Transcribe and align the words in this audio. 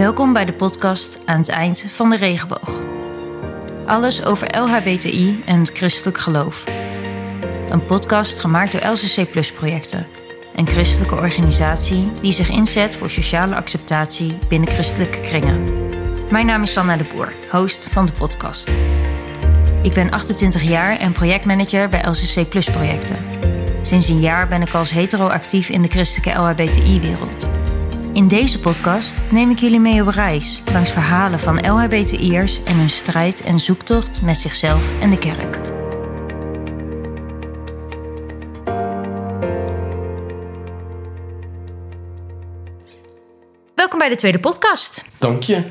Welkom 0.00 0.32
bij 0.32 0.44
de 0.44 0.52
podcast 0.52 1.18
aan 1.24 1.38
het 1.38 1.48
eind 1.48 1.84
van 1.88 2.10
de 2.10 2.16
regenboog. 2.16 2.84
Alles 3.86 4.24
over 4.24 4.58
LHBTI 4.58 5.42
en 5.46 5.58
het 5.58 5.70
christelijk 5.72 6.18
geloof. 6.18 6.64
Een 7.68 7.86
podcast 7.86 8.38
gemaakt 8.38 8.72
door 8.72 8.90
LCC 8.90 9.30
Plus 9.30 9.52
projecten, 9.52 10.06
een 10.54 10.66
christelijke 10.66 11.14
organisatie 11.14 12.12
die 12.20 12.32
zich 12.32 12.48
inzet 12.48 12.96
voor 12.96 13.10
sociale 13.10 13.54
acceptatie 13.54 14.38
binnen 14.48 14.68
christelijke 14.68 15.20
kringen. 15.20 15.64
Mijn 16.30 16.46
naam 16.46 16.62
is 16.62 16.72
Sanna 16.72 16.96
de 16.96 17.06
Boer, 17.14 17.32
host 17.50 17.88
van 17.90 18.06
de 18.06 18.12
podcast. 18.12 18.68
Ik 19.82 19.92
ben 19.92 20.10
28 20.10 20.62
jaar 20.62 20.98
en 20.98 21.12
projectmanager 21.12 21.88
bij 21.88 22.04
LCC 22.08 22.48
Plus 22.48 22.70
projecten. 22.70 23.16
Sinds 23.82 24.08
een 24.08 24.20
jaar 24.20 24.48
ben 24.48 24.62
ik 24.62 24.74
als 24.74 24.90
hetero 24.90 25.26
actief 25.26 25.68
in 25.68 25.82
de 25.82 25.88
christelijke 25.88 26.40
LHBTI-wereld. 26.40 27.59
In 28.12 28.28
deze 28.28 28.58
podcast 28.58 29.20
neem 29.30 29.50
ik 29.50 29.58
jullie 29.58 29.80
mee 29.80 30.02
op 30.02 30.08
reis 30.08 30.62
langs 30.72 30.90
verhalen 30.90 31.40
van 31.40 31.70
LHBTI'ers 31.70 32.62
en 32.62 32.76
hun 32.76 32.88
strijd 32.88 33.42
en 33.42 33.58
zoektocht 33.58 34.22
met 34.22 34.36
zichzelf 34.36 35.00
en 35.00 35.10
de 35.10 35.18
kerk. 35.18 35.58
Welkom 43.74 43.98
bij 43.98 44.08
de 44.08 44.16
tweede 44.16 44.40
podcast. 44.40 45.04
Dank 45.18 45.42
je. 45.42 45.62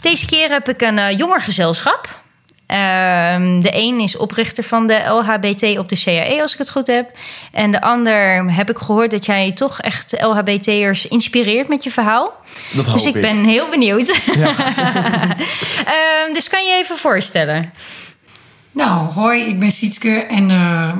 Deze 0.00 0.26
keer 0.26 0.48
heb 0.48 0.68
ik 0.68 0.80
een 0.80 0.96
uh, 0.96 1.18
jonger 1.18 1.40
gezelschap. 1.40 2.25
Ehm, 2.66 3.60
de 3.60 3.70
een 3.72 4.00
is 4.00 4.16
oprichter 4.16 4.64
van 4.64 4.86
de 4.86 5.04
LHBT 5.08 5.78
op 5.78 5.88
de 5.88 6.00
CAE, 6.04 6.40
als 6.40 6.52
ik 6.52 6.58
het 6.58 6.70
goed 6.70 6.86
heb. 6.86 7.10
En 7.52 7.70
de 7.70 7.80
ander 7.80 8.50
heb 8.52 8.70
ik 8.70 8.78
gehoord 8.78 9.10
dat 9.10 9.26
jij 9.26 9.52
toch 9.52 9.80
echt 9.80 10.22
LHBT'ers 10.22 11.08
inspireert 11.08 11.68
met 11.68 11.84
je 11.84 11.90
verhaal. 11.90 12.32
Dat 12.72 12.84
hoop 12.86 12.94
dus 12.94 13.06
ik, 13.06 13.14
ik. 13.14 13.22
ben 13.22 13.44
heel 13.44 13.68
benieuwd. 13.68 14.20
Ja. 14.36 14.54
Ehm, 15.86 16.32
dus 16.32 16.48
kan 16.48 16.64
je 16.64 16.72
even 16.72 16.96
voorstellen? 16.96 17.72
Nou, 18.72 19.12
hoi, 19.12 19.42
ik 19.42 19.58
ben 19.58 19.70
Sietske 19.70 20.10
en 20.10 20.50
eh, 20.50 20.92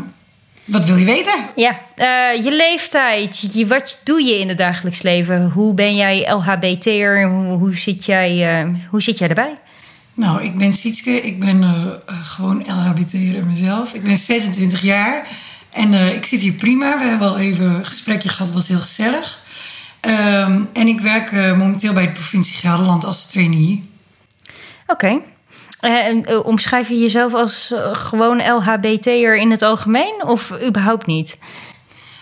wat 0.65 0.85
wil 0.85 0.97
je 0.97 1.05
weten? 1.05 1.35
Ja, 1.57 1.81
eh, 1.95 2.45
je 2.45 2.53
leeftijd. 2.53 3.51
Je, 3.53 3.67
wat 3.67 4.01
doe 4.05 4.23
je 4.23 4.39
in 4.39 4.49
het 4.49 4.59
dagelijks 4.59 5.03
leven? 5.03 5.51
Hoe 5.51 5.75
ben 5.75 5.97
jij 5.97 6.33
LHBT'er? 6.33 7.29
Hoe, 7.29 7.59
hoe, 7.59 7.77
zit 7.77 8.05
jij, 8.05 8.61
eh, 8.61 8.69
hoe 8.91 9.03
zit 9.03 9.19
jij 9.19 9.29
erbij? 9.29 9.59
Nou, 10.17 10.43
ik 10.43 10.59
ben 10.59 10.73
Sietske, 10.73 11.11
ik 11.11 11.41
ben 11.41 11.63
eh, 11.63 12.17
gewoon 12.23 12.65
LHBT'er 12.67 13.47
mezelf. 13.47 13.95
Ik 13.95 14.03
ben 14.03 14.17
26 14.17 14.83
jaar 14.83 15.29
en 15.71 15.95
eh, 15.95 16.15
ik 16.15 16.25
zit 16.25 16.41
hier 16.41 16.53
prima. 16.53 16.99
We 16.99 17.05
hebben 17.05 17.29
al 17.29 17.39
even 17.39 17.65
een 17.65 17.85
gesprekje 17.85 18.29
gehad, 18.29 18.53
was 18.53 18.69
heel 18.69 18.81
gezellig. 18.81 19.41
Ehm, 20.01 20.63
en 20.73 20.87
ik 20.87 21.01
werk 21.01 21.33
momenteel 21.33 21.93
bij 21.93 22.07
de 22.07 22.13
provincie 22.13 22.57
Gelderland 22.57 23.05
als 23.05 23.31
trainee. 23.31 23.91
Oké. 24.87 25.21
En, 25.81 26.45
omschrijf 26.45 26.89
je 26.89 26.99
jezelf 26.99 27.35
als 27.35 27.75
gewoon 27.93 28.53
LHBT'er 28.53 29.37
in 29.37 29.51
het 29.51 29.63
algemeen 29.63 30.23
of 30.25 30.53
überhaupt 30.67 31.07
niet? 31.07 31.39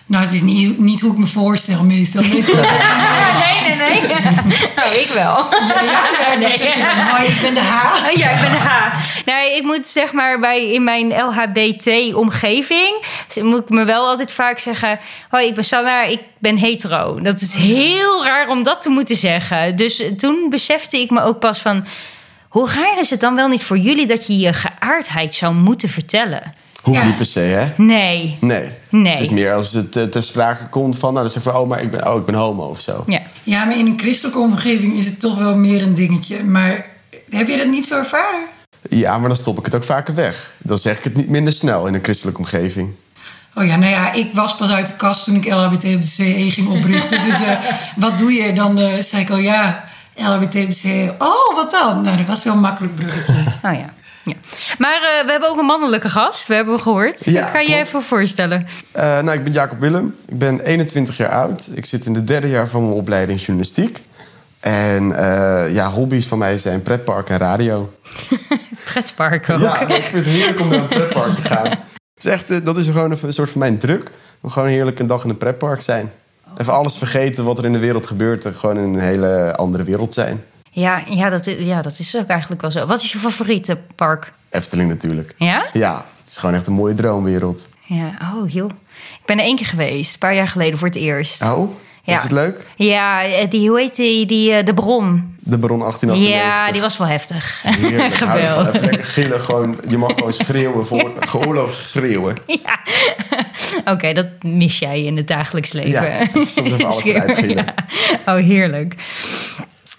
Nou, 0.07 0.23
het 0.23 0.33
is 0.33 0.41
niet, 0.41 0.79
niet 0.79 1.01
hoe 1.01 1.11
ik 1.11 1.17
me 1.17 1.27
voorstel 1.27 1.83
meestal. 1.83 2.23
meestal 2.33 2.55
nee, 2.55 3.75
nee, 3.75 3.75
nee. 3.75 4.01
Oh, 4.85 4.93
ik 4.93 5.09
wel. 5.13 5.47
ja, 5.67 6.07
ja, 6.19 6.35
dat 6.39 6.57
zeg 6.57 6.73
je 6.73 6.83
dan. 6.83 6.99
Hoi, 7.07 7.27
ik 7.27 7.41
ben 7.41 7.53
de 7.53 7.59
H. 7.59 8.05
Oh, 8.05 8.17
ja, 8.17 8.29
ik 8.29 8.41
ben 8.41 8.51
de 8.51 8.57
H. 8.57 8.93
Nee, 9.25 9.55
ik 9.55 9.63
moet 9.63 9.87
zeg 9.87 10.11
maar 10.11 10.39
bij 10.39 10.71
in 10.71 10.83
mijn 10.83 11.07
LHBT-omgeving 11.07 13.03
moet 13.41 13.61
ik 13.61 13.69
me 13.69 13.83
wel 13.83 14.07
altijd 14.07 14.31
vaak 14.31 14.59
zeggen: 14.59 14.99
Hoi, 15.29 15.47
ik 15.47 15.55
ben 15.55 15.63
Sanna, 15.63 16.03
ik 16.03 16.19
ben 16.39 16.57
hetero. 16.57 17.21
Dat 17.21 17.41
is 17.41 17.55
heel 17.55 18.25
raar 18.25 18.47
om 18.47 18.63
dat 18.63 18.81
te 18.81 18.89
moeten 18.89 19.15
zeggen. 19.15 19.75
Dus 19.75 20.03
toen 20.17 20.47
besefte 20.49 20.99
ik 20.99 21.09
me 21.09 21.21
ook 21.21 21.39
pas 21.39 21.59
van. 21.59 21.85
Hoe 22.49 22.69
raar 22.69 22.99
is 22.99 23.09
het 23.09 23.19
dan 23.19 23.35
wel 23.35 23.47
niet 23.47 23.63
voor 23.63 23.77
jullie 23.77 24.07
dat 24.07 24.27
je 24.27 24.37
je 24.37 24.53
geaardheid 24.53 25.35
zou 25.35 25.53
moeten 25.53 25.89
vertellen? 25.89 26.53
Hoeft 26.85 26.99
Ja. 26.99 27.05
niet 27.05 27.15
per 27.15 27.25
se, 27.25 27.39
hè? 27.39 27.73
Nee. 27.77 28.37
Nee. 28.41 28.69
Nee. 28.89 29.11
Het 29.11 29.21
is 29.21 29.29
meer 29.29 29.53
als 29.53 29.71
het 29.73 29.95
eh, 29.95 30.03
ter 30.03 30.23
sprake 30.23 30.67
komt 30.67 30.97
van... 30.97 31.09
Nou, 31.13 31.23
dan 31.23 31.33
zeggen 31.33 31.51
we, 31.53 31.57
oh, 31.59 31.67
maar 31.69 31.81
ik 31.81 31.91
ben, 31.91 32.07
oh, 32.11 32.19
ik 32.19 32.25
ben 32.25 32.35
homo 32.35 32.63
of 32.65 32.79
zo. 32.79 33.03
Ja. 33.07 33.21
Ja, 33.43 33.63
maar 33.65 33.77
in 33.77 33.85
een 33.85 33.99
christelijke 33.99 34.39
omgeving 34.39 34.93
is 34.93 35.05
het 35.05 35.19
toch 35.19 35.37
wel 35.37 35.57
meer 35.57 35.81
een 35.81 35.95
dingetje. 35.95 36.43
Maar 36.43 36.85
heb 37.29 37.47
je 37.47 37.57
dat 37.57 37.67
niet 37.67 37.85
zo 37.85 37.97
ervaren? 37.97 38.39
Ja, 38.89 39.17
maar 39.17 39.27
dan 39.27 39.37
stop 39.37 39.57
ik 39.59 39.65
het 39.65 39.75
ook 39.75 39.83
vaker 39.83 40.15
weg. 40.15 40.53
Dan 40.57 40.77
zeg 40.77 40.97
ik 40.97 41.03
het 41.03 41.15
niet 41.15 41.29
minder 41.29 41.53
snel 41.53 41.85
in 41.87 41.93
een 41.93 42.03
christelijke 42.03 42.39
omgeving. 42.39 42.89
Oh 43.55 43.65
ja, 43.65 43.75
nou 43.75 43.91
ja, 43.91 44.13
ik 44.13 44.29
was 44.33 44.55
pas 44.55 44.69
uit 44.69 44.87
de 44.87 44.95
kast 44.95 45.23
toen 45.23 45.35
ik 45.35 45.45
LHBT 45.53 45.83
op 45.95 46.01
de 46.01 46.07
CE 46.07 46.51
ging 46.51 46.67
oprichten. 46.69 47.21
dus 47.21 47.41
eh, 47.43 47.57
wat 47.95 48.17
doe 48.17 48.31
je? 48.33 48.53
Dan 48.53 48.79
eh, 48.79 48.99
zei 48.99 49.21
ik 49.21 49.29
al, 49.29 49.37
ja, 49.37 49.83
LHBT 50.15 50.55
op 50.55 50.67
de 50.67 50.71
CE. 50.73 51.13
Oh, 51.19 51.55
wat 51.55 51.71
dan? 51.71 52.01
Nou, 52.01 52.17
dat 52.17 52.25
was 52.25 52.43
wel 52.43 52.53
een 52.53 52.59
makkelijk 52.59 52.95
bruggetje. 52.95 53.33
Oh 53.63 53.73
ja. 53.73 53.93
Ja. 54.25 54.35
Maar 54.77 54.95
eh, 54.95 55.25
we 55.25 55.31
hebben 55.31 55.49
ook 55.49 55.57
een 55.57 55.65
mannelijke 55.65 56.09
gast, 56.09 56.47
we 56.47 56.53
hebben 56.53 56.79
gehoord. 56.79 57.25
Ja, 57.25 57.49
kan 57.49 57.61
je 57.61 57.67
klopt. 57.67 57.81
even 57.81 58.01
voorstellen? 58.01 58.67
Eh, 58.91 59.03
nou, 59.03 59.31
ik 59.31 59.43
ben 59.43 59.53
Jacob 59.53 59.79
Willem. 59.79 60.15
Ik 60.27 60.37
ben 60.37 60.59
21 60.59 61.17
jaar 61.17 61.29
oud. 61.29 61.69
Ik 61.73 61.85
zit 61.85 62.05
in 62.05 62.15
het 62.15 62.27
derde 62.27 62.47
jaar 62.47 62.67
van 62.67 62.81
mijn 62.81 62.93
opleiding 62.93 63.39
journalistiek. 63.39 64.01
En 64.59 65.17
eh, 65.17 65.73
ja, 65.73 65.89
hobby's 65.89 66.25
van 66.25 66.37
mij 66.37 66.57
zijn 66.57 66.81
pretpark 66.81 67.29
en 67.29 67.37
radio. 67.37 67.93
Pretpark 68.91 69.49
ook. 69.49 69.59
Ja, 69.59 69.81
ik 69.81 70.03
vind 70.03 70.25
het 70.25 70.33
heerlijk 70.33 70.59
om 70.59 70.69
naar 70.69 70.79
een 70.79 70.87
pretpark 70.87 71.35
te 71.35 71.41
gaan. 71.41 71.69
Het 71.69 72.25
is 72.25 72.25
echt, 72.25 72.65
dat 72.65 72.77
is 72.77 72.85
gewoon 72.85 73.11
een, 73.11 73.17
een 73.21 73.33
soort 73.33 73.49
van 73.49 73.59
mijn 73.59 73.77
druk. 73.77 74.11
Om 74.41 74.49
gewoon 74.49 74.69
heerlijk 74.69 74.99
een 74.99 75.07
dag 75.07 75.23
in 75.23 75.29
een 75.29 75.37
pretpark 75.37 75.81
zijn. 75.81 76.11
Even 76.57 76.73
alles 76.73 76.97
vergeten 76.97 77.43
wat 77.43 77.57
er 77.57 77.65
in 77.65 77.71
de 77.71 77.79
wereld 77.79 78.07
gebeurt. 78.07 78.45
En 78.45 78.53
gewoon 78.53 78.77
in 78.77 78.83
een 78.83 78.99
hele 78.99 79.55
andere 79.55 79.83
wereld 79.83 80.13
zijn. 80.13 80.43
Ja, 80.75 81.03
ja, 81.09 81.29
dat 81.29 81.47
is, 81.47 81.65
ja, 81.65 81.81
dat 81.81 81.99
is 81.99 82.17
ook 82.17 82.27
eigenlijk 82.27 82.61
wel 82.61 82.71
zo. 82.71 82.85
Wat 82.85 83.01
is 83.01 83.11
je 83.11 83.17
favoriete 83.17 83.77
park? 83.95 84.31
Efteling 84.49 84.89
natuurlijk. 84.89 85.33
Ja? 85.37 85.65
Ja, 85.73 85.93
het 86.21 86.27
is 86.31 86.37
gewoon 86.37 86.55
echt 86.55 86.67
een 86.67 86.73
mooie 86.73 86.93
droomwereld. 86.93 87.67
Ja, 87.85 88.11
oh 88.35 88.49
joh. 88.49 88.69
Ik 89.19 89.25
ben 89.25 89.37
er 89.37 89.43
één 89.43 89.55
keer 89.55 89.65
geweest, 89.65 90.13
een 90.13 90.19
paar 90.19 90.35
jaar 90.35 90.47
geleden 90.47 90.77
voor 90.79 90.87
het 90.87 90.97
eerst. 90.97 91.41
Oh, 91.43 91.69
Ja. 92.03 92.15
is 92.15 92.21
het 92.23 92.31
leuk? 92.31 92.67
Ja, 92.75 93.23
eh, 93.23 93.49
die, 93.49 93.69
hoe 93.69 93.79
heet 93.79 93.95
die, 93.95 94.25
die 94.25 94.53
eh, 94.53 94.65
de 94.65 94.73
bron. 94.73 95.35
De 95.39 95.57
Baron 95.57 95.79
1898. 95.79 96.65
Ja, 96.67 96.71
die 96.71 96.81
was 96.81 96.97
wel 96.97 97.07
heftig. 97.07 97.61
Heerlijk. 97.63 98.13
Geweldig. 98.23 98.81
Even 98.81 99.03
gillen. 99.03 99.39
Gewoon, 99.39 99.77
je 99.89 99.97
mag 99.97 100.13
gewoon 100.13 100.33
schreeuwen. 100.43 100.85
Voor, 100.85 101.11
geoorloofd 101.19 101.89
schreeuwen. 101.89 102.37
Ja. 102.45 102.79
Oké, 103.93 104.13
dat 104.13 104.27
mis 104.41 104.79
jij 104.79 105.03
in 105.03 105.17
het 105.17 105.27
dagelijks 105.27 105.71
leven. 105.71 105.91
Ja, 105.91 106.25
soms 106.33 106.55
even 106.71 106.85
alles 106.85 107.03
eruit 107.03 107.37
gillen. 107.37 107.55
Ja. 107.55 108.35
Oh, 108.35 108.43
heerlijk. 108.43 108.95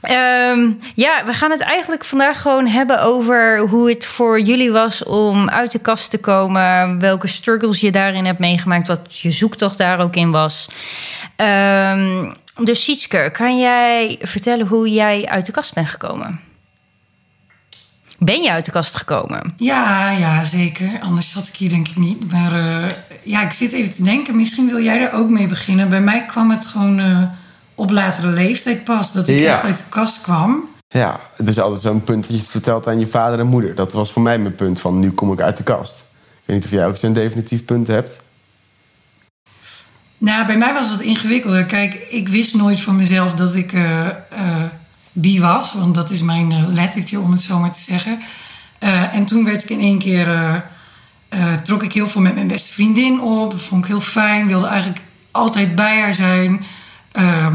Ehm, 0.00 0.70
ja, 0.94 1.24
we 1.24 1.32
gaan 1.32 1.50
het 1.50 1.60
eigenlijk 1.60 2.04
vandaag 2.04 2.40
gewoon 2.40 2.66
hebben 2.66 3.02
over 3.02 3.58
hoe 3.58 3.88
het 3.88 4.04
voor 4.04 4.40
jullie 4.40 4.72
was 4.72 5.04
om 5.04 5.48
uit 5.48 5.72
de 5.72 5.78
kast 5.78 6.10
te 6.10 6.18
komen. 6.18 6.98
Welke 6.98 7.26
struggles 7.26 7.80
je 7.80 7.90
daarin 7.90 8.26
hebt 8.26 8.38
meegemaakt, 8.38 8.88
wat 8.88 9.18
je 9.18 9.30
zoektocht 9.30 9.78
daar 9.78 10.00
ook 10.00 10.16
in 10.16 10.30
was. 10.30 10.68
Ehm, 11.36 12.32
dus 12.62 12.84
Sietske, 12.84 13.30
kan 13.32 13.58
jij 13.58 14.18
vertellen 14.20 14.66
hoe 14.66 14.90
jij 14.90 15.26
uit 15.26 15.46
de 15.46 15.52
kast 15.52 15.74
bent 15.74 15.88
gekomen? 15.88 16.40
Ben 18.18 18.42
je 18.42 18.50
uit 18.50 18.64
de 18.64 18.70
kast 18.70 18.94
gekomen? 18.94 19.52
Ja, 19.56 20.10
ja, 20.10 20.44
zeker. 20.44 21.00
Anders 21.00 21.30
zat 21.30 21.48
ik 21.48 21.56
hier 21.56 21.68
denk 21.68 21.88
ik 21.88 21.96
niet. 21.96 22.32
Maar 22.32 22.52
eh, 22.52 22.90
ja, 23.22 23.42
ik 23.42 23.52
zit 23.52 23.72
even 23.72 23.92
te 23.92 24.02
denken. 24.02 24.36
Misschien 24.36 24.68
wil 24.68 24.82
jij 24.82 24.98
daar 24.98 25.12
ook 25.12 25.28
mee 25.28 25.48
beginnen. 25.48 25.88
Bij 25.88 26.00
mij 26.00 26.24
kwam 26.24 26.50
het 26.50 26.66
gewoon 26.66 26.98
eh, 26.98 27.22
op 27.76 27.90
latere 27.90 28.28
leeftijd 28.28 28.84
pas. 28.84 29.12
Dat 29.12 29.28
ik 29.28 29.38
Ja. 29.38 29.54
echt 29.54 29.64
uit 29.64 29.76
de 29.76 29.84
kast 29.88 30.20
kwam. 30.20 30.68
Ja, 30.88 31.20
het 31.36 31.48
is 31.48 31.58
altijd 31.58 31.80
zo'n 31.80 32.04
punt 32.04 32.22
dat 32.22 32.32
je 32.32 32.38
het 32.40 32.50
vertelt 32.50 32.86
aan 32.86 32.98
je 32.98 33.06
vader 33.06 33.38
en 33.38 33.46
moeder. 33.46 33.74
Dat 33.74 33.92
was 33.92 34.12
voor 34.12 34.22
mij 34.22 34.38
mijn 34.38 34.54
punt 34.54 34.80
van 34.80 34.98
nu 34.98 35.10
kom 35.10 35.32
ik 35.32 35.40
uit 35.40 35.56
de 35.56 35.62
kast. 35.62 35.98
Ik 35.98 36.42
weet 36.44 36.56
niet 36.56 36.64
of 36.64 36.70
jij 36.70 36.86
ook 36.86 36.96
zo'n 36.96 37.12
definitief 37.12 37.64
punt 37.64 37.86
hebt. 37.86 38.20
Nou, 40.18 40.46
bij 40.46 40.56
mij 40.56 40.72
was 40.72 40.88
het 40.88 40.96
wat 40.96 41.06
ingewikkelder. 41.06 41.64
Kijk, 41.66 41.94
ik 42.10 42.28
wist 42.28 42.54
nooit 42.54 42.80
van 42.80 42.96
mezelf 42.96 43.34
dat 43.34 43.54
ik 43.54 43.72
eh, 43.72 44.06
bi 45.12 45.40
was. 45.40 45.72
Want 45.72 45.94
dat 45.94 46.10
is 46.10 46.22
mijn 46.22 46.52
eh, 46.52 46.64
lettertje, 46.68 47.20
om 47.20 47.30
het 47.30 47.40
zo 47.40 47.58
maar 47.58 47.72
te 47.72 47.80
zeggen. 47.80 48.20
En 49.12 49.24
toen 49.24 49.44
werd 49.44 49.62
ik 49.62 49.70
in 49.70 49.80
één 49.80 49.98
keer... 49.98 50.62
trok 51.62 51.82
ik 51.82 51.92
heel 51.92 52.08
veel 52.08 52.20
met 52.20 52.34
mijn 52.34 52.46
beste 52.46 52.72
vriendin 52.72 53.20
op. 53.20 53.50
Dat 53.50 53.60
vond 53.60 53.84
ik 53.84 53.90
heel 53.90 54.00
fijn. 54.00 54.46
Wilde 54.46 54.66
eigenlijk 54.66 55.00
altijd 55.30 55.74
bij 55.74 56.00
haar 56.00 56.14
zijn. 56.14 56.64
Ehm, 57.16 57.54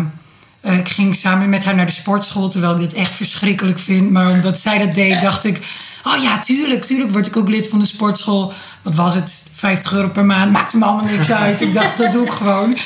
eh, 0.62 0.78
ik 0.78 0.90
ging 0.90 1.16
samen 1.16 1.50
met 1.50 1.63
haar 1.66 1.75
naar 1.75 1.86
de 1.86 1.92
sportschool... 1.92 2.50
terwijl 2.50 2.74
ik 2.74 2.80
dit 2.80 2.94
echt 2.94 3.12
verschrikkelijk 3.12 3.80
vind. 3.80 4.12
Maar 4.12 4.31
omdat 4.31 4.60
zij 4.60 4.78
dat 4.78 4.96
deed, 4.96 5.22
dacht 5.22 5.44
ik... 5.44 5.62
Oh 6.04 6.22
ja, 6.22 6.40
tuurlijk, 6.40 6.84
tuurlijk 6.84 7.12
word 7.12 7.28
ik 7.28 7.38
ook 7.38 7.50
lid 7.50 7.69
van 7.69 7.80
de 7.80 7.86
sportschool. 7.86 8.54
Wat 8.81 8.96
was 8.96 9.16
het? 9.16 9.44
50 9.54 9.94
euro 9.94 10.08
per 10.08 10.25
maand. 10.25 10.52
Maakte 10.52 10.78
me 10.78 10.86
allemaal 10.86 11.12
niks 11.12 11.31
uit. 11.31 11.62
Ik 11.62 11.74
dacht, 11.74 11.98
dat 11.98 12.12
doe 12.12 12.25
ik 12.25 12.31
gewoon. 12.31 12.78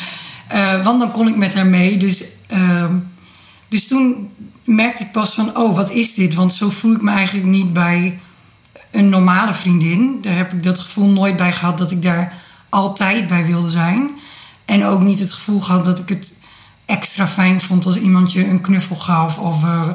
Eh, 0.47 0.83
want 0.83 0.99
dan 0.99 1.11
kon 1.11 1.27
ik 1.27 1.35
met 1.35 1.53
haar 1.53 1.65
mee. 1.65 1.97
Dus, 1.97 2.23
ehm, 2.47 2.93
dus 3.67 3.87
toen 3.87 4.29
merkte 4.63 5.03
ik 5.03 5.11
pas 5.11 5.33
van... 5.33 5.57
Oh, 5.57 5.75
wat 5.75 5.91
is 5.91 6.13
dit? 6.13 6.33
Want 6.33 6.53
zo 6.53 6.69
voel 6.69 6.93
ik 6.93 7.01
me 7.01 7.11
eigenlijk 7.11 7.47
niet 7.47 7.73
bij 7.73 8.19
een 8.91 9.09
normale 9.09 9.53
vriendin. 9.53 10.17
Daar 10.21 10.35
heb 10.35 10.53
ik 10.53 10.63
dat 10.63 10.79
gevoel 10.79 11.07
nooit 11.07 11.37
bij 11.37 11.51
gehad... 11.51 11.77
dat 11.77 11.91
ik 11.91 12.01
daar 12.01 12.33
altijd 12.69 13.27
bij 13.27 13.45
wilde 13.45 13.69
zijn. 13.69 14.09
En 14.65 14.85
ook 14.85 15.01
niet 15.01 15.19
het 15.19 15.31
gevoel 15.31 15.61
gehad 15.61 15.85
dat 15.85 15.99
ik 15.99 16.09
het 16.09 16.33
extra 16.85 17.27
fijn 17.27 17.61
vond 17.61 17.85
als 17.85 17.97
iemand 17.97 18.31
je 18.31 18.47
een 18.47 18.61
knuffel 18.61 18.95
gaf. 18.95 19.39
Of 19.39 19.63
eh, 19.63 19.89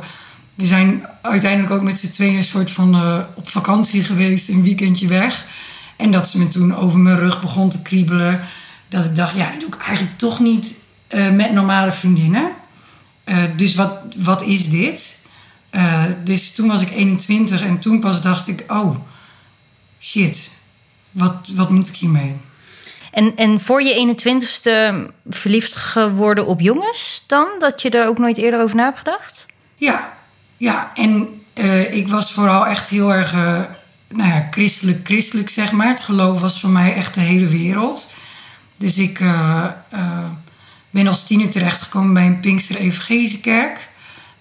we 0.54 0.66
zijn 0.66 1.06
uiteindelijk 1.22 1.72
ook 1.72 1.82
met 1.82 1.98
z'n 1.98 2.10
tweeën 2.10 2.36
een 2.36 2.44
soort 2.44 2.70
van 2.70 2.94
eh, 2.94 3.18
op 3.34 3.48
vakantie 3.48 4.04
geweest, 4.04 4.48
een 4.48 4.62
weekendje 4.62 5.06
weg. 5.06 5.44
En 5.96 6.10
dat 6.10 6.28
ze 6.28 6.38
me 6.38 6.48
toen 6.48 6.76
over 6.76 6.98
mijn 6.98 7.18
rug 7.18 7.40
begon 7.40 7.68
te 7.68 7.82
kriebelen. 7.82 8.40
Dat 8.88 9.04
ik 9.04 9.16
dacht, 9.16 9.34
ja, 9.34 9.50
dat 9.50 9.60
doe 9.60 9.68
ik 9.68 9.82
eigenlijk 9.82 10.18
toch 10.18 10.40
niet 10.40 10.74
eh, 11.06 11.30
met 11.30 11.52
normale 11.52 11.92
vriendinnen. 11.92 12.50
Dus 13.56 13.74
wat, 13.74 13.92
wat 14.16 14.42
is 14.42 14.68
dit? 14.68 15.18
Dus 16.24 16.52
toen 16.52 16.68
was 16.68 16.82
ik 16.82 16.90
21 16.90 17.62
en 17.62 17.78
toen 17.78 18.00
pas 18.00 18.22
dacht 18.22 18.48
ik, 18.48 18.64
oh, 18.68 18.96
shit, 20.00 20.50
wat, 21.10 21.50
wat 21.54 21.70
moet 21.70 21.88
ik 21.88 21.96
hiermee? 21.96 22.36
En, 23.10 23.36
en 23.36 23.60
voor 23.60 23.82
je 23.82 24.16
21ste 24.16 25.10
verliefd 25.28 25.76
geworden 25.76 26.46
op 26.46 26.60
jongens 26.60 27.24
dan? 27.26 27.48
Dat 27.58 27.82
je 27.82 27.90
er 27.90 28.06
ook 28.06 28.18
nooit 28.18 28.38
eerder 28.38 28.60
over 28.60 28.76
na 28.76 28.84
hebt 28.84 28.98
gedacht? 28.98 29.46
Ja, 29.74 30.12
ja. 30.56 30.90
En 30.94 31.40
eh, 31.52 31.94
ik 31.94 32.08
was 32.08 32.32
vooral 32.32 32.66
echt 32.66 32.88
heel 32.88 33.14
erg, 33.14 33.32
eh, 33.32 33.60
nou 34.08 34.28
ja, 34.28 34.48
christelijk, 34.50 35.00
christelijk 35.04 35.48
zeg 35.48 35.72
maar. 35.72 35.88
Het 35.88 36.00
geloof 36.00 36.40
was 36.40 36.60
voor 36.60 36.70
mij 36.70 36.94
echt 36.94 37.14
de 37.14 37.20
hele 37.20 37.46
wereld. 37.46 38.12
Dus 38.76 38.98
ik 38.98 39.20
eh, 39.20 39.66
ben 40.90 41.06
als 41.06 41.26
tiener 41.26 41.48
terechtgekomen 41.48 42.14
bij 42.14 42.26
een 42.26 42.40
Pinkster 42.40 42.76
Evangelische 42.76 43.40
Kerk. 43.40 43.88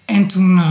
En 0.04 0.26
toen, 0.26 0.62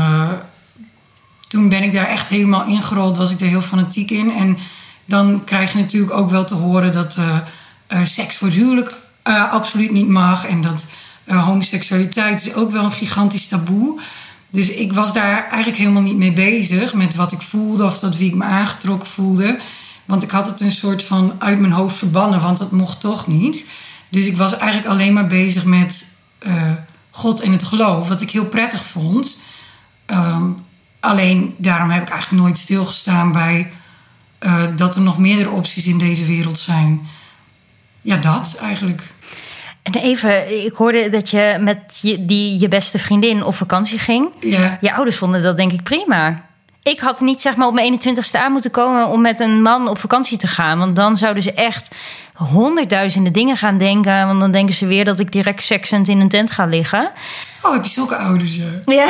toen 1.48 1.70
ben 1.70 1.84
ik 1.84 1.92
daar 1.92 2.08
echt 2.08 2.28
helemaal 2.28 2.66
ingerold, 2.66 3.18
was 3.18 3.32
ik 3.32 3.40
er 3.40 3.48
heel 3.48 3.62
fanatiek 3.62 4.12
in. 4.12 4.32
En 4.36 4.58
dan 5.06 5.44
krijg 5.44 5.72
je 5.72 5.78
natuurlijk 5.78 6.14
ook 6.14 6.30
wel 6.30 6.46
te 6.46 6.56
horen 6.56 6.92
dat 6.92 7.18
eh, 7.90 8.00
seks 8.04 8.36
voor 8.36 8.48
het 8.48 8.58
huwelijk 8.58 8.96
eh, 9.24 9.52
absoluut 9.52 9.92
niet 9.92 10.08
mag. 10.08 10.46
En 10.46 10.62
dat 10.62 10.86
eh, 11.24 11.46
homoseksualiteit 11.46 12.46
is 12.46 12.54
ook 12.54 12.72
wel 12.72 12.84
een 12.84 12.92
gigantisch 12.92 13.48
taboe. 13.48 14.00
Dus 14.50 14.72
ik 14.72 14.94
was 14.94 15.14
daar 15.14 15.48
eigenlijk 15.48 15.78
helemaal 15.78 16.02
niet 16.02 16.18
mee 16.18 16.34
bezig 16.34 16.94
met 16.94 17.16
wat 17.16 17.32
ik 17.32 17.42
voelde 17.42 17.86
of 17.86 18.00
dat 18.00 18.18
wie 18.18 18.30
ik 18.30 18.36
me 18.36 18.44
aangetrokken 18.44 19.08
voelde. 19.08 19.60
Want 20.06 20.24
ik 20.24 20.30
had 20.30 20.46
het 20.46 20.62
een 20.62 20.72
soort 20.72 21.04
van 21.04 21.34
uit 21.40 21.60
mijn 21.60 21.72
hoofd 21.72 21.96
verbannen, 21.96 22.42
want 22.42 22.58
dat 22.58 22.72
mocht 22.72 23.00
toch 23.00 23.28
niet. 23.28 23.66
Dus 24.10 24.26
ik 24.26 24.38
was 24.38 24.58
eigenlijk 24.58 24.92
alleen 24.92 25.14
maar 25.14 25.28
bezig 25.28 25.66
met 25.66 26.08
God 27.10 27.40
en 27.40 27.52
het 27.52 27.64
geloof, 27.64 28.08
wat 28.08 28.22
ik 28.22 28.32
heel 28.32 28.46
prettig 28.46 28.86
vond. 28.86 29.42
Ehm, 30.06 30.44
alleen 31.00 31.56
daarom 31.58 31.90
heb 31.90 32.02
ik 32.02 32.10
eigenlijk 32.10 32.44
nooit 32.44 32.58
stilgestaan 32.58 33.32
bij 33.32 33.72
dat 34.76 34.96
er 34.96 35.02
nog 35.02 35.18
meerdere 35.18 35.50
opties 35.50 35.86
in 35.86 35.98
deze 35.98 36.26
wereld 36.26 36.60
zijn. 36.60 37.08
Ja, 38.02 38.18
dat 38.18 38.58
eigenlijk. 38.62 39.04
En 39.84 39.94
even, 39.94 40.66
ik 40.66 40.74
hoorde 40.74 41.10
dat 41.10 41.30
je 41.30 41.58
met 41.60 42.00
je, 42.02 42.26
die, 42.26 42.60
je 42.60 42.68
beste 42.68 43.00
vriendin 43.00 43.44
op 43.44 43.56
vakantie 43.56 44.00
ging. 44.00 44.30
Ja. 44.40 44.78
Je 44.82 44.94
ouders 44.94 45.18
vonden 45.18 45.42
dat 45.42 45.58
denk 45.58 45.72
ik 45.72 45.84
prima. 45.84 46.48
Ik 46.84 47.00
had 47.00 47.20
niet 47.20 47.42
zeg 47.42 47.56
maar 47.56 47.68
op 47.68 47.74
mijn 47.74 48.00
21ste 48.00 48.40
aan 48.40 48.52
moeten 48.52 48.72
komen 48.72 49.08
om 49.08 49.22
met 49.22 49.40
een 49.40 49.62
man 49.62 49.88
op 49.88 50.00
vakantie 50.00 50.38
te 50.38 50.48
gaan. 50.48 50.80
Want 50.80 50.96
dan 50.96 51.18
zouden 51.18 51.44
ze 51.44 51.54
echt 51.54 51.96
honderdduizenden 52.34 53.34
dingen 53.34 53.58
gaan 53.58 53.78
denken. 53.78 54.28
Want 54.28 54.40
dan 54.40 54.52
denken 54.52 54.76
ze 54.76 54.86
weer 54.86 55.06
dat 55.06 55.20
ik 55.20 55.32
direct 55.32 55.64
seksend 55.64 56.08
in 56.08 56.20
een 56.20 56.30
tent 56.30 56.52
ga 56.52 56.66
liggen. 56.66 57.12
Oh, 57.62 57.74
heb 57.74 57.84
je 57.84 57.90
zulke 57.90 58.16
ouders? 58.16 58.56
Ja. 58.56 58.66
Ja. 58.94 59.08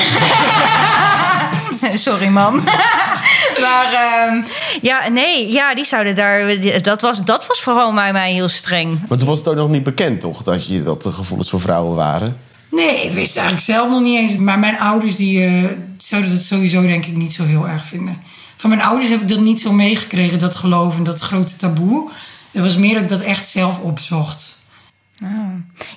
Sorry, 1.98 2.28
mam. 2.28 2.56
maar 3.66 3.94
ehm, 3.94 4.42
ja, 4.82 5.08
nee, 5.08 5.52
ja, 5.52 5.76
die 5.76 5.86
zouden 5.86 6.16
daar. 6.16 6.82
Dat 6.82 7.02
was, 7.02 7.24
dat 7.24 7.48
was 7.48 7.62
vooral 7.62 7.94
bij 7.94 8.12
mij 8.12 8.32
heel 8.32 8.48
streng. 8.48 9.00
Maar 9.08 9.18
toen 9.18 9.28
was 9.28 9.40
het 9.40 9.48
ook 9.48 9.56
nog 9.56 9.70
niet 9.70 9.84
bekend, 9.84 10.22
toch? 10.22 10.44
Dat, 10.44 10.68
je, 10.68 10.84
dat 10.84 11.06
er 11.06 11.14
gevoelens 11.14 11.50
voor 11.50 11.62
vrouwen 11.62 11.96
waren. 11.96 12.38
Nee, 12.72 13.06
ik 13.06 13.12
wist 13.12 13.38
eigenlijk 13.38 13.66
zelf 13.66 13.90
nog 13.90 14.02
niet 14.02 14.20
eens. 14.20 14.38
Maar 14.38 14.60
mijn 14.60 14.80
ouders 14.80 15.16
die, 15.16 15.46
eh, 15.46 15.64
zouden 15.98 16.32
dat 16.32 16.42
sowieso 16.42 16.82
denk 16.82 17.06
ik 17.06 17.16
niet 17.16 17.34
zo 17.34 17.44
heel 17.44 17.68
erg 17.68 17.86
vinden. 17.86 18.22
Van 18.58 18.70
mijn 18.70 18.82
ouders 18.82 19.10
heb 19.10 19.22
ik 19.22 19.28
dat 19.28 19.40
niet 19.40 19.60
zo 19.60 19.72
meegekregen, 19.72 20.40
dat 20.40 20.56
geloof 20.56 20.96
en 20.96 21.04
dat 21.04 21.20
grote 21.20 21.56
taboe. 21.56 22.10
Het 22.52 22.64
was 22.64 22.78
meer 22.78 22.94
dat 22.94 23.02
ik 23.02 23.10
dat 23.10 23.22
echt 23.22 23.48
zelf 23.48 23.80
opzocht. 23.80 24.59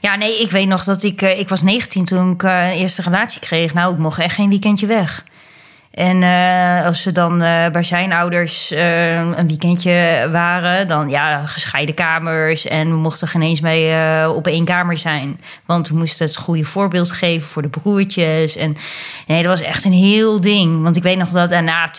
Ja, 0.01 0.17
nee, 0.17 0.41
ik 0.41 0.51
weet 0.51 0.69
nog 0.69 0.85
dat 0.85 1.03
ik... 1.03 1.23
eh, 1.23 1.39
Ik 1.39 1.49
was 1.49 1.63
19 1.63 2.05
toen 2.05 2.33
ik 2.33 2.43
eh, 2.43 2.65
een 2.71 2.77
eerste 2.79 3.03
relatie 3.03 3.41
kreeg. 3.41 3.75
Nou, 3.75 3.93
ik 3.93 3.99
mocht 3.99 4.19
echt 4.19 4.35
geen 4.35 4.49
weekendje 4.49 4.87
weg. 4.87 5.25
En 5.93 6.23
eh, 6.23 6.87
als 6.87 7.03
ze 7.03 7.12
dan 7.12 7.43
eh, 7.43 7.71
bij 7.71 7.83
zijn 7.83 8.12
ouders 8.12 8.71
eh, 8.71 9.15
een 9.15 9.49
weekendje 9.49 10.29
waren... 10.31 10.89
dan 10.89 11.09
ja, 11.09 11.47
gescheiden 11.47 11.94
kamers. 11.94 12.67
En 12.67 12.89
we 12.89 12.97
mochten 12.97 13.29
geen 13.29 13.43
eens 13.43 13.61
mee 13.61 14.29
op 14.31 14.47
één 14.47 14.65
kamer 14.65 14.99
zijn. 14.99 15.41
Want 15.67 15.89
we 15.89 15.97
moesten 15.97 16.27
het 16.27 16.37
goede 16.37 16.65
voorbeeld 16.65 17.11
geven 17.11 17.49
voor 17.49 17.62
de 17.62 17.69
broertjes. 17.69 18.56
En 18.56 18.77
nee, 19.27 19.43
dat 19.43 19.59
was 19.59 19.69
echt 19.69 19.85
een 19.85 19.93
heel 19.93 20.41
ding. 20.41 20.83
Want 20.83 20.97
ik 20.97 21.03
weet 21.03 21.19
nog 21.19 21.29
dat 21.29 21.50
na 21.50 21.91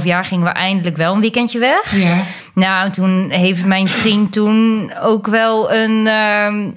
2,5 0.00 0.04
jaar 0.04 0.24
gingen 0.24 0.44
we 0.44 0.52
eindelijk 0.52 0.96
wel 0.96 1.14
een 1.14 1.20
weekendje 1.20 1.58
weg. 1.58 1.96
Ja. 1.96 2.16
Nou, 2.54 2.90
toen 2.90 3.30
heeft 3.30 3.66
mijn 3.66 3.88
vriend 3.88 4.32
toen 4.32 4.92
ook 5.02 5.26
wel 5.26 5.72
een, 5.72 6.06
ehm, 6.06 6.70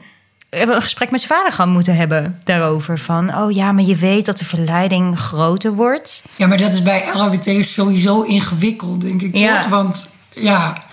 een 0.53 0.81
gesprek 0.81 1.11
met 1.11 1.21
zijn 1.21 1.31
vader 1.39 1.51
gaan 1.53 1.69
moeten 1.69 1.95
hebben 1.95 2.39
daarover. 2.43 2.99
Van, 2.99 3.35
oh 3.37 3.51
ja, 3.51 3.71
maar 3.71 3.83
je 3.83 3.95
weet 3.95 4.25
dat 4.25 4.37
de 4.37 4.45
verleiding 4.45 5.19
groter 5.19 5.73
wordt. 5.73 6.23
ja, 6.35 6.47
maar 6.47 6.57
dat 6.57 6.73
is 6.73 6.81
bij 6.83 7.03
LHBT 7.13 7.65
sowieso 7.65 8.21
ingewikkeld, 8.21 9.01
denk 9.01 9.21
ik 9.21 9.35
Ja. 9.37 9.61
toch? 9.61 9.69
Want 9.69 10.07
ja, 10.33 10.83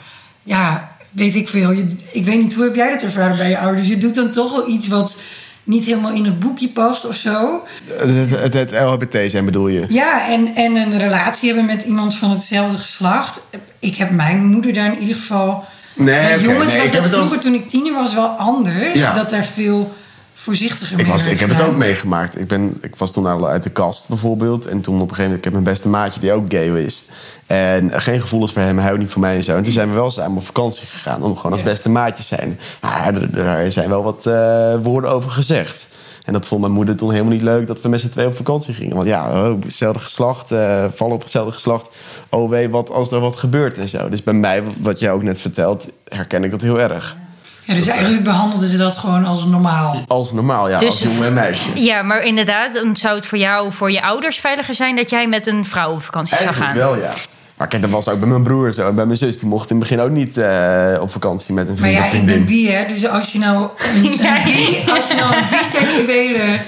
ja, 0.43 0.93
weet 1.11 1.35
ik 1.35 1.49
veel. 1.49 1.71
Je, 1.73 1.97
ik 2.13 2.25
weet 2.25 2.39
niet, 2.43 2.55
hoe 2.55 2.65
heb 2.65 2.75
jij 2.75 2.91
dat 2.91 3.03
ervaren 3.03 3.37
bij 3.37 3.49
je 3.49 3.59
ouders? 3.59 3.87
Je 3.89 3.99
doet 3.99 4.15
dan 4.15 4.31
toch 4.31 4.51
wel 4.51 4.69
iets 4.69 4.89
wat 4.89 5.23
niet 5.65 5.85
helemaal 5.85 6.13
in 6.13 6.25
het 6.25 6.41
boekje 6.41 6.69
past 6.69 7.07
of 7.07 7.15
zo. 7.15 7.67
Het, 7.93 8.31
het, 8.31 8.53
het 8.55 8.71
LHBT 8.73 9.31
zijn 9.31 9.45
bedoel 9.45 9.69
je? 9.69 9.85
Ja, 9.89 10.29
en, 10.29 10.55
en 10.55 10.77
een 10.77 10.99
relatie 10.99 11.49
hebben 11.49 11.67
met 11.67 11.83
iemand 11.83 12.17
van 12.17 12.31
hetzelfde 12.31 12.77
geslacht. 12.79 13.41
Ik 13.79 13.97
heb 13.97 14.11
mijn 14.11 14.45
moeder 14.45 14.73
daar 14.73 14.93
in 14.93 14.99
ieder 15.01 15.15
geval... 15.17 15.65
Nee, 15.95 16.31
Met 16.31 16.41
jongens 16.41 16.73
nee, 16.73 16.83
was 16.83 16.93
dat 16.93 17.05
ook- 17.05 17.11
vroeger 17.13 17.41
toen 17.41 17.55
ik 17.55 17.69
tiener 17.69 17.93
was 17.93 18.15
wel 18.15 18.27
anders. 18.29 18.99
Ja. 18.99 19.15
Dat 19.15 19.31
daar 19.31 19.45
veel 19.45 19.95
voorzichtiger 20.35 20.99
Ik, 20.99 21.03
mee 21.05 21.13
was, 21.13 21.27
ik 21.27 21.41
heb 21.41 21.49
het 21.49 21.61
ook 21.61 21.77
meegemaakt. 21.77 22.41
Ik, 22.41 22.47
ben, 22.49 22.79
ik 22.81 22.97
was 22.97 23.13
toen 23.13 23.27
al 23.27 23.49
uit 23.49 23.63
de 23.63 23.71
kast 23.71 24.09
bijvoorbeeld. 24.09 24.67
En 24.67 24.81
toen 24.81 24.95
op 24.95 25.01
een 25.01 25.09
gegeven 25.09 25.23
moment, 25.23 25.39
ik 25.39 25.45
heb 25.45 25.53
mijn 25.53 25.65
beste 25.65 25.89
maatje 25.89 26.21
die 26.21 26.33
ook 26.33 26.45
gay 26.53 26.83
is. 26.85 27.05
En 27.47 28.01
geen 28.03 28.21
gevoelens 28.21 28.53
voor 28.53 28.63
hem, 28.63 28.77
hij 28.77 28.85
houdt 28.87 29.01
niet 29.01 29.11
van 29.11 29.21
mij 29.21 29.35
en 29.37 29.43
zo. 29.43 29.57
En 29.57 29.63
toen 29.63 29.73
zijn 29.73 29.89
we 29.89 29.95
wel 29.95 30.11
samen 30.11 30.37
op 30.37 30.45
vakantie 30.45 30.87
gegaan 30.87 31.23
om 31.23 31.37
gewoon 31.37 31.53
als 31.53 31.63
beste 31.63 31.89
maatjes 31.89 32.29
te 32.29 32.35
zijn. 32.35 32.61
Maar 32.81 33.15
er, 33.15 33.39
er 33.49 33.73
zijn 33.73 33.89
wel 33.89 34.03
wat 34.03 34.27
eh, 34.27 34.75
woorden 34.83 35.11
over 35.11 35.31
gezegd. 35.31 35.87
En 36.25 36.33
dat 36.33 36.47
vond 36.49 36.61
mijn 36.61 36.73
moeder 36.73 36.97
toen 36.97 37.11
helemaal 37.11 37.33
niet 37.33 37.43
leuk 37.43 37.67
dat 37.67 37.83
we 37.83 37.89
met 37.89 38.01
z'n 38.01 38.09
twee 38.09 38.27
op 38.27 38.37
vakantie 38.37 38.75
gingen. 38.75 38.97
Want 38.97 39.09
ja, 39.09 39.49
oh, 39.51 39.63
hetzelfde 39.63 40.01
geslacht, 40.01 40.53
eh, 40.53 40.85
vallen 40.95 41.15
op 41.15 41.23
hetzelfde 41.23 41.53
geslacht. 41.53 41.89
Oh 42.29 42.51
wee, 42.51 42.71
wat 42.71 42.91
als 42.91 43.11
er 43.11 43.21
wat 43.21 43.37
gebeurt 43.37 43.79
en 43.79 43.89
zo. 43.89 44.09
Dus 44.09 44.23
bij 44.23 44.35
mij, 44.35 44.63
wat 44.81 45.01
jij 45.01 45.13
ook 45.13 45.23
net 45.23 45.41
vertelt, 45.41 45.89
herken 46.09 46.45
ik 46.45 46.51
dat 46.51 46.61
heel 46.61 46.81
erg. 46.81 47.17
Ja, 47.65 47.75
dus 47.75 47.87
eigenlijk 47.87 48.25
behandelden 48.25 48.69
ze 48.69 48.77
dat 48.77 48.97
gewoon 48.97 49.25
als 49.25 49.45
normaal. 49.45 49.97
Als 50.07 50.33
normaal, 50.33 50.69
ja, 50.69 50.79
Dus- 50.79 50.89
als 50.89 51.03
jongen 51.03 51.27
en 51.27 51.35
meisje. 51.35 51.69
Ja, 51.75 52.03
maar 52.03 52.23
inderdaad, 52.23 52.75
dan 52.75 52.97
zou 52.97 53.17
het 53.17 53.27
voor 53.27 53.39
jou, 53.39 53.73
voor 53.73 53.91
je 53.91 54.03
ouders 54.03 54.41
veiliger 54.41 54.75
zijn 54.75 54.97
dat 54.97 55.11
jij 55.11 55.29
met 55.29 55.47
een 55.47 55.65
vrouw 55.65 55.93
op 55.93 56.03
vakantie 56.03 56.37
zou 56.37 56.49
Eigenlijk 56.49 56.79
gaan. 56.81 56.89
wel, 56.91 57.03
ja. 57.03 57.13
Maar 57.61 57.69
kijk, 57.69 57.83
dat 57.83 57.91
was 57.91 58.09
ook 58.09 58.19
bij 58.19 58.29
mijn 58.29 58.43
broer 58.43 58.73
zo. 58.73 58.89
En 58.89 58.95
bij 58.95 59.07
mijn 59.07 59.19
zus, 59.19 59.39
die 59.39 59.49
mocht 59.49 59.71
in 59.71 59.77
het 59.77 59.89
begin 59.89 60.05
ook 60.05 60.11
niet 60.11 60.37
eh, 60.37 60.97
op 61.01 61.11
vakantie 61.13 61.55
met 61.55 61.69
een 61.69 61.75
Maar 61.81 61.89
vriend 61.89 61.99
ja, 61.99 62.05
of 62.11 62.13
ik 62.13 62.25
ben 62.27 62.35
vriendin. 62.35 62.57
bi, 62.57 62.71
hè. 62.71 62.87
Dus 62.87 63.07
als 63.09 63.33
je 63.33 63.39
nou 63.39 63.69
een, 63.95 64.05
een 64.05 64.13
Ja. 64.23 64.43
bi, 64.45 64.85
als 64.97 65.09
je 65.09 65.15
nou 65.15 65.37
een 65.37 65.45
biseksuele 65.51 66.59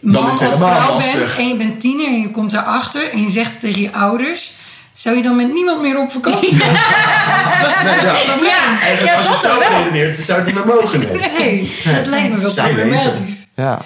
man 0.00 0.26
of 0.26 0.36
vrouw 0.36 0.96
bent... 0.96 1.36
en 1.38 1.48
je 1.48 1.56
bent 1.56 1.80
tiener 1.80 2.06
en 2.06 2.20
je 2.20 2.30
komt 2.30 2.50
daarachter... 2.50 3.10
en 3.12 3.22
je 3.22 3.30
zegt 3.30 3.60
tegen 3.60 3.80
je 3.80 3.92
ouders... 3.92 4.52
zou 4.92 5.16
je 5.16 5.22
dan 5.22 5.36
met 5.36 5.52
niemand 5.52 5.80
meer 5.80 5.98
op 5.98 6.12
vakantie 6.12 6.56
gaan? 6.56 6.74
Ja, 8.44 8.80
Eigenlijk, 8.80 9.16
als 9.16 9.26
je 9.26 9.32
het 9.32 9.40
zo 9.40 9.58
redeneert, 9.58 10.16
dan 10.16 10.24
zou 10.24 10.38
het 10.38 10.46
niet 10.46 10.54
meer 10.64 10.74
mogen. 10.74 11.00
Nee. 11.00 11.72
Nee, 11.84 11.94
dat 11.94 12.06
lijkt 12.06 12.30
me 12.34 12.38
wel 12.40 12.54
problematisch. 12.54 13.46
Ja. 13.54 13.80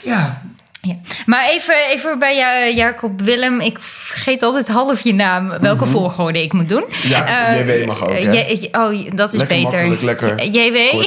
Ja. 0.00 0.42
Ja. 0.88 0.94
Maar 1.26 1.48
even, 1.48 1.74
even 1.90 2.18
bij 2.18 2.36
jou, 2.36 2.74
Jacob 2.74 3.20
Willem. 3.20 3.60
Ik 3.60 3.76
vergeet 3.80 4.42
altijd 4.42 4.68
half 4.68 5.00
je 5.00 5.14
naam. 5.14 5.52
Welke 5.60 5.86
volgorde 5.86 6.42
ik 6.42 6.52
moet 6.52 6.68
doen. 6.68 6.84
Ja, 7.02 7.46
Eh, 7.46 7.78
JW 7.80 7.86
mag 7.86 8.02
ook, 8.02 8.10
eh, 8.10 8.24
hè? 8.72 8.80
Oh, 8.84 9.10
dat 9.14 9.32
is 9.34 9.38
Lekker 9.40 9.62
beter. 9.62 10.04
lekker 10.04 10.44
JW. 10.44 10.76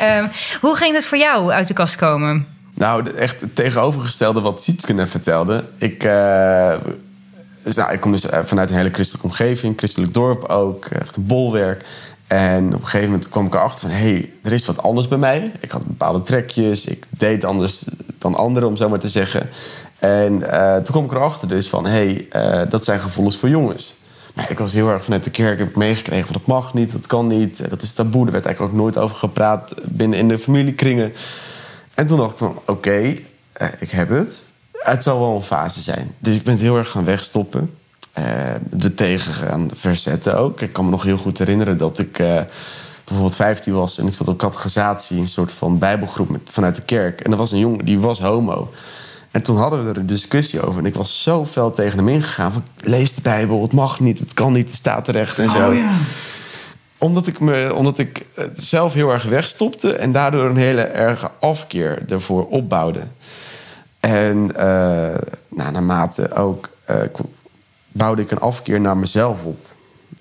Ehm, 0.00 0.26
hoe 0.60 0.76
ging 0.76 0.94
het 0.94 1.04
voor 1.04 1.18
jou 1.18 1.50
uit 1.50 1.68
de 1.68 1.74
kast 1.74 1.96
komen? 1.96 2.46
Nou, 2.74 3.10
echt 3.16 3.40
het 3.40 3.54
tegenovergestelde 3.54 4.40
wat 4.40 4.62
Sietke 4.62 4.92
net 4.92 5.10
vertelde. 5.10 5.64
Ik, 5.78 6.04
eh, 6.04 6.10
nou, 7.74 7.92
ik 7.92 8.00
kom 8.00 8.12
dus 8.12 8.26
eh, 8.28 8.38
vanuit 8.44 8.70
een 8.70 8.76
hele 8.76 8.90
christelijke 8.92 9.26
omgeving, 9.26 9.74
christelijk 9.78 10.14
dorp 10.14 10.44
ook, 10.44 10.84
echt 10.86 11.16
een 11.16 11.26
bolwerk. 11.26 11.84
En 12.30 12.66
op 12.66 12.80
een 12.80 12.86
gegeven 12.86 13.06
moment 13.06 13.28
kwam 13.28 13.46
ik 13.46 13.54
erachter 13.54 13.88
van... 13.88 13.98
hé, 13.98 14.08
hey, 14.08 14.32
er 14.42 14.52
is 14.52 14.66
wat 14.66 14.82
anders 14.82 15.08
bij 15.08 15.18
mij. 15.18 15.52
Ik 15.60 15.70
had 15.70 15.86
bepaalde 15.86 16.22
trekjes, 16.22 16.84
ik 16.84 17.06
deed 17.10 17.44
anders 17.44 17.84
dan 18.18 18.34
anderen, 18.34 18.68
om 18.68 18.76
zo 18.76 18.88
maar 18.88 18.98
te 18.98 19.08
zeggen. 19.08 19.48
En 19.98 20.50
eh, 20.50 20.74
toen 20.74 20.84
kwam 20.84 21.04
ik 21.04 21.12
erachter 21.12 21.48
dus 21.48 21.68
van... 21.68 21.86
hé, 21.86 21.90
hey, 21.90 22.26
eh, 22.30 22.70
dat 22.70 22.84
zijn 22.84 23.00
gevoelens 23.00 23.36
voor 23.36 23.48
jongens. 23.48 23.94
Maar 24.34 24.50
ik 24.50 24.58
was 24.58 24.72
heel 24.72 24.88
erg 24.88 25.04
vanuit 25.04 25.24
de 25.24 25.30
kerk, 25.30 25.58
heb 25.58 25.68
ik 25.68 25.76
meegekregen 25.76 26.26
van... 26.26 26.36
dat 26.38 26.46
mag 26.46 26.74
niet, 26.74 26.92
dat 26.92 27.06
kan 27.06 27.26
niet, 27.26 27.60
eh, 27.60 27.70
dat 27.70 27.82
is 27.82 27.92
taboe. 27.92 28.26
Er 28.26 28.32
werd 28.32 28.46
eigenlijk 28.46 28.74
ook 28.74 28.80
nooit 28.80 28.98
over 28.98 29.16
gepraat 29.16 29.74
binnen 29.84 30.18
in 30.18 30.28
de 30.28 30.38
familiekringen. 30.38 31.12
En 31.94 32.06
toen 32.06 32.18
dacht 32.18 32.32
ik 32.32 32.38
van, 32.38 32.60
oké, 32.66 33.16
ik 33.78 33.90
heb 33.90 34.08
het. 34.08 34.42
Het 34.72 35.02
zal 35.02 35.20
wel 35.20 35.34
een 35.34 35.42
fase 35.42 35.80
zijn. 35.80 36.14
Dus 36.18 36.36
ik 36.36 36.42
ben 36.42 36.52
het 36.52 36.62
heel 36.62 36.76
erg 36.76 36.90
gaan 36.90 37.04
wegstoppen. 37.04 37.74
Er 38.80 38.94
tegen 38.94 39.32
gaan 39.32 39.70
verzetten 39.74 40.38
ook. 40.38 40.60
Ik 40.60 40.72
kan 40.72 40.84
me 40.84 40.90
nog 40.90 41.02
heel 41.02 41.16
goed 41.16 41.38
herinneren 41.38 41.78
dat 41.78 41.98
ik 41.98 42.18
uh, 42.18 42.40
bijvoorbeeld 43.04 43.36
15 43.36 43.74
was... 43.74 43.98
en 43.98 44.06
ik 44.06 44.14
zat 44.14 44.28
op 44.28 44.38
catechisatie, 44.38 45.20
een 45.20 45.28
soort 45.28 45.52
van 45.52 45.78
bijbelgroep 45.78 46.28
met, 46.28 46.40
vanuit 46.44 46.76
de 46.76 46.82
kerk. 46.82 47.20
En 47.20 47.30
er 47.30 47.36
was 47.36 47.52
een 47.52 47.58
jongen, 47.58 47.84
die 47.84 47.98
was 47.98 48.20
homo. 48.20 48.72
En 49.30 49.42
toen 49.42 49.56
hadden 49.56 49.84
we 49.84 49.90
er 49.90 49.96
een 49.96 50.06
discussie 50.06 50.62
over. 50.62 50.80
En 50.80 50.86
ik 50.86 50.94
was 50.94 51.22
zo 51.22 51.46
fel 51.46 51.72
tegen 51.72 51.98
hem 51.98 52.08
ingegaan. 52.08 52.52
Van, 52.52 52.64
lees 52.80 53.14
de 53.14 53.22
Bijbel, 53.22 53.62
het 53.62 53.72
mag 53.72 54.00
niet, 54.00 54.18
het 54.18 54.34
kan 54.34 54.52
niet, 54.52 54.66
het 54.66 54.76
staat 54.76 55.04
terecht 55.04 55.38
en 55.38 55.50
zo. 55.50 55.68
Oh, 55.68 55.74
ja. 55.74 55.92
Omdat 56.98 57.26
ik, 57.26 57.40
me, 57.40 57.74
omdat 57.74 57.98
ik 57.98 58.26
het 58.34 58.62
zelf 58.62 58.94
heel 58.94 59.10
erg 59.10 59.24
wegstopte... 59.24 59.92
en 59.92 60.12
daardoor 60.12 60.44
een 60.44 60.56
hele 60.56 60.82
erge 60.82 61.30
afkeer 61.40 62.02
ervoor 62.08 62.46
opbouwde. 62.46 63.02
En 64.00 64.50
uh, 64.56 64.62
nou, 65.48 65.72
naarmate 65.72 66.34
ook 66.34 66.68
uh, 66.90 66.96
bouwde 68.00 68.22
ik 68.22 68.30
een 68.30 68.40
afkeer 68.40 68.80
naar 68.80 68.96
mezelf 68.96 69.44
op. 69.44 69.66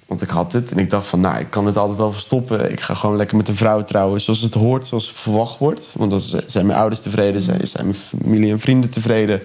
Want 0.06 0.22
ik 0.22 0.30
had 0.30 0.54
het 0.54 0.72
en 0.72 0.78
ik 0.78 0.90
dacht 0.90 1.08
van, 1.08 1.20
nou, 1.20 1.40
ik 1.40 1.50
kan 1.50 1.66
het 1.66 1.78
altijd 1.78 1.98
wel 1.98 2.12
verstoppen. 2.12 2.72
Ik 2.72 2.80
ga 2.80 2.94
gewoon 2.94 3.16
lekker 3.16 3.38
met 3.38 3.48
een 3.48 3.56
vrouw 3.56 3.84
trouwen 3.84 4.22
zoals 4.22 4.42
het 4.42 4.54
hoort, 4.54 4.88
zoals 4.88 5.08
het 5.08 5.16
verwacht 5.16 5.58
wordt. 5.58 5.90
Want 5.94 6.12
dan 6.12 6.20
zijn 6.46 6.66
mijn 6.66 6.80
ouders 6.80 7.02
tevreden, 7.02 7.42
zijn, 7.42 7.68
zijn 7.68 7.86
mijn 7.86 7.98
familie 7.98 8.52
en 8.52 8.60
vrienden 8.60 8.90
tevreden. 8.90 9.42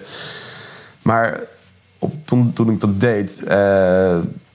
Maar 1.01 1.39
op, 1.99 2.13
toen, 2.25 2.53
toen 2.53 2.69
ik 2.69 2.79
dat 2.79 2.99
deed, 2.99 3.41
uh, 3.43 3.47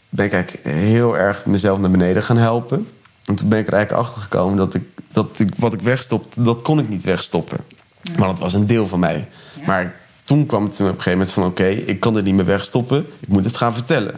ben 0.09 0.27
ik 0.27 0.33
eigenlijk 0.33 0.65
heel 0.65 1.19
erg 1.19 1.47
mezelf 1.47 1.79
naar 1.79 1.91
beneden 1.91 2.23
gaan 2.23 2.37
helpen. 2.37 2.89
En 3.25 3.35
toen 3.35 3.49
ben 3.49 3.59
ik 3.59 3.67
er 3.67 3.73
eigenlijk 3.73 4.07
achter 4.07 4.23
gekomen 4.23 4.57
dat, 4.57 4.75
ik, 4.75 4.83
dat 5.13 5.39
ik, 5.39 5.55
wat 5.57 5.73
ik 5.73 5.81
wegstopte, 5.81 6.43
dat 6.43 6.63
kon 6.63 6.79
ik 6.79 6.89
niet 6.89 7.05
wegstoppen. 7.05 7.59
Ja. 8.03 8.13
Maar 8.19 8.29
dat 8.29 8.39
was 8.39 8.53
een 8.53 8.67
deel 8.67 8.87
van 8.87 8.99
mij. 8.99 9.29
Ja. 9.55 9.67
Maar 9.67 9.95
toen 10.31 10.47
kwam 10.47 10.65
het 10.65 10.73
op 10.73 10.81
een 10.81 10.87
gegeven 10.87 11.13
moment 11.13 11.33
van... 11.33 11.45
oké, 11.45 11.63
okay, 11.63 11.73
ik 11.73 12.01
kan 12.01 12.15
dit 12.15 12.25
niet 12.25 12.35
meer 12.35 12.45
wegstoppen. 12.45 13.07
Ik 13.21 13.29
moet 13.29 13.45
het 13.45 13.57
gaan 13.57 13.75
vertellen. 13.75 14.15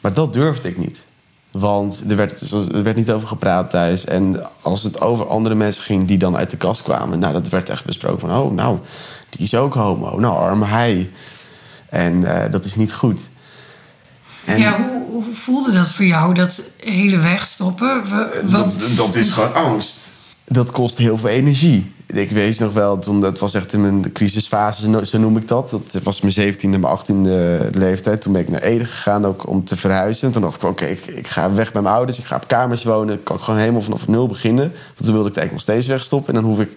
Maar 0.00 0.12
dat 0.12 0.32
durfde 0.32 0.68
ik 0.68 0.78
niet. 0.78 1.04
Want 1.50 2.02
er 2.08 2.16
werd, 2.16 2.50
er 2.50 2.82
werd 2.82 2.96
niet 2.96 3.10
over 3.10 3.28
gepraat 3.28 3.70
thuis. 3.70 4.04
En 4.04 4.46
als 4.62 4.82
het 4.82 5.00
over 5.00 5.28
andere 5.28 5.54
mensen 5.54 5.82
ging 5.82 6.06
die 6.06 6.18
dan 6.18 6.36
uit 6.36 6.50
de 6.50 6.56
kast 6.56 6.82
kwamen... 6.82 7.18
nou, 7.18 7.32
dat 7.32 7.48
werd 7.48 7.68
echt 7.68 7.84
besproken 7.84 8.20
van... 8.20 8.38
oh, 8.38 8.54
nou, 8.54 8.78
die 9.30 9.40
is 9.40 9.54
ook 9.54 9.74
homo. 9.74 10.18
Nou, 10.18 10.36
arme 10.36 10.66
hij. 10.66 11.10
En 11.88 12.14
uh, 12.20 12.42
dat 12.50 12.64
is 12.64 12.74
niet 12.74 12.92
goed. 12.92 13.20
En 14.44 14.58
ja, 14.58 14.76
hoe, 14.76 15.04
hoe, 15.10 15.34
voelde 15.34 15.72
dat 15.72 15.90
voor 15.90 16.04
jou, 16.04 16.34
dat 16.34 16.62
hele 16.76 17.18
wegstoppen? 17.18 18.02
Wat... 18.10 18.50
Dat, 18.50 18.84
dat 18.96 19.16
is 19.16 19.30
gewoon 19.30 19.54
angst. 19.54 20.08
Dat 20.44 20.70
kost 20.70 20.98
heel 20.98 21.18
veel 21.18 21.28
energie 21.28 21.92
ik 22.06 22.30
weet 22.30 22.58
nog 22.58 22.72
wel, 22.72 22.98
toen, 22.98 23.20
dat 23.20 23.38
was 23.38 23.54
echt 23.54 23.72
in 23.72 23.80
mijn 23.80 24.12
crisisfase, 24.12 25.06
zo 25.06 25.18
noem 25.18 25.36
ik 25.36 25.48
dat. 25.48 25.70
Dat 25.70 26.02
was 26.02 26.20
mijn 26.20 26.54
17e, 26.54 26.68
mijn 26.68 26.98
18e 26.98 27.70
leeftijd. 27.70 28.20
Toen 28.20 28.32
ben 28.32 28.42
ik 28.42 28.48
naar 28.48 28.60
Ede 28.60 28.84
gegaan 28.84 29.26
ook 29.26 29.48
om 29.48 29.64
te 29.64 29.76
verhuizen. 29.76 30.26
En 30.26 30.32
toen 30.32 30.42
dacht 30.42 30.62
ik, 30.62 30.68
oké, 30.68 30.84
ik, 30.84 31.06
ik, 31.06 31.26
ga 31.26 31.52
weg 31.52 31.72
bij 31.72 31.82
mijn 31.82 31.94
ouders. 31.94 32.18
Ik 32.18 32.24
ga 32.24 32.36
op 32.36 32.48
kamers 32.48 32.84
wonen. 32.84 33.14
Ik 33.14 33.24
kan 33.24 33.40
gewoon 33.40 33.60
helemaal 33.60 33.82
vanaf 33.82 34.08
nul 34.08 34.26
beginnen. 34.26 34.64
Want 34.64 34.96
toen 34.96 35.12
wilde 35.12 35.28
ik 35.28 35.34
het 35.34 35.36
eigenlijk 35.36 35.52
nog 35.52 35.60
steeds 35.60 35.86
wegstoppen. 35.86 36.34
En 36.34 36.40
dan 36.40 36.50
hoef 36.50 36.60
ik, 36.60 36.70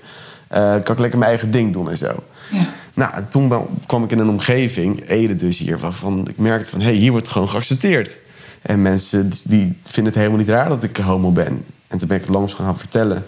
uh, 0.52 0.58
kan 0.84 0.96
ik 0.96 1.00
lekker 1.00 1.20
mijn 1.20 1.32
eigen 1.32 1.52
ding 1.52 1.74
doen 1.74 1.90
en 1.90 1.98
zo. 1.98 2.16
Ja. 2.52 2.66
Nou, 2.94 3.12
toen 3.30 3.68
kwam 3.86 4.04
ik 4.04 4.12
in 4.12 4.20
een 4.20 4.30
omgeving, 4.30 5.10
Ede 5.10 5.36
dus 5.36 5.58
hier, 5.58 5.80
waarvan 5.80 6.28
ik 6.28 6.38
merkte 6.38 6.70
van... 6.70 6.80
hé, 6.80 6.86
hey, 6.86 6.96
hier 6.96 7.12
wordt 7.12 7.30
gewoon 7.30 7.50
geaccepteerd. 7.50 8.18
En 8.62 8.82
mensen 8.82 9.32
die 9.44 9.78
vinden 9.82 10.14
het 10.14 10.16
helemaal 10.16 10.40
niet 10.40 10.50
raar 10.50 10.70
dat 10.70 10.84
ik 10.84 10.98
homo 10.98 11.32
ben. 11.32 11.66
En 11.88 11.98
toen 11.98 12.08
ben 12.08 12.18
ik 12.18 12.28
langs 12.28 12.54
gaan 12.54 12.78
vertellen... 12.78 13.26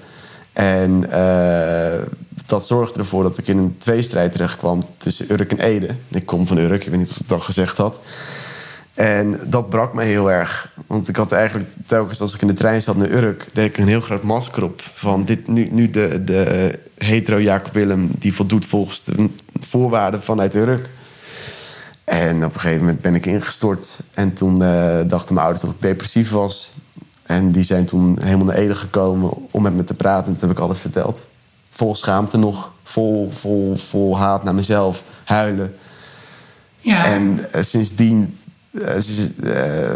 En 0.53 1.05
uh, 1.09 2.05
dat 2.45 2.67
zorgde 2.67 2.99
ervoor 2.99 3.23
dat 3.23 3.37
ik 3.37 3.47
in 3.47 3.57
een 3.57 3.75
tweestrijd 3.77 4.31
terecht 4.31 4.57
kwam 4.57 4.85
tussen 4.97 5.31
Urk 5.31 5.51
en 5.51 5.59
Ede. 5.59 5.95
Ik 6.07 6.25
kom 6.25 6.47
van 6.47 6.57
Urk, 6.57 6.83
ik 6.83 6.89
weet 6.89 6.99
niet 6.99 7.09
of 7.09 7.15
ik 7.15 7.21
het 7.21 7.31
al 7.31 7.39
gezegd 7.39 7.77
had. 7.77 7.99
En 8.93 9.39
dat 9.43 9.69
brak 9.69 9.93
me 9.93 10.03
heel 10.03 10.31
erg. 10.31 10.71
Want 10.87 11.09
ik 11.09 11.15
had 11.15 11.31
eigenlijk 11.31 11.69
telkens 11.85 12.21
als 12.21 12.33
ik 12.33 12.41
in 12.41 12.47
de 12.47 12.53
trein 12.53 12.81
zat 12.81 12.95
naar 12.95 13.09
Urk... 13.09 13.47
deed 13.53 13.69
ik 13.69 13.77
een 13.77 13.87
heel 13.87 14.01
groot 14.01 14.23
masker 14.23 14.63
op. 14.63 14.81
Van 14.93 15.25
dit, 15.25 15.47
nu, 15.47 15.67
nu 15.71 15.89
de, 15.89 16.23
de 16.23 16.79
hetero 16.97 17.39
Jacob 17.41 17.73
Willem... 17.73 18.09
die 18.17 18.33
voldoet 18.33 18.65
volgens 18.65 19.03
de 19.03 19.29
voorwaarden 19.59 20.23
vanuit 20.23 20.55
Urk. 20.55 20.89
En 22.03 22.45
op 22.45 22.53
een 22.53 22.59
gegeven 22.59 22.85
moment 22.85 23.01
ben 23.01 23.15
ik 23.15 23.25
ingestort. 23.25 23.99
En 24.13 24.33
toen 24.33 24.61
uh, 24.61 24.97
dachten 25.07 25.33
mijn 25.33 25.45
ouders 25.45 25.61
dat 25.61 25.71
ik 25.75 25.81
depressief 25.81 26.29
was. 26.31 26.73
En 27.29 27.51
die 27.51 27.63
zijn 27.63 27.85
toen 27.85 28.17
helemaal 28.23 28.45
naar 28.45 28.55
Ede 28.55 28.75
gekomen 28.75 29.31
om 29.51 29.61
met 29.61 29.73
me 29.73 29.83
te 29.83 29.93
praten. 29.93 30.31
En 30.31 30.37
toen 30.37 30.47
heb 30.47 30.57
ik 30.57 30.63
alles 30.63 30.79
verteld. 30.79 31.27
Vol 31.69 31.95
schaamte 31.95 32.37
nog, 32.37 32.71
vol, 32.83 33.31
vol, 33.31 33.75
vol 33.75 34.17
haat 34.17 34.43
naar 34.43 34.55
mezelf, 34.55 35.03
huilen. 35.23 35.75
Ja. 36.79 37.05
En 37.05 37.45
uh, 37.55 37.61
sindsdien 37.61 38.37
uh, 38.71 38.95
uh, 39.43 39.89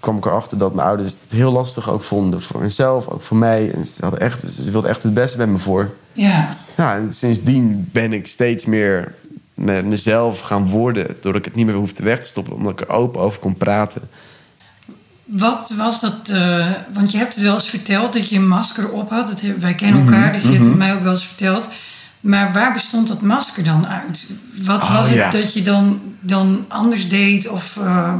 kwam 0.00 0.16
ik 0.16 0.24
erachter 0.24 0.58
dat 0.58 0.74
mijn 0.74 0.86
ouders 0.86 1.20
het 1.20 1.32
heel 1.32 1.52
lastig 1.52 1.90
ook 1.90 2.02
vonden. 2.02 2.42
Voor 2.42 2.60
mezelf, 2.60 3.08
ook 3.08 3.22
voor 3.22 3.36
mij. 3.36 3.72
En 3.72 3.86
ze, 3.86 4.02
hadden 4.02 4.20
echt, 4.20 4.52
ze 4.52 4.70
wilden 4.70 4.90
echt 4.90 5.02
het 5.02 5.14
beste 5.14 5.38
met 5.38 5.48
me 5.48 5.58
voor. 5.58 5.90
Ja. 6.12 6.56
Nou, 6.76 7.00
en 7.00 7.12
sindsdien 7.12 7.88
ben 7.92 8.12
ik 8.12 8.26
steeds 8.26 8.64
meer 8.64 9.14
met 9.54 9.84
mezelf 9.84 10.40
gaan 10.40 10.68
worden. 10.68 11.06
Doordat 11.06 11.40
ik 11.40 11.44
het 11.44 11.54
niet 11.54 11.66
meer 11.66 11.74
hoefde 11.74 12.02
weg 12.02 12.20
te 12.20 12.28
stoppen. 12.28 12.52
Omdat 12.52 12.72
ik 12.72 12.80
er 12.80 12.88
open 12.88 13.20
over 13.20 13.40
kon 13.40 13.54
praten. 13.54 14.02
Wat 15.30 15.74
was 15.76 16.00
dat? 16.00 16.14
Uh, 16.30 16.66
want 16.92 17.10
je 17.12 17.18
hebt 17.18 17.34
het 17.34 17.42
wel 17.42 17.54
eens 17.54 17.68
verteld 17.68 18.12
dat 18.12 18.28
je 18.28 18.36
een 18.36 18.48
masker 18.48 18.88
op 18.88 19.10
had. 19.10 19.28
Dat, 19.28 19.40
wij 19.58 19.74
kennen 19.74 20.00
elkaar, 20.00 20.18
mm-hmm, 20.18 20.32
dus 20.32 20.42
je 20.42 20.52
hebt 20.52 20.64
het 20.64 20.76
mij 20.76 20.94
ook 20.94 21.02
wel 21.02 21.12
eens 21.12 21.26
verteld. 21.26 21.68
Maar 22.20 22.52
waar 22.52 22.72
bestond 22.72 23.08
dat 23.08 23.20
masker 23.20 23.64
dan 23.64 23.86
uit? 23.86 24.30
Wat 24.64 24.82
Oh, 24.82 24.94
was 24.94 25.06
het 25.06 25.16
ja. 25.16 25.30
dat 25.30 25.52
je 25.52 25.62
dan, 25.62 26.00
dan 26.20 26.64
anders 26.68 27.08
deed? 27.08 27.48
Of, 27.48 27.76
uh, 27.80 28.14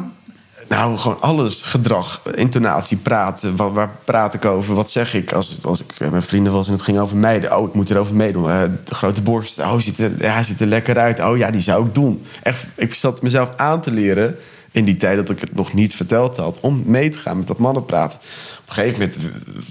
Nou, 0.68 0.98
gewoon 0.98 1.20
alles. 1.20 1.62
Gedrag, 1.62 2.20
intonatie, 2.34 2.96
praten. 2.96 3.56
Waar, 3.56 3.72
waar 3.72 3.90
praat 4.04 4.34
ik 4.34 4.44
over? 4.44 4.74
Wat 4.74 4.90
zeg 4.90 5.14
ik? 5.14 5.32
Als, 5.32 5.58
als 5.62 5.84
ik 5.84 6.10
met 6.10 6.26
vrienden 6.26 6.52
was 6.52 6.66
en 6.66 6.72
het 6.72 6.82
ging 6.82 6.98
over 6.98 7.16
meiden. 7.16 7.56
Oh, 7.56 7.68
ik 7.68 7.74
moet 7.74 7.90
erover 7.90 8.14
meedoen. 8.14 8.50
Uh, 8.50 8.60
de 8.84 8.94
grote 8.94 9.22
borst. 9.22 9.58
Oh, 9.58 9.78
ziet 9.78 9.98
er, 9.98 10.12
ja, 10.18 10.32
hij 10.32 10.44
ziet 10.44 10.60
er 10.60 10.66
lekker 10.66 10.98
uit. 10.98 11.20
Oh 11.20 11.36
ja, 11.36 11.50
die 11.50 11.60
zou 11.62 11.86
ik 11.86 11.94
doen. 11.94 12.26
Echt, 12.42 12.66
ik 12.74 12.94
zat 12.94 13.22
mezelf 13.22 13.48
aan 13.56 13.80
te 13.80 13.90
leren 13.90 14.36
in 14.72 14.84
die 14.84 14.96
tijd 14.96 15.16
dat 15.16 15.30
ik 15.30 15.40
het 15.40 15.54
nog 15.54 15.72
niet 15.72 15.94
verteld 15.94 16.36
had, 16.36 16.60
om 16.60 16.82
mee 16.86 17.08
te 17.10 17.18
gaan 17.18 17.36
met 17.38 17.46
dat 17.46 17.58
mannenpraat. 17.58 18.14
Op 18.60 18.76
een 18.76 18.84
gegeven 18.84 18.98
moment 18.98 19.18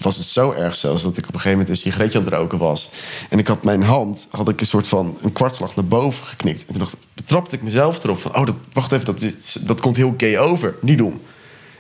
was 0.02 0.18
het 0.18 0.28
zo 0.28 0.52
erg 0.52 0.76
zelfs 0.76 1.04
dat 1.04 1.18
ik 1.18 1.28
op 1.28 1.34
een 1.34 1.40
gegeven 1.40 1.58
moment 1.58 1.70
een 1.70 1.76
sigaretje 1.84 2.20
aan 2.20 2.26
het 2.26 2.34
roken 2.34 2.58
was. 2.58 2.90
En 3.30 3.40
ik 3.40 3.48
had 3.48 3.64
mijn 3.64 3.84
hand, 3.84 4.28
had 4.32 4.50
ik 4.50 4.60
een 4.60 4.66
soort 4.66 4.88
van 4.88 5.18
een 5.22 5.32
kwartslag 5.34 5.76
naar 5.76 5.86
boven 5.86 6.26
geknikt. 6.26 6.60
En 6.60 6.66
toen 6.68 6.78
dacht, 6.78 6.98
betrapte 7.14 7.56
ik 7.56 7.62
mezelf 7.62 8.04
erop 8.04 8.20
van, 8.22 8.36
oh, 8.36 8.46
dat, 8.46 8.56
wacht 8.74 8.92
even, 8.92 9.06
dat, 9.06 9.22
is, 9.22 9.58
dat 9.60 9.82
komt 9.82 9.96
heel 9.96 10.14
gay 10.18 10.38
over. 10.38 10.76
Niet 10.82 10.98
doen. 10.98 11.22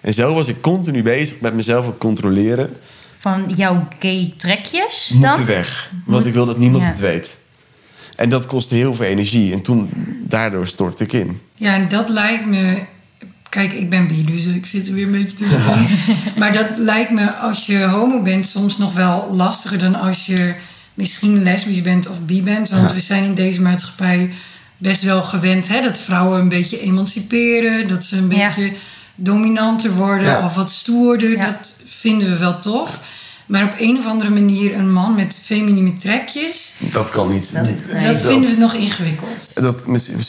En 0.02 0.14
zo 0.14 0.34
was 0.34 0.48
ik 0.48 0.62
continu 0.62 1.04
bezig 1.04 1.40
met 1.40 1.54
mezelf 1.54 1.84
aan 1.84 1.90
het 1.90 2.00
controleren. 2.00 2.78
Van 3.18 3.44
jouw 3.56 3.88
gay 4.00 4.34
trekjes 4.38 5.08
dan? 5.08 5.20
Moeten 5.30 5.46
weg. 5.46 5.92
Want 6.06 6.26
ik 6.26 6.34
wil 6.34 6.46
dat 6.46 6.58
niemand 6.58 6.84
Ja. 6.84 6.90
het 6.90 7.00
weet. 7.00 7.38
En 8.16 8.30
dat 8.30 8.46
kostte 8.46 8.76
heel 8.76 8.96
veel 8.96 9.06
energie. 9.06 9.54
En 9.54 9.62
toen, 9.62 9.90
daardoor 10.24 10.68
stortte 10.68 11.04
ik 11.04 11.14
in. 11.14 11.42
ja, 11.56 11.74
en 11.76 11.88
dat 11.88 12.10
lijkt 12.10 12.46
me. 12.46 12.78
Kijk, 13.50 13.74
ik 13.74 13.90
ben 13.90 14.08
bi, 14.08 14.26
dus 14.26 14.46
ik 14.46 14.66
zit 14.66 14.88
er 14.88 14.94
weer 14.94 15.06
een 15.06 15.12
beetje 15.12 15.34
tussenin. 15.38 15.88
maar 16.40 16.54
dat 16.54 16.68
lijkt 16.78 17.12
me 17.12 17.32
als 17.32 17.66
je 17.66 17.84
homo 17.84 18.22
bent 18.22 18.46
soms 18.46 18.78
nog 18.78 18.94
wel 18.94 19.30
lastiger 19.34 19.78
dan 19.78 19.96
als 19.96 20.26
je 20.26 20.54
misschien 20.94 21.44
lesbisch 21.44 21.82
bent 21.82 22.10
of 22.10 22.20
bi 22.26 22.44
bent. 22.44 22.70
Want 22.70 22.90
Ja. 22.90 22.94
we 22.96 23.00
zijn 23.02 23.24
in 23.24 23.34
deze 23.34 23.62
maatschappij 23.62 24.32
best 24.78 25.04
wel 25.04 25.22
gewend 25.22 25.68
hè, 25.68 25.82
dat 25.82 26.00
vrouwen 26.00 26.40
een 26.40 26.50
beetje 26.50 26.82
emanciperen. 26.82 27.88
Dat 27.88 28.04
ze 28.04 28.18
een 28.18 28.30
Ja. 28.30 28.48
beetje 28.48 28.74
dominanter 29.16 29.92
worden 29.92 30.28
Ja. 30.28 30.46
of 30.46 30.56
wat 30.56 30.72
stoerder. 30.72 31.30
Ja. 31.32 31.46
Dat 31.46 31.76
vinden 31.88 32.30
we 32.30 32.38
wel 32.38 32.60
tof. 32.60 33.00
Maar 33.50 33.64
op 33.64 33.74
een 33.78 33.98
of 33.98 34.06
andere 34.06 34.30
manier 34.30 34.76
een 34.76 34.92
man 34.92 35.16
met 35.16 35.40
feminine 35.44 35.94
trekjes, 35.94 36.74
Dat 36.92 37.12
kan 37.12 37.30
niet. 37.30 37.54
Dat- 37.54 37.64
nee. 37.64 38.14
dat 38.14 38.22
vinden 38.22 38.50
we 38.50 38.56
nog 38.60 38.74
ingewikkeld. 38.74 39.50
Dat, 39.54 39.84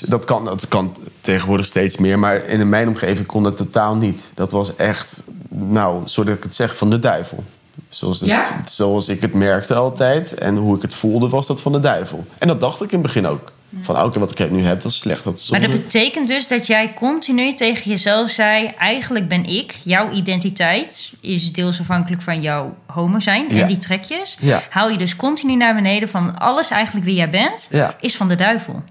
dat, 0.09 0.25
kan, 0.25 0.45
dat 0.45 0.69
kan 0.69 0.97
tegenwoordig 1.21 1.67
steeds 1.67 1.97
meer, 1.97 2.19
maar 2.19 2.45
in 2.47 2.69
mijn 2.69 2.89
omgeving 2.89 3.27
kon 3.27 3.43
dat 3.43 3.57
totaal 3.57 3.95
niet. 3.97 4.31
Dat 4.35 4.53
was 4.53 4.77
echt, 4.77 5.17
nou, 5.49 6.01
zoals 6.05 6.29
ik 6.29 6.43
het 6.43 6.55
zeg, 6.55 6.77
van 6.77 6.91
de 6.91 6.99
duivel. 6.99 7.45
Zoals, 7.89 8.21
het, 8.21 8.29
Ja? 8.29 8.63
zoals 8.69 9.09
ik 9.09 9.21
het 9.21 9.35
merkte 9.35 9.75
altijd 9.75 10.35
en 10.35 10.57
hoe 10.57 10.77
ik 10.77 10.83
het 10.83 10.95
voelde, 10.95 11.29
was 11.29 11.47
dat 11.47 11.61
van 11.61 11.73
de 11.73 11.81
duivel. 11.81 12.27
En 12.39 12.49
dat 12.49 12.61
dacht 12.61 12.83
ik 12.83 12.93
in 12.93 12.99
het 12.99 13.07
begin 13.07 13.27
ook. 13.27 13.53
Van, 13.81 14.03
oké, 14.03 14.19
wat 14.19 14.39
ik 14.39 14.51
nu 14.51 14.65
heb, 14.65 14.83
dat 14.83 14.91
is 14.91 14.99
slecht. 14.99 15.25
Dat 15.25 15.39
is 15.39 15.51
Maar 15.51 15.61
dat 15.61 15.71
betekent 15.71 16.29
dus 16.29 16.49
dat 16.49 16.67
jij 16.67 16.95
continu 16.95 17.55
tegen 17.55 17.91
jezelf 17.91 18.31
zei: 18.31 18.67
eigenlijk 18.79 19.29
ben 19.29 19.45
ik, 19.45 19.75
jouw 19.85 20.11
identiteit 20.11 21.13
is 21.21 21.53
deels 21.53 21.81
afhankelijk 21.81 22.23
van 22.23 22.41
jouw 22.41 22.77
homo 22.87 23.21
zijn 23.21 23.45
Ja. 23.49 23.61
en 23.61 23.67
die 23.67 23.79
trekjes. 23.79 24.37
Ja. 24.41 24.63
Haal 24.71 24.91
je 24.91 24.99
dus 24.99 25.17
continu 25.17 25.57
naar 25.57 25.75
beneden 25.75 26.09
van 26.09 26.39
alles 26.39 26.71
eigenlijk 26.71 27.07
wie 27.07 27.15
jij 27.15 27.31
bent, 27.31 27.69
Ja. 27.71 27.95
is 28.01 28.17
van 28.17 28.29
de 28.29 28.35
duivel. 28.35 28.83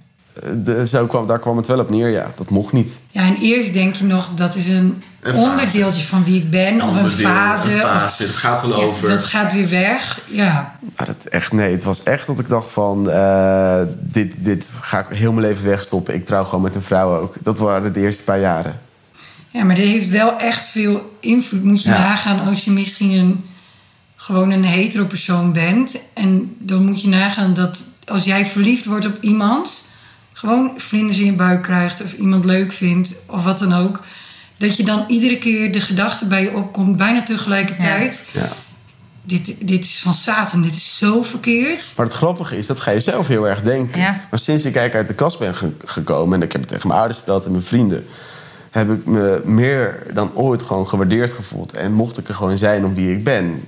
De, 0.63 0.87
zo 0.87 1.05
kwam, 1.05 1.27
daar 1.27 1.39
kwam 1.39 1.57
het 1.57 1.67
wel 1.67 1.79
op 1.79 1.89
neer, 1.89 2.09
ja. 2.09 2.31
Dat 2.37 2.49
mocht 2.49 2.73
niet. 2.73 2.91
Ja, 3.11 3.21
en 3.21 3.35
eerst 3.41 3.73
denk 3.73 3.95
je 3.95 4.03
nog, 4.03 4.29
dat 4.35 4.55
is 4.55 4.67
een, 4.67 4.75
Een 5.21 5.33
fase. 5.33 5.37
onderdeeltje 5.49 6.01
van 6.07 6.23
wie 6.23 6.41
ik 6.41 6.49
ben. 6.49 6.81
of 6.81 6.95
een 6.95 7.09
fase. 7.09 7.69
of- 8.05 8.17
Het 8.17 8.29
gaat 8.35 8.67
wel 8.67 8.95
Ja, 9.01 9.07
dat 9.07 9.23
gaat 9.25 9.53
weer 9.53 9.69
weg. 9.69 10.19
Ja, 10.25 10.75
Maar 10.97 11.05
dat 11.05 11.23
echt, 11.23 11.51
nee, 11.51 11.71
het 11.71 11.83
was 11.83 12.03
echt 12.03 12.27
dat 12.27 12.39
ik 12.39 12.49
dacht 12.49 12.71
van... 12.71 13.09
eh, 13.09 13.81
dit, 13.99 14.35
dit 14.39 14.71
ga 14.81 14.99
ik 14.99 15.17
heel 15.17 15.31
mijn 15.33 15.45
leven 15.47 15.65
wegstoppen. 15.65 16.13
Ik 16.13 16.25
trouw 16.25 16.43
gewoon 16.43 16.61
met 16.61 16.75
een 16.75 16.81
vrouw 16.81 17.19
ook. 17.19 17.35
Dat 17.43 17.57
waren 17.59 17.93
de 17.93 17.99
eerste 17.99 18.23
paar 18.23 18.39
jaren. 18.39 18.79
Ja, 19.49 19.63
maar 19.63 19.75
dat 19.75 19.85
heeft 19.85 20.09
wel 20.09 20.37
echt 20.37 20.65
veel 20.67 21.15
invloed. 21.19 21.63
Moet 21.63 21.83
je 21.83 21.89
Ja. 21.89 21.97
nagaan 21.99 22.47
als 22.47 22.65
je 22.65 22.71
misschien 22.71 23.11
een, 23.11 23.45
gewoon 24.15 24.51
een 24.51 24.63
hetero 24.65 25.05
persoon 25.05 25.53
bent. 25.53 25.95
En 26.13 26.55
dan 26.59 26.85
moet 26.85 27.01
je 27.01 27.07
nagaan 27.07 27.53
dat 27.53 27.79
als 28.07 28.23
jij 28.25 28.45
verliefd 28.45 28.85
wordt 28.85 29.05
op 29.05 29.17
iemand... 29.21 29.87
gewoon 30.39 30.71
vlinders 30.77 31.19
in 31.19 31.25
je 31.25 31.33
buik 31.33 31.61
krijgt 31.61 32.01
of 32.01 32.13
iemand 32.13 32.45
leuk 32.45 32.71
vindt 32.71 33.15
of 33.27 33.43
wat 33.43 33.59
dan 33.59 33.73
ook... 33.73 33.99
dat 34.57 34.77
je 34.77 34.83
dan 34.83 35.05
iedere 35.07 35.37
keer 35.37 35.71
de 35.71 35.81
gedachte 35.81 36.25
bij 36.25 36.41
je 36.43 36.55
opkomt, 36.55 36.97
bijna 36.97 37.23
tegelijkertijd... 37.23 38.29
Ja. 38.31 38.49
Dit, 39.23 39.55
dit 39.67 39.83
is 39.83 39.99
van 39.99 40.13
Satan, 40.13 40.61
dit 40.61 40.75
is 40.75 40.97
zo 40.97 41.23
verkeerd. 41.23 41.93
Maar 41.97 42.05
het 42.05 42.15
grappige 42.15 42.57
is, 42.57 42.67
dat 42.67 42.79
ga 42.79 42.91
je 42.91 42.99
zelf 42.99 43.27
heel 43.27 43.47
erg 43.47 43.61
denken. 43.61 44.01
Ja. 44.01 44.19
Maar 44.29 44.39
sinds 44.39 44.65
ik 44.65 44.75
eigenlijk 44.75 44.95
uit 44.95 45.17
de 45.17 45.23
kast 45.23 45.39
ben 45.39 45.55
ge- 45.55 45.73
gekomen... 45.85 46.35
en 46.37 46.41
ik 46.41 46.51
heb 46.51 46.61
het 46.61 46.69
tegen 46.69 46.87
mijn 46.87 46.99
ouders 46.99 47.19
verteld 47.19 47.45
en 47.45 47.51
mijn 47.51 47.63
vrienden... 47.63 48.05
heb 48.71 48.91
ik 48.91 49.05
me 49.05 49.41
meer 49.45 50.03
dan 50.13 50.31
ooit 50.33 50.61
gewoon 50.61 50.87
gewaardeerd 50.87 51.33
gevoeld. 51.33 51.73
En 51.77 51.91
mocht 51.91 52.17
ik 52.17 52.27
er 52.27 52.35
gewoon 52.35 52.57
zijn 52.57 52.85
om 52.85 52.93
wie 52.93 53.11
ik 53.11 53.23
ben. 53.23 53.63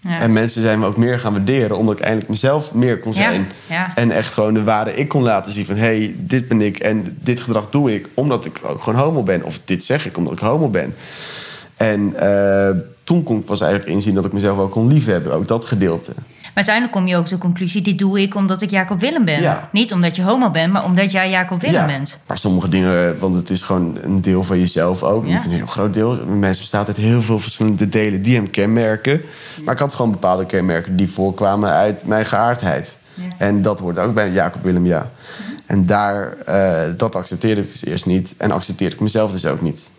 Ja. 0.00 0.20
En 0.20 0.32
mensen 0.32 0.62
zijn 0.62 0.78
me 0.78 0.86
ook 0.86 0.96
meer 0.96 1.18
gaan 1.18 1.32
waarderen... 1.32 1.76
omdat 1.76 1.98
ik 1.98 2.04
eindelijk 2.04 2.28
mezelf 2.28 2.74
meer 2.74 2.98
kon 2.98 3.12
zijn. 3.12 3.48
ja. 3.66 3.92
En 3.94 4.10
echt 4.10 4.32
gewoon 4.32 4.54
de 4.54 4.62
ware 4.62 4.96
ik 4.96 5.08
kon 5.08 5.22
laten 5.22 5.52
zien 5.52 5.64
van... 5.64 5.76
hé, 5.76 5.82
hey, 5.82 6.14
dit 6.18 6.48
ben 6.48 6.60
ik 6.60 6.78
en 6.78 7.18
dit 7.20 7.40
gedrag 7.40 7.70
doe 7.70 7.94
ik... 7.94 8.08
omdat 8.14 8.44
ik 8.44 8.60
ook 8.62 8.82
gewoon 8.82 9.00
homo 9.00 9.22
ben. 9.22 9.42
Of 9.42 9.60
dit 9.64 9.84
zeg 9.84 10.06
ik 10.06 10.16
omdat 10.16 10.32
ik 10.32 10.38
homo 10.38 10.68
ben. 10.68 10.94
En 11.76 12.14
eh, 12.16 12.76
toen 13.04 13.22
kon 13.22 13.38
ik 13.38 13.44
pas 13.44 13.60
eigenlijk 13.60 13.92
inzien 13.92 14.14
dat 14.14 14.24
ik 14.24 14.32
mezelf 14.32 14.58
ook 14.58 14.70
kon 14.70 14.88
liefhebben. 14.88 15.32
Ook 15.32 15.48
dat 15.48 15.64
gedeelte. 15.64 16.12
Maar 16.56 16.64
uiteindelijk 16.64 17.06
kom 17.06 17.14
je 17.14 17.16
ook 17.16 17.28
tot 17.28 17.40
de 17.40 17.46
conclusie: 17.46 17.82
dit 17.82 17.98
doe 17.98 18.20
ik 18.20 18.34
omdat 18.34 18.62
ik 18.62 18.70
Jacob 18.70 19.00
Willem 19.00 19.24
ben. 19.24 19.40
Ja. 19.40 19.68
Niet 19.72 19.92
omdat 19.92 20.16
je 20.16 20.22
homo 20.22 20.50
bent, 20.50 20.72
maar 20.72 20.84
omdat 20.84 21.12
jij 21.12 21.30
Jacob 21.30 21.60
Willem 21.60 21.80
Ja, 21.80 21.86
bent. 21.86 22.20
Maar 22.26 22.38
sommige 22.38 22.68
dingen, 22.68 23.18
want 23.18 23.36
het 23.36 23.50
is 23.50 23.62
gewoon 23.62 23.98
een 24.02 24.22
deel 24.22 24.44
van 24.44 24.58
jezelf 24.58 25.02
ook. 25.02 25.26
Ja. 25.26 25.34
Niet 25.34 25.44
een 25.44 25.52
heel 25.52 25.66
groot 25.66 25.94
deel. 25.94 26.20
Een 26.20 26.38
mens 26.38 26.58
bestaat 26.58 26.86
uit 26.86 26.96
heel 26.96 27.22
veel 27.22 27.38
verschillende 27.38 27.88
delen 27.88 28.22
die 28.22 28.36
hem 28.36 28.50
kenmerken. 28.50 29.20
Maar 29.64 29.74
ik 29.74 29.80
had 29.80 29.94
gewoon 29.94 30.10
bepaalde 30.10 30.46
kenmerken 30.46 30.96
die 30.96 31.10
voorkwamen 31.10 31.70
uit 31.70 32.06
mijn 32.06 32.26
geaardheid. 32.26 32.96
Ja. 33.14 33.22
En 33.38 33.62
dat 33.62 33.80
hoort 33.80 33.98
ook 33.98 34.14
bij 34.14 34.30
Jacob 34.30 34.62
Willem, 34.62 34.86
ja. 34.86 35.10
En 35.66 35.86
daar, 35.86 36.32
eh, 36.32 36.92
dat 36.96 37.16
accepteerde 37.16 37.60
ik 37.60 37.66
dus 37.72 37.84
eerst 37.84 38.06
niet. 38.06 38.34
En 38.38 38.50
accepteerde 38.50 38.94
ik 38.94 39.00
mezelf 39.00 39.32
dus 39.32 39.46
ook 39.46 39.60
niet. 39.60 39.90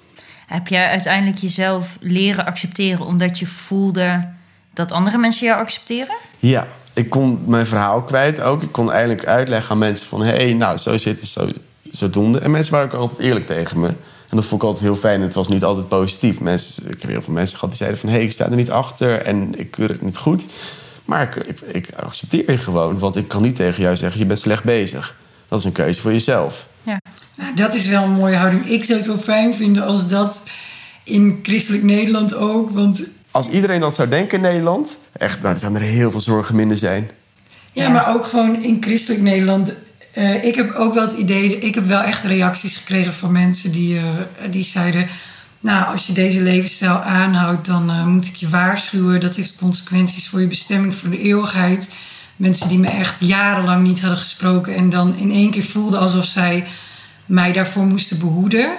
Heb 0.48 0.68
jij 0.68 0.90
uiteindelijk 0.90 1.38
jezelf 1.38 1.98
leren 2.00 2.46
accepteren 2.46 3.06
omdat 3.06 3.40
je 3.40 3.46
voelde 3.46 4.36
dat 4.78 4.92
andere 4.92 5.18
mensen 5.18 5.48
jou 5.48 5.60
accepteren? 5.60 6.16
Ja, 6.38 6.68
ik 6.94 7.10
kon 7.10 7.42
mijn 7.46 7.68
verhaal 7.68 8.02
kwijt 8.02 8.42
ook. 8.42 8.64
Ik 8.64 8.72
kon 8.72 8.92
eindelijk 8.92 9.26
uitleggen 9.26 9.72
aan 9.72 9.78
mensen 9.78 10.08
van... 10.08 10.24
hé, 10.24 10.36
hey, 10.36 10.54
nou, 10.54 10.78
zo 10.78 10.98
zit 10.98 11.20
het, 11.20 11.30
zo, 11.30 11.50
zodoende. 11.92 12.40
En 12.40 12.52
mensen 12.52 12.74
waren 12.74 12.88
ook 12.88 13.00
altijd 13.00 13.20
eerlijk 13.20 13.48
tegen 13.48 13.80
me. 13.80 13.88
En 13.88 14.36
dat 14.36 14.46
vond 14.46 14.62
ik 14.62 14.68
altijd 14.68 14.86
heel 14.86 14.96
fijn. 14.96 15.22
Het 15.22 15.34
was 15.34 15.48
niet 15.48 15.64
altijd 15.64 15.88
positief. 15.88 16.40
Mensen, 16.40 16.90
ik 16.90 17.02
heb 17.02 17.10
heel 17.10 17.22
veel 17.22 17.34
mensen 17.34 17.56
gehad 17.56 17.70
die 17.70 17.78
zeiden 17.78 18.00
van... 18.00 18.10
hé, 18.10 18.16
hey, 18.16 18.24
ik 18.24 18.32
sta 18.32 18.46
er 18.46 18.56
niet 18.56 18.72
achter 18.72 19.22
en 19.22 19.60
ik 19.60 19.72
keur 19.72 19.90
het 19.90 20.02
niet 20.02 20.18
goed. 20.18 20.46
Maar 21.06 21.22
ik, 21.22 21.36
ik, 21.36 21.60
ik 21.60 21.90
accepteer 21.96 22.52
je 22.52 22.58
gewoon. 22.58 23.00
Want 23.00 23.16
ik 23.16 23.28
kan 23.28 23.42
niet 23.42 23.56
tegen 23.56 23.84
jou 23.84 23.96
zeggen, 23.96 24.20
je 24.20 24.26
bent 24.26 24.40
slecht 24.40 24.64
bezig. 24.64 25.18
Dat 25.48 25.60
is 25.60 25.66
een 25.66 25.72
keuze 25.72 26.02
voor 26.02 26.12
jezelf. 26.12 26.68
Ja. 26.84 27.02
Nou, 27.38 27.56
dat 27.56 27.74
is 27.74 27.88
wel 27.88 28.04
een 28.04 28.12
mooie 28.12 28.36
houding. 28.36 28.70
Ik 28.70 28.84
zou 28.84 28.98
het 28.98 29.08
wel 29.08 29.18
fijn 29.18 29.56
vinden 29.56 29.84
als 29.84 30.08
dat 30.08 30.44
in 31.04 31.40
christelijk 31.44 31.84
Nederland 31.84 32.36
ook. 32.36 32.70
Want 32.70 33.04
Als 33.38 33.48
iedereen 33.48 33.80
dat 33.80 33.96
zou 33.96 34.10
denken 34.10 34.38
in 34.38 34.44
Nederland... 34.44 34.98
echt, 35.12 35.42
nou, 35.42 35.52
dan 35.52 35.60
zouden 35.60 35.82
er 35.82 35.88
heel 35.88 36.12
veel 36.12 36.22
zorgen 36.22 36.56
minder 36.56 36.78
zijn. 36.78 37.10
Ja, 37.72 37.90
maar 37.90 38.16
ook 38.16 38.26
gewoon 38.26 38.64
in 38.64 38.78
christelijk 38.82 39.22
Nederland. 39.22 39.74
Eh, 40.14 40.44
ik 40.44 40.56
heb 40.56 40.74
ook 40.74 40.94
wel 40.94 41.08
het 41.08 41.18
idee, 41.18 41.60
ik 41.60 41.76
heb 41.76 41.88
wel 41.88 42.02
echt 42.02 42.24
reacties 42.24 42.78
gekregen 42.78 43.14
van 43.14 43.32
mensen 43.32 43.72
die, 43.72 43.98
eh, 43.98 44.04
die 44.50 44.64
zeiden: 44.64 45.08
Nou, 45.60 45.86
als 45.86 46.08
je 46.08 46.14
deze 46.14 46.42
levensstijl 46.42 46.98
aanhoudt, 46.98 47.66
dan 47.66 47.90
eh, 47.90 48.06
moet 48.06 48.26
ik 48.26 48.36
je 48.36 48.50
waarschuwen. 48.50 49.20
Dat 49.20 49.36
heeft 49.36 49.58
consequenties 49.58 50.28
voor 50.28 50.40
je 50.40 50.48
bestemming 50.48 50.96
voor 50.96 51.10
de 51.10 51.22
eeuwigheid. 51.22 51.90
Mensen 52.36 52.68
die 52.68 52.80
me 52.80 52.88
echt 52.88 53.20
jarenlang 53.20 53.84
niet 53.84 54.02
hadden 54.02 54.20
gesproken 54.20 54.76
en 54.76 54.90
dan 54.90 55.16
in 55.18 55.32
één 55.32 55.52
keer 55.52 55.66
voelden 55.66 56.00
alsof 56.00 56.26
zij 56.26 56.68
mij 57.26 57.54
daarvoor 57.54 57.86
moesten 57.86 58.20
behoeden. 58.20 58.70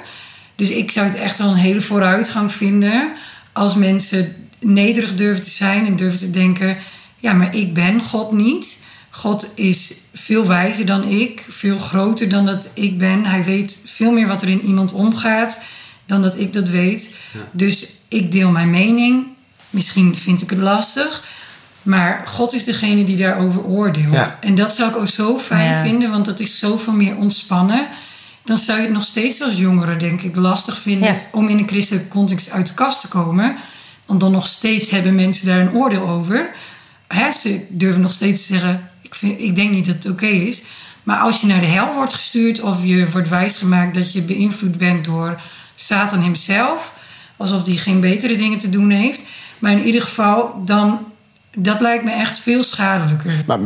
Dus 0.57 0.71
ik 0.71 0.91
zou 0.91 1.07
het 1.07 1.17
echt 1.17 1.39
wel 1.39 1.49
een 1.49 1.55
hele 1.55 1.81
vooruitgang 1.81 2.53
vinden 2.53 3.13
als 3.53 3.75
mensen 3.75 4.48
nederig 4.61 5.15
durven 5.15 5.43
te 5.45 5.51
zijn 5.51 5.87
en 5.87 5.97
durven 5.97 6.19
te 6.19 6.31
denken: 6.31 6.77
ja, 7.17 7.33
maar 7.33 7.55
ik 7.55 7.75
ben 7.75 8.01
God 8.03 8.33
niet. 8.33 8.79
God 9.11 9.53
is 9.55 9.93
veel 10.15 10.47
wijzer 10.47 10.87
dan 10.87 11.09
ik, 11.09 11.45
veel 11.49 11.79
groter 11.79 12.29
dan 12.29 12.47
dat 12.47 12.69
ik 12.75 12.99
ben. 12.99 13.25
Hij 13.25 13.45
weet 13.45 13.79
veel 13.85 14.13
meer 14.13 14.27
wat 14.27 14.43
er 14.43 14.49
in 14.49 14.63
iemand 14.65 14.93
omgaat 14.93 15.61
dan 16.07 16.23
dat 16.23 16.39
ik 16.41 16.53
dat 16.53 16.69
weet. 16.69 17.11
Dus 17.53 17.89
ik 18.09 18.33
deel 18.33 18.51
mijn 18.51 18.71
mening. 18.71 19.27
Misschien 19.71 20.17
vind 20.17 20.43
ik 20.43 20.51
het 20.51 20.59
lastig. 20.59 21.25
Maar 21.83 22.23
God 22.27 22.53
is 22.53 22.65
degene 22.65 23.05
die 23.05 23.17
daarover 23.17 23.65
oordeelt. 23.65 24.13
Ja. 24.15 24.39
En 24.41 24.55
dat 24.55 24.75
zou 24.75 24.91
ik 24.91 24.97
ook 24.97 25.09
zo 25.09 25.39
fijn 25.39 25.71
Ja. 25.71 25.83
vinden, 25.85 26.11
want 26.11 26.25
dat 26.25 26.41
is 26.41 26.59
zoveel 26.59 26.93
meer 26.93 27.17
ontspannen. 27.17 27.89
Dan 28.45 28.57
zou 28.57 28.79
je 28.79 28.85
het 28.85 28.93
nog 28.95 29.05
steeds 29.05 29.43
als 29.43 29.55
jongere, 29.55 29.97
denk 29.97 30.23
ik, 30.23 30.37
lastig 30.37 30.79
vinden 30.79 31.09
Ja. 31.09 31.21
om 31.33 31.49
in 31.49 31.59
een 31.59 31.69
christelijke 31.69 32.09
context 32.09 32.51
uit 32.51 32.67
de 32.67 32.75
kast 32.75 33.01
te 33.01 33.09
komen. 33.09 33.57
Want 34.09 34.21
dan 34.21 34.33
nog 34.33 34.47
steeds 34.47 34.91
hebben 34.91 35.15
mensen 35.15 35.47
daar 35.47 35.61
een 35.61 35.75
oordeel 35.75 36.09
over. 36.09 36.55
Ze 37.41 37.67
durven 37.69 38.01
nog 38.01 38.13
steeds 38.13 38.47
te 38.47 38.53
zeggen: 38.53 38.91
ik, 39.01 39.15
vind, 39.15 39.41
ik 39.41 39.57
denk 39.57 39.71
niet 39.71 39.87
dat 39.87 39.95
het 39.95 40.09
oké 40.09 40.27
is. 40.27 40.63
Maar 41.03 41.19
als 41.19 41.41
je 41.41 41.47
naar 41.47 41.61
de 41.61 41.67
hel 41.67 41.95
wordt 41.95 42.15
gestuurd 42.15 42.61
of 42.61 42.85
je 42.85 43.11
wordt 43.11 43.29
wijsgemaakt 43.29 43.95
dat 43.95 44.13
je 44.13 44.23
beïnvloed 44.23 44.79
bent 44.79 45.05
door 45.05 45.41
Satan 45.75 46.23
hemzelf, 46.23 46.95
alsof 47.37 47.63
die 47.63 47.79
geen 47.79 48.01
betere 48.01 48.35
dingen 48.35 48.59
te 48.59 48.71
doen 48.71 48.91
heeft. 48.91 49.23
Maar 49.59 49.73
in 49.73 49.85
ieder 49.85 50.03
geval, 50.03 50.63
dan, 50.65 51.08
dat 51.63 51.81
lijkt 51.81 52.05
me 52.05 52.11
echt 52.11 52.39
veel 52.39 52.63
schadelijker. 52.63 53.43
Maar, 53.47 53.59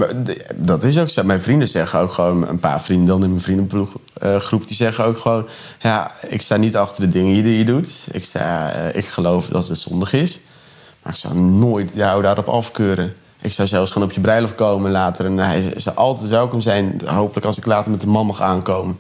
dat 0.55 0.85
is 0.85 0.99
ook 0.99 1.09
zo. 1.09 1.23
Mijn 1.23 1.43
vrienden 1.43 1.69
zeggen 1.69 1.99
ook 1.99 2.13
gewoon, 2.13 2.49
een 2.49 2.59
paar 2.59 2.81
vrienden 2.83 3.07
dan 3.07 3.23
in 3.23 3.31
mijn 3.31 3.43
vriendengroep, 3.43 4.67
die 4.67 4.77
zeggen 4.77 5.05
ook 5.05 5.19
gewoon: 5.19 5.47
Ja, 5.81 6.11
ik 6.29 6.43
sta 6.43 6.57
niet 6.57 6.77
achter 6.77 7.01
de 7.05 7.09
dingen 7.09 7.43
die 7.43 7.59
je 7.59 7.65
doet. 7.65 8.07
Ik, 8.13 8.25
sta, 8.25 8.73
eh, 8.73 8.97
ik 8.97 9.07
geloof 9.07 9.49
dat 9.49 9.69
het 9.69 9.79
zondig 9.79 10.13
is. 10.13 10.41
Maar 11.03 11.13
ik 11.13 11.19
zou 11.19 11.35
nooit 11.39 11.91
jou 11.95 12.23
daarop 12.23 12.49
afkeuren. 12.49 13.15
Ik 13.41 13.53
zou 13.53 13.69
zelfs 13.69 13.91
gewoon 13.91 14.09
op 14.09 14.15
je 14.15 14.21
bruiloft 14.21 14.55
komen 14.55 14.91
later. 14.91 15.25
En 15.25 15.39
hij 15.39 15.73
zou 15.77 15.97
altijd 15.97 16.29
welkom 16.29 16.61
zijn. 16.61 17.01
Hopelijk 17.05 17.47
als 17.47 17.59
ik 17.59 17.67
later 17.67 17.91
met 17.91 18.01
de 18.01 18.07
man 18.07 18.27
mag 18.27 18.41
aankomen. 18.41 18.99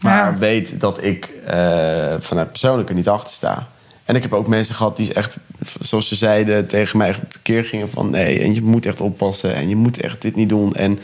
Maar 0.00 0.32
Ja. 0.32 0.38
weet 0.38 0.80
dat 0.80 1.04
ik 1.04 1.24
eh, 1.46 2.14
vanuit 2.18 2.50
persoonlijk 2.50 2.88
er 2.88 2.94
niet 2.94 3.08
achter 3.08 3.34
sta. 3.34 3.66
En 4.04 4.16
ik 4.16 4.22
heb 4.22 4.32
ook 4.32 4.46
mensen 4.46 4.74
gehad 4.74 4.96
die 4.96 5.12
echt, 5.12 5.36
zoals 5.80 6.08
ze 6.08 6.14
zeiden, 6.14 6.66
tegen 6.66 6.98
mij 6.98 7.14
tekeer 7.28 7.64
gingen 7.64 7.90
van 7.90 8.10
nee, 8.10 8.40
en 8.40 8.54
je 8.54 8.62
moet 8.62 8.86
echt 8.86 9.00
oppassen 9.00 9.54
en 9.54 9.68
je 9.68 9.76
moet 9.76 10.00
echt 10.00 10.22
dit 10.22 10.36
niet 10.36 10.48
doen. 10.48 10.74
En 10.74 10.98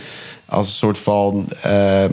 als 0.46 0.66
een 0.66 0.72
soort 0.72 0.98
van, 0.98 1.48
eh, 1.62 2.04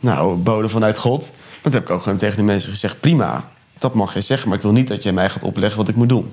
nou, 0.00 0.36
bode 0.36 0.68
vanuit 0.68 0.98
God. 0.98 1.20
Maar 1.20 1.62
toen 1.62 1.72
heb 1.72 1.82
ik 1.82 1.90
ook 1.90 2.02
gewoon 2.02 2.18
tegen 2.18 2.36
die 2.36 2.44
mensen 2.44 2.70
gezegd, 2.70 3.00
prima, 3.00 3.48
dat 3.78 3.94
mag 3.94 4.14
je 4.14 4.20
zeggen, 4.20 4.48
maar 4.48 4.56
ik 4.56 4.62
wil 4.62 4.72
niet 4.72 4.88
dat 4.88 5.02
jij 5.02 5.12
mij 5.12 5.28
gaat 5.30 5.42
opleggen 5.42 5.78
wat 5.78 5.88
ik 5.88 5.96
moet 5.96 6.08
doen. 6.08 6.32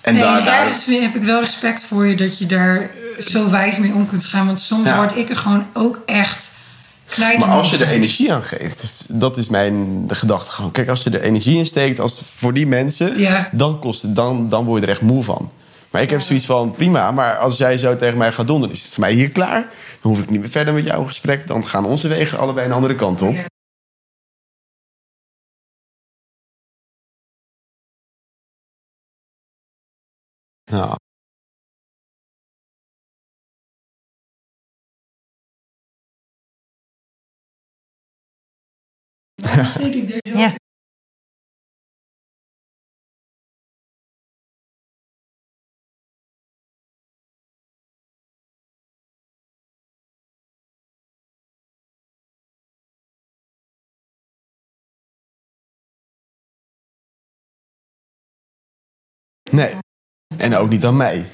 En 0.00 0.14
nee, 0.14 0.22
daar, 0.22 0.44
daar, 0.44 0.74
heb 0.86 1.14
ik 1.14 1.22
wel 1.22 1.40
respect 1.40 1.84
voor 1.84 2.06
je 2.06 2.16
dat 2.16 2.38
je 2.38 2.46
daar 2.46 2.90
zo 3.18 3.50
wijs 3.50 3.78
mee 3.78 3.92
om 3.92 4.06
kunt 4.06 4.24
gaan. 4.24 4.46
Want 4.46 4.60
soms 4.60 4.86
Ja. 4.86 4.96
word 4.96 5.16
ik 5.16 5.28
er 5.28 5.36
gewoon 5.36 5.66
ook 5.72 6.02
echt 6.06 6.47
Maar 7.18 7.48
als 7.48 7.70
je 7.70 7.84
er 7.84 7.88
energie 7.90 8.32
aan 8.32 8.42
geeft, 8.42 8.82
dat 9.08 9.36
is 9.36 9.48
mijn 9.48 10.06
de 10.06 10.14
gedachte 10.14 10.50
gewoon. 10.50 10.70
Kijk, 10.70 10.88
als 10.88 11.02
je 11.02 11.10
er 11.10 11.20
energie 11.20 11.58
in 11.58 11.66
steekt 11.66 12.00
als 12.00 12.22
voor 12.36 12.52
die 12.52 12.66
mensen, 12.66 13.18
Ja. 13.18 13.48
dan, 13.52 13.78
kost 13.78 14.02
het, 14.02 14.16
dan, 14.16 14.48
dan 14.48 14.64
word 14.64 14.80
je 14.80 14.86
er 14.86 14.92
echt 14.92 15.02
moe 15.02 15.22
van. 15.24 15.50
Maar 15.90 16.02
ik 16.02 16.10
heb 16.10 16.20
zoiets 16.20 16.44
van, 16.46 16.72
prima, 16.72 17.10
maar 17.10 17.36
als 17.38 17.56
jij 17.56 17.78
zo 17.78 17.96
tegen 17.96 18.18
mij 18.18 18.32
gaat 18.32 18.46
doen, 18.46 18.60
dan 18.60 18.70
is 18.70 18.82
het 18.82 18.92
voor 18.94 19.00
mij 19.04 19.12
hier 19.12 19.28
klaar. 19.28 19.60
Dan 20.00 20.10
hoef 20.12 20.20
ik 20.20 20.30
niet 20.30 20.40
meer 20.40 20.50
verder 20.50 20.74
met 20.74 20.84
jou 20.84 21.00
in 21.00 21.06
gesprek. 21.06 21.46
Dan 21.46 21.66
gaan 21.66 21.84
onze 21.84 22.08
wegen 22.08 22.38
allebei 22.38 22.66
een 22.66 22.72
andere 22.72 22.94
kant 22.94 23.22
op. 23.22 23.34
Ja. 30.64 30.96
steek 39.48 39.94
ik 39.94 40.08
daar. 40.08 40.38
Ja. 40.38 40.54
Nee. 59.50 59.76
En 60.36 60.56
ook 60.56 60.68
niet 60.68 60.84
aan 60.84 60.96
mij. 60.96 61.26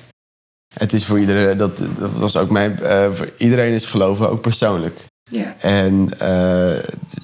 Het 0.74 0.92
is 0.92 1.06
voor 1.06 1.18
iedereen, 1.18 1.56
dat, 1.56 1.76
dat 1.98 2.12
was 2.12 2.36
ook 2.36 2.50
mijn, 2.50 2.78
eh, 2.78 3.12
voor 3.12 3.32
iedereen 3.38 3.72
is 3.72 3.84
geloven 3.84 4.28
ook 4.28 4.40
persoonlijk. 4.40 5.04
Ja. 5.34 5.54
En 5.60 6.08
eh, 6.18 6.76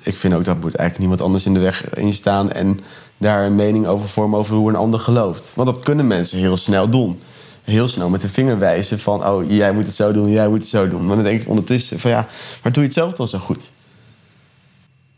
ik 0.03 0.17
vind 0.17 0.35
ook 0.35 0.45
dat 0.45 0.61
moet 0.61 0.75
eigenlijk 0.75 0.99
niemand 0.99 1.21
anders 1.21 1.47
in 1.47 1.55
de 1.55 1.61
weg 1.61 1.95
in 1.95 2.15
staan 2.15 2.53
en 2.53 2.81
daar 3.19 3.45
een 3.45 3.55
mening 3.55 3.87
over 3.87 4.09
vormen 4.09 4.39
over 4.39 4.55
hoe 4.55 4.69
een 4.69 4.77
ander 4.77 5.01
gelooft. 5.01 5.53
Want 5.55 5.69
dat 5.69 5.83
kunnen 5.83 6.07
mensen 6.07 6.39
heel 6.39 6.57
snel 6.57 6.89
doen. 6.89 7.21
Heel 7.65 7.89
snel 7.89 8.09
met 8.09 8.21
de 8.21 8.29
vinger 8.29 8.59
wijzen 8.59 8.99
van, 8.99 9.27
oh 9.27 9.51
jij 9.51 9.73
moet 9.73 9.87
het 9.87 9.95
zo 9.95 10.13
doen, 10.13 10.31
jij 10.31 10.49
moet 10.49 10.59
het 10.59 10.69
zo 10.69 10.89
doen. 10.89 11.07
Maar 11.07 11.17
dan 11.17 11.25
denk 11.25 11.43
ik 11.43 11.49
ondertussen 11.49 12.01
van 12.01 12.11
ja, 12.11 12.27
maar 12.63 12.73
doe 12.73 12.83
je 12.83 12.89
het 12.89 12.99
zelf 12.99 13.13
dan 13.15 13.29
zo 13.29 13.39
goed? 13.39 13.71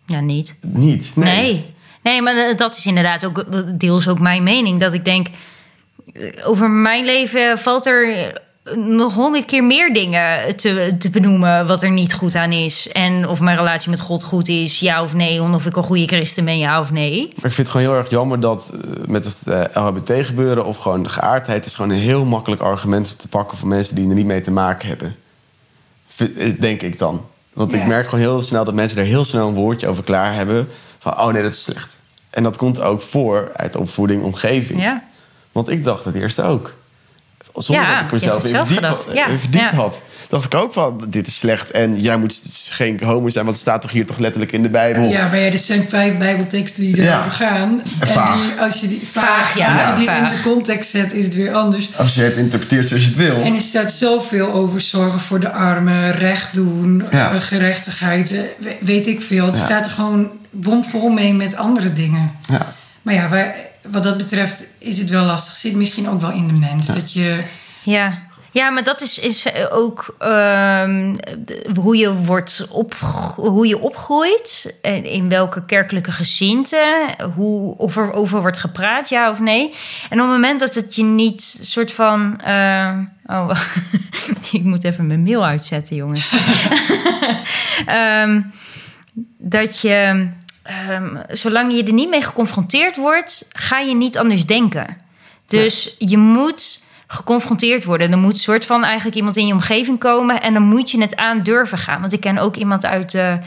Ja, 0.07 0.20
niet. 0.20 0.59
Niet. 0.61 1.11
Nee. 1.14 1.66
nee. 2.02 2.22
maar 2.22 2.57
dat 2.57 2.76
is 2.76 2.87
inderdaad 2.87 3.24
ook 3.24 3.44
deels 3.81 4.09
ook 4.09 4.20
mijn 4.20 4.42
mening. 4.42 4.81
Dat 4.81 4.94
ik 4.94 5.05
denk, 5.05 5.26
eh, 6.12 6.33
over 6.44 6.70
mijn 6.70 7.05
leven 7.05 7.59
valt 7.59 7.87
er 7.87 8.33
nog 8.75 9.14
honderd 9.14 9.44
keer 9.44 9.64
meer 9.64 9.94
dingen 9.94 10.57
te, 10.57 10.94
te 10.98 11.11
benoemen 11.11 11.66
wat 11.66 11.83
er 11.83 11.90
niet 11.90 12.14
goed 12.14 12.35
aan 12.35 12.53
is. 12.53 12.88
En 12.92 13.29
of 13.29 13.40
mijn 13.40 13.57
relatie 13.57 13.90
met 13.90 14.01
God 14.01 14.25
goed 14.25 14.48
is, 14.48 14.81
ja 14.81 15.03
of 15.03 15.14
nee. 15.14 15.42
Of 15.42 15.66
ik 15.66 15.77
een 15.77 15.83
goede 15.85 16.07
christen 16.07 16.44
ben, 16.44 16.59
ja 16.59 16.81
of 16.81 16.92
nee. 16.92 17.18
Maar 17.18 17.29
ik 17.29 17.40
vind 17.40 17.57
het 17.57 17.68
gewoon 17.68 17.87
heel 17.87 17.96
erg 17.96 18.11
jammer 18.11 18.40
dat 18.40 18.70
eh, 18.72 19.07
met 19.07 19.25
het 19.25 19.42
uh, 19.48 19.85
LHBT 19.85 20.27
gebeuren... 20.27 20.64
of 20.64 20.77
gewoon 20.77 21.03
de 21.03 21.09
geaardheid 21.09 21.66
is 21.66 21.75
gewoon 21.75 21.90
een 21.90 21.98
heel 21.98 22.25
makkelijk 22.25 22.62
argument 22.62 23.14
te 23.18 23.29
pakken... 23.29 23.59
voor 23.59 23.68
mensen 23.68 23.94
die 23.94 24.09
er 24.09 24.14
niet 24.14 24.27
mee 24.27 24.40
te 24.40 24.51
maken 24.51 24.88
hebben. 24.88 25.16
Denk 26.61 26.83
ik 26.83 26.98
dan. 26.98 27.27
Want 27.53 27.72
ik 27.72 27.87
merk 27.87 28.05
gewoon 28.05 28.20
heel 28.20 28.42
snel 28.42 28.64
dat 28.64 28.75
mensen 28.75 28.98
er 28.98 29.05
heel 29.05 29.25
snel 29.25 29.48
een 29.48 29.55
woordje 29.55 29.88
over 29.88 30.05
klaar 30.05 30.35
hebben. 30.35 30.68
Van, 30.98 31.18
oh 31.18 31.33
nee, 31.33 31.42
dat 31.42 31.53
is 31.53 31.62
slecht. 31.62 31.98
En 32.31 32.42
dat 32.42 32.57
komt 32.57 32.81
ook 32.81 33.01
voor 33.01 33.51
uit 33.55 33.77
opvoeding, 33.77 34.22
omgeving. 34.22 34.81
Ja. 34.81 35.05
Want 35.53 35.68
ik 35.68 35.85
dacht 35.85 36.05
het 36.05 36.14
eerst 36.14 36.40
ook. 36.40 36.75
Zonder 37.54 37.84
ja, 37.84 37.94
dat 37.94 38.04
ik 38.04 38.12
mezelf 38.12 38.44
even. 38.44 39.14
Ja, 39.14 39.28
even 39.28 39.50
diep 39.50 39.70
had. 39.70 40.00
Dacht 40.28 40.44
ik 40.44 40.54
ook 40.54 40.72
van, 40.72 41.04
dit 41.08 41.26
is 41.26 41.36
slecht. 41.36 41.70
En 41.70 42.00
jij 42.00 42.16
moet 42.16 42.40
geen 42.70 43.00
homo 43.04 43.28
zijn, 43.28 43.44
want 43.44 43.56
het 43.56 43.66
staat 43.66 43.82
toch 43.82 43.90
hier 43.90 44.06
toch 44.06 44.18
letterlijk 44.18 44.52
in 44.52 44.62
de 44.62 44.68
Bijbel. 44.68 45.02
Ja, 45.02 45.28
maar 45.28 45.38
ja, 45.38 45.50
dit 45.50 45.60
zijn 45.60 45.84
vijf 45.88 46.18
bijbelteksten 46.18 46.82
die 46.82 46.98
erover 47.08 47.30
gaan. 47.30 47.82
En 48.00 48.08
vaag. 48.08 48.40
Die, 48.42 48.60
als 48.60 48.80
je 48.80 48.88
die, 48.88 49.08
vaag, 49.12 49.56
ja. 49.56 49.72
Als 49.72 49.90
je 49.90 49.96
die 49.96 50.04
vaag. 50.06 50.30
in 50.32 50.36
de 50.36 50.42
context 50.42 50.90
zet, 50.90 51.12
is 51.12 51.24
het 51.24 51.34
weer 51.34 51.52
anders. 51.54 51.88
Als 51.96 52.14
je 52.14 52.22
het 52.22 52.36
interpreteert 52.36 52.88
zoals 52.88 53.02
je 53.02 53.08
het 53.08 53.18
wil. 53.18 53.42
En 53.42 53.54
er 53.54 53.60
staat 53.60 53.92
zoveel 53.92 54.52
over 54.52 54.80
zorgen 54.80 55.20
voor 55.20 55.40
de 55.40 55.50
armen, 55.52 56.12
recht 56.12 56.54
doen, 56.54 57.04
Ja. 57.10 57.32
eh, 57.32 57.40
gerechtigheid, 57.40 58.32
eh, 58.32 58.40
we- 58.58 58.76
weet 58.80 59.06
ik 59.06 59.22
veel. 59.22 59.46
Het 59.46 59.56
Ja. 59.56 59.64
staat 59.64 59.84
er 59.86 59.90
gewoon 59.92 60.30
bomvol 60.50 61.08
mee 61.08 61.34
met 61.34 61.56
andere 61.56 61.92
dingen. 61.92 62.30
Ja. 62.50 62.74
Maar 63.02 63.14
ja, 63.14 63.28
wij, 63.28 63.54
wat 63.90 64.02
dat 64.02 64.16
betreft 64.16 64.64
is 64.83 64.99
het 64.99 65.11
wel 65.11 65.25
lastig. 65.25 65.57
Zit 65.57 65.75
misschien 65.75 66.09
ook 66.09 66.21
wel 66.21 66.33
in 66.33 66.47
de 66.47 66.53
mens. 66.53 66.87
Dat 66.87 67.12
je, 67.12 67.38
Ja. 67.83 68.31
Ja, 68.53 68.71
maar 68.71 68.85
dat 68.85 69.01
is, 69.01 69.18
is 69.18 69.47
ook 69.71 70.14
ehm, 70.18 71.16
hoe, 71.75 71.97
je 71.97 72.14
wordt 72.14 72.66
op, 72.71 72.95
hoe 73.37 73.66
je 73.66 73.79
opgroeit. 73.79 74.79
En 74.83 75.05
in 75.05 75.29
welke 75.29 75.64
kerkelijke 75.64 76.12
gezinte. 76.12 77.14
Hoe, 77.35 77.77
of 77.79 77.97
er 77.97 78.12
over 78.12 78.40
wordt 78.40 78.59
gepraat, 78.59 79.09
ja 79.09 79.31
of 79.31 79.40
nee. 79.40 79.75
En 80.11 80.21
op 80.21 80.27
het 80.27 80.35
moment 80.35 80.61
dat 80.61 80.75
het 80.75 80.95
je 80.95 81.03
niet 81.03 81.59
soort 81.62 81.92
van. 81.92 82.40
eh, 82.40 82.99
oh, 83.27 83.51
ik 84.53 84.64
moet 84.64 84.85
even 84.85 85.07
mijn 85.07 85.23
mail 85.23 85.45
uitzetten, 85.45 85.97
jongens. 85.97 86.33
Ehm, 87.87 88.40
dat 89.38 89.81
je. 89.81 90.29
Ehm, 90.62 91.16
zolang 91.29 91.72
je 91.72 91.85
er 91.85 91.92
niet 91.92 92.09
mee 92.09 92.22
geconfronteerd 92.22 92.96
wordt, 92.96 93.48
ga 93.53 93.79
je 93.79 93.94
niet 93.94 94.18
anders 94.18 94.46
denken. 94.46 95.01
Dus 95.46 95.94
je 95.98 96.18
moet 96.18 96.85
geconfronteerd 97.07 97.85
worden. 97.85 98.12
Er 98.12 98.18
moet 98.18 98.33
een 98.33 98.38
soort 98.38 98.66
van 98.66 98.85
eigenlijk 98.85 99.16
iemand 99.16 99.37
in 99.37 99.46
je 99.46 99.53
omgeving 99.53 99.98
komen 99.98 100.42
en 100.42 100.53
dan 100.53 100.62
moet 100.62 100.90
je 100.90 101.01
het 101.01 101.16
aan 101.16 101.42
durven 101.42 101.79
gaan. 101.79 102.01
Want 102.01 102.12
ik 102.12 102.20
ken 102.20 102.38
ook 102.38 102.57
iemand 102.57 102.85
uit 102.85 103.11
de 103.11 103.38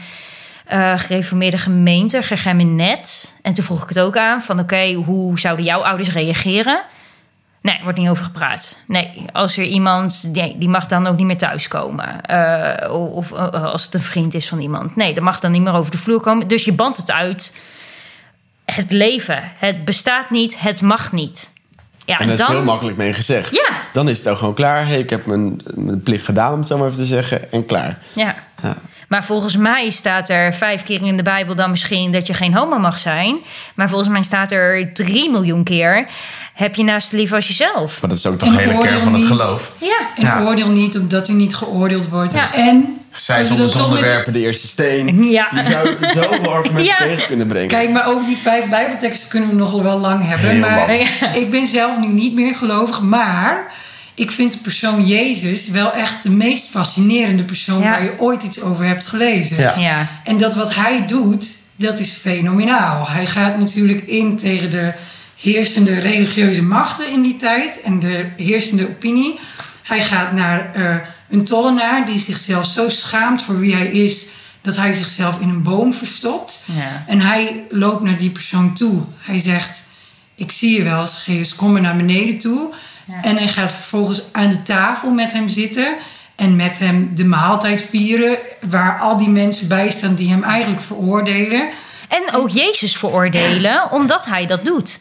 eh, 0.66 0.98
gereformeerde 0.98 1.58
gemeente, 1.58 2.22
Gergeminet. 2.22 3.34
En 3.42 3.52
toen 3.52 3.64
vroeg 3.64 3.82
ik 3.82 3.88
het 3.88 3.98
ook 3.98 4.16
aan 4.16 4.42
van 4.42 4.58
oké, 4.58 4.92
hoe 4.92 5.38
zouden 5.38 5.64
jouw 5.64 5.80
ouders 5.80 6.12
reageren? 6.12 6.82
Nee, 7.66 7.80
wordt 7.82 7.98
niet 7.98 8.08
over 8.08 8.24
gepraat. 8.24 8.78
Nee, 8.86 9.24
als 9.32 9.56
er 9.56 9.64
iemand, 9.64 10.34
die, 10.34 10.58
die 10.58 10.68
mag 10.68 10.86
dan 10.86 11.06
ook 11.06 11.16
niet 11.16 11.26
meer 11.26 11.36
thuiskomen. 11.36 12.20
Eh, 12.20 12.92
of 12.92 13.32
eh, 13.32 13.64
als 13.64 13.84
het 13.84 13.94
een 13.94 14.02
vriend 14.02 14.34
is 14.34 14.48
van 14.48 14.60
iemand. 14.60 14.96
Nee, 14.96 15.14
dat 15.14 15.24
mag 15.24 15.40
dan 15.40 15.50
niet 15.50 15.62
meer 15.62 15.72
over 15.74 15.90
de 15.90 15.98
vloer 15.98 16.20
komen. 16.20 16.48
Dus 16.48 16.64
je 16.64 16.72
bandt 16.72 16.96
het 16.96 17.10
uit. 17.10 17.56
Het 18.64 18.90
leven, 18.90 19.52
het 19.58 19.84
bestaat 19.84 20.30
niet, 20.30 20.60
het 20.60 20.80
mag 20.82 21.12
niet. 21.12 21.52
Ja, 22.04 22.18
En 22.18 22.28
is 22.28 22.38
dan, 22.38 22.46
het 22.46 22.56
heel 22.56 22.64
makkelijk 22.64 22.96
mee 22.96 23.12
gezegd. 23.12 23.54
Ja. 23.54 23.68
Dan 23.92 24.08
is 24.08 24.18
het 24.18 24.28
ook 24.28 24.38
gewoon 24.38 24.54
klaar. 24.54 24.86
Hey, 24.86 24.98
ik 24.98 25.10
heb 25.10 25.26
mijn, 25.26 25.60
mijn 25.74 26.02
plicht 26.02 26.24
gedaan, 26.24 26.52
om 26.52 26.58
het 26.58 26.68
zo 26.68 26.76
maar 26.78 26.86
even 26.86 26.98
te 26.98 27.04
zeggen. 27.04 27.52
En 27.52 27.66
klaar. 27.66 27.98
Ja. 28.12 28.34
Ja. 28.62 28.76
Maar 29.06 29.24
volgens 29.24 29.56
mij 29.56 29.90
staat 29.90 30.28
er 30.28 30.54
vijf 30.54 30.82
keer 30.82 31.02
in 31.02 31.16
de 31.16 31.22
Bijbel 31.22 31.54
dan 31.54 31.70
misschien 31.70 32.12
dat 32.12 32.26
je 32.26 32.34
geen 32.34 32.54
homo 32.54 32.78
mag 32.78 32.98
zijn. 32.98 33.36
Maar 33.74 33.88
volgens 33.88 34.10
mij 34.10 34.22
staat 34.22 34.52
er 34.52 34.92
drie 34.92 35.30
miljoen 35.30 35.64
keer: 35.64 36.06
heb 36.54 36.74
je 36.74 36.82
naast 36.84 37.12
lief 37.12 37.32
als 37.32 37.48
jezelf. 37.48 38.00
Maar 38.00 38.10
dat 38.10 38.18
is 38.18 38.26
ook 38.26 38.38
toch 38.38 38.50
de 38.50 38.58
hele 38.60 38.78
kern 38.78 39.00
van 39.02 39.14
het 39.14 39.24
geloof. 39.24 39.72
Ja. 39.80 39.98
en 40.16 40.22
Ja. 40.22 40.42
oordeel 40.42 40.68
niet 40.68 40.98
omdat 40.98 41.28
er 41.28 41.34
niet 41.34 41.56
geoordeeld 41.56 42.08
wordt. 42.08 42.32
Ja. 42.34 42.54
En 42.54 43.00
Zij 43.10 43.44
zonder 43.44 43.84
onderwerpen 43.84 44.32
de 44.32 44.38
eerste 44.38 44.68
steen. 44.68 45.24
Ja. 45.30 45.48
Je 45.54 45.64
zou 45.64 45.96
zoveel 46.14 46.52
argumenten 46.52 46.84
Ja. 46.92 46.96
tegen 46.96 47.26
kunnen 47.26 47.46
brengen. 47.46 47.68
Kijk, 47.68 47.90
maar 47.90 48.06
over 48.08 48.26
die 48.26 48.36
vijf 48.36 48.68
Bijbelteksten 48.68 49.28
kunnen 49.28 49.48
we 49.48 49.54
nog 49.54 49.82
wel 49.82 49.98
lang 49.98 50.26
hebben. 50.28 50.50
Heel 50.50 50.60
maar 50.60 50.86
lang. 50.88 51.08
ik 51.42 51.50
ben 51.50 51.66
zelf 51.66 51.98
nu 51.98 52.06
niet 52.06 52.34
meer 52.34 52.54
gelovig. 52.54 53.00
Maar 53.00 53.72
ik 54.16 54.30
vind 54.30 54.52
de 54.52 54.58
persoon 54.58 55.06
Jezus 55.06 55.68
wel 55.68 55.92
echt 55.92 56.22
de 56.22 56.30
meest 56.30 56.68
fascinerende 56.68 57.44
persoon 57.44 57.82
Ja. 57.82 57.90
waar 57.90 58.02
je 58.02 58.14
ooit 58.18 58.42
iets 58.42 58.60
over 58.60 58.84
hebt 58.86 59.06
gelezen. 59.06 59.60
Ja. 59.60 59.78
Ja. 59.78 60.08
En 60.24 60.38
dat 60.38 60.54
wat 60.54 60.74
hij 60.74 61.06
doet, 61.06 61.46
dat 61.76 61.98
is 61.98 62.12
fenomenaal. 62.14 63.08
Hij 63.08 63.26
gaat 63.26 63.58
natuurlijk 63.58 64.06
in 64.06 64.36
tegen 64.36 64.70
de 64.70 64.92
heersende 65.40 65.98
religieuze 65.98 66.62
machten 66.62 67.12
in 67.12 67.22
die 67.22 67.36
tijd 67.36 67.80
en 67.80 67.98
de 67.98 68.26
heersende 68.36 68.88
opinie. 68.88 69.38
Hij 69.82 70.00
gaat 70.00 70.32
naar 70.32 70.74
eh, 70.74 70.96
een 71.30 71.44
tollenaar 71.44 72.06
die 72.06 72.20
zichzelf 72.20 72.66
zo 72.66 72.88
schaamt 72.88 73.42
voor 73.42 73.58
wie 73.58 73.74
hij 73.74 73.86
is, 73.86 74.24
dat 74.60 74.76
hij 74.76 74.92
zichzelf 74.92 75.40
in 75.40 75.48
een 75.48 75.62
boom 75.62 75.92
verstopt. 75.94 76.64
Ja. 76.76 77.04
En 77.06 77.20
hij 77.20 77.64
loopt 77.70 78.02
naar 78.02 78.16
die 78.16 78.30
persoon 78.30 78.74
toe. 78.74 79.02
Hij 79.18 79.38
zegt: 79.38 79.82
Ik 80.34 80.52
zie 80.52 80.76
je 80.76 80.82
wel, 80.82 81.06
Zacchaeus, 81.06 81.54
kom 81.54 81.72
maar 81.72 81.80
naar 81.80 81.96
beneden 81.96 82.38
toe. 82.38 82.74
Ja. 83.06 83.22
En 83.22 83.36
hij 83.36 83.48
gaat 83.48 83.72
vervolgens 83.72 84.22
aan 84.32 84.50
de 84.50 84.62
tafel 84.62 85.10
met 85.10 85.32
hem 85.32 85.48
zitten. 85.48 85.96
En 86.34 86.56
met 86.56 86.78
hem 86.78 87.10
de 87.14 87.24
maaltijd 87.24 87.82
vieren. 87.90 88.38
Waar 88.60 88.98
al 89.00 89.16
die 89.16 89.28
mensen 89.28 89.68
bij 89.68 89.90
staan 89.90 90.14
die 90.14 90.28
hem 90.28 90.42
eigenlijk 90.42 90.82
veroordelen. 90.82 91.68
En 92.08 92.34
ook 92.34 92.48
Jezus 92.48 92.96
veroordelen, 92.96 93.90
omdat 93.92 94.26
hij 94.26 94.46
dat 94.46 94.64
doet. 94.64 94.98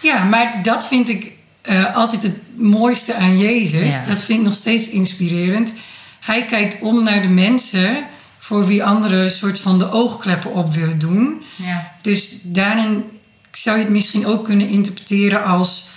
Ja, 0.00 0.24
maar 0.24 0.60
dat 0.62 0.86
vind 0.86 1.08
ik 1.08 1.32
eh, 1.62 1.96
altijd 1.96 2.22
het 2.22 2.36
mooiste 2.54 3.14
aan 3.14 3.38
Jezus. 3.38 3.94
Ja. 3.94 4.04
Dat 4.06 4.22
vind 4.22 4.38
ik 4.38 4.44
nog 4.44 4.54
steeds 4.54 4.88
inspirerend. 4.88 5.72
Hij 6.20 6.44
kijkt 6.44 6.80
om 6.80 7.02
naar 7.02 7.22
de 7.22 7.28
mensen 7.28 8.04
voor 8.38 8.66
wie 8.66 8.84
anderen 8.84 9.18
een 9.18 9.30
soort 9.30 9.60
van 9.60 9.78
de 9.78 9.90
oogkleppen 9.90 10.52
op 10.52 10.74
willen 10.74 10.98
doen. 10.98 11.42
Ja. 11.56 11.90
Dus 12.00 12.38
daarin 12.42 13.04
zou 13.50 13.76
je 13.76 13.82
het 13.82 13.92
misschien 13.92 14.26
ook 14.26 14.44
kunnen 14.44 14.68
interpreteren 14.68 15.44
als... 15.44 15.90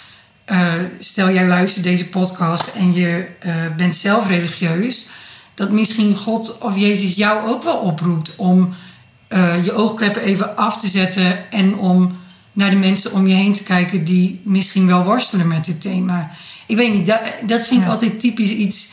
eh, 0.46 0.74
stel 1.00 1.32
jij 1.32 1.48
luistert 1.48 1.84
deze 1.84 2.10
podcast 2.10 2.68
en 2.68 2.94
je 2.94 3.28
eh, 3.40 3.54
bent 3.78 3.96
zelf 3.96 4.28
religieus... 4.28 5.08
dat 5.54 5.72
misschien 5.72 6.16
God 6.16 6.58
of 6.58 6.78
Jezus 6.78 7.16
jou 7.16 7.50
ook 7.50 7.64
wel 7.64 7.78
oproept 7.78 8.36
om 8.36 8.76
eh, 9.28 9.66
je 9.66 9.74
oogkleppen 9.74 10.22
even 10.22 10.58
af 10.58 10.80
te 10.80 10.88
zetten... 10.88 11.52
en 11.52 11.78
om 11.78 12.18
naar 12.54 12.70
de 12.70 12.76
mensen 12.76 13.14
om 13.14 13.28
je 13.28 13.34
heen 13.34 13.54
te 13.54 13.64
kijken 13.64 14.04
die 14.04 14.42
misschien 14.44 14.88
wel 14.88 15.04
worstelen 15.04 15.48
met 15.48 15.66
dit 15.66 15.82
thema. 15.82 16.32
Ik 16.68 16.78
weet 16.78 16.94
niet, 16.94 17.06
dat, 17.06 17.22
dat 17.48 17.68
vind 17.68 17.80
ik 17.80 17.86
Ja. 17.86 17.92
altijd 17.92 18.20
typisch 18.20 18.52
iets... 18.52 18.92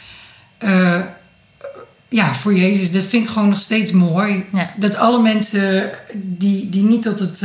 ja, 2.09 2.35
voor 2.35 2.55
Jezus, 2.55 2.93
dat 2.93 3.05
vind 3.05 3.25
ik 3.25 3.31
gewoon 3.31 3.49
nog 3.49 3.59
steeds 3.59 3.91
mooi. 3.91 4.45
Ja. 4.53 4.75
Dat 4.77 4.95
alle 4.95 5.23
mensen 5.23 5.91
die, 6.13 6.69
die 6.69 6.83
niet 6.83 7.03
tot 7.03 7.19
het 7.19 7.43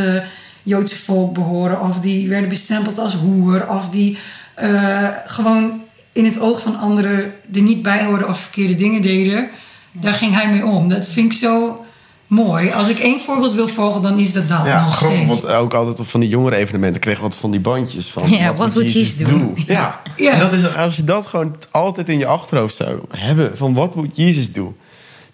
Joodse 0.68 0.98
volk 1.04 1.34
behoren, 1.34 1.82
of 1.82 2.00
die 2.00 2.30
werden 2.30 2.50
bestempeld 2.50 2.98
als 3.00 3.14
hoer, 3.16 3.68
of 3.70 3.90
die 3.90 4.18
eh, 4.56 5.08
gewoon 5.26 5.82
in 6.12 6.26
het 6.26 6.40
oog 6.40 6.62
van 6.62 6.80
anderen 6.80 7.34
er 7.54 7.62
niet 7.62 7.82
bij 7.82 8.04
hoorden 8.06 8.28
of 8.28 8.40
verkeerde 8.40 8.76
dingen 8.76 9.02
deden, 9.02 9.50
daar 9.92 10.14
ging 10.14 10.34
hij 10.34 10.50
mee 10.52 10.66
om. 10.66 10.90
Dat 10.90 11.08
vind 11.08 11.34
ik 11.34 11.40
zo 11.40 11.86
mooi. 12.28 12.72
Als 12.72 12.88
ik 12.90 12.98
één 13.00 13.20
voorbeeld 13.20 13.54
wil 13.54 13.68
volgen, 13.68 14.02
dan 14.02 14.20
is 14.20 14.34
dat 14.34 14.48
dat 14.48 14.66
Ja, 14.66 14.84
nog 14.84 14.96
grappig, 14.96 15.18
steeds. 15.22 15.42
want 15.42 15.54
ook 15.54 15.74
altijd 15.74 16.00
op 16.00 16.08
van 16.08 16.20
die 16.20 16.30
jongere 16.30 16.56
evenementen 16.56 17.02
kregen 17.02 17.22
we 17.22 17.28
wat 17.28 17.38
van 17.38 17.52
die 17.52 17.60
bandjes 17.60 18.08
van 18.08 18.30
Ja, 18.30 18.54
wat 18.54 18.74
moet 18.74 18.94
Jezus 18.94 19.18
doen? 19.18 19.28
doen? 19.40 19.64
Ja. 19.68 20.00
Ja. 20.18 20.32
En 20.32 20.40
dat 20.40 20.54
is, 20.54 20.76
als 20.76 20.96
je 20.96 21.04
dat 21.04 21.26
gewoon 21.26 21.56
altijd 21.72 22.10
in 22.10 22.18
je 22.20 22.26
achterhoofd 22.26 22.76
zou 22.76 23.00
hebben, 23.10 23.58
van 23.58 23.74
wat 23.74 23.96
moet 23.96 24.16
Jezus 24.16 24.52
doen? 24.54 24.76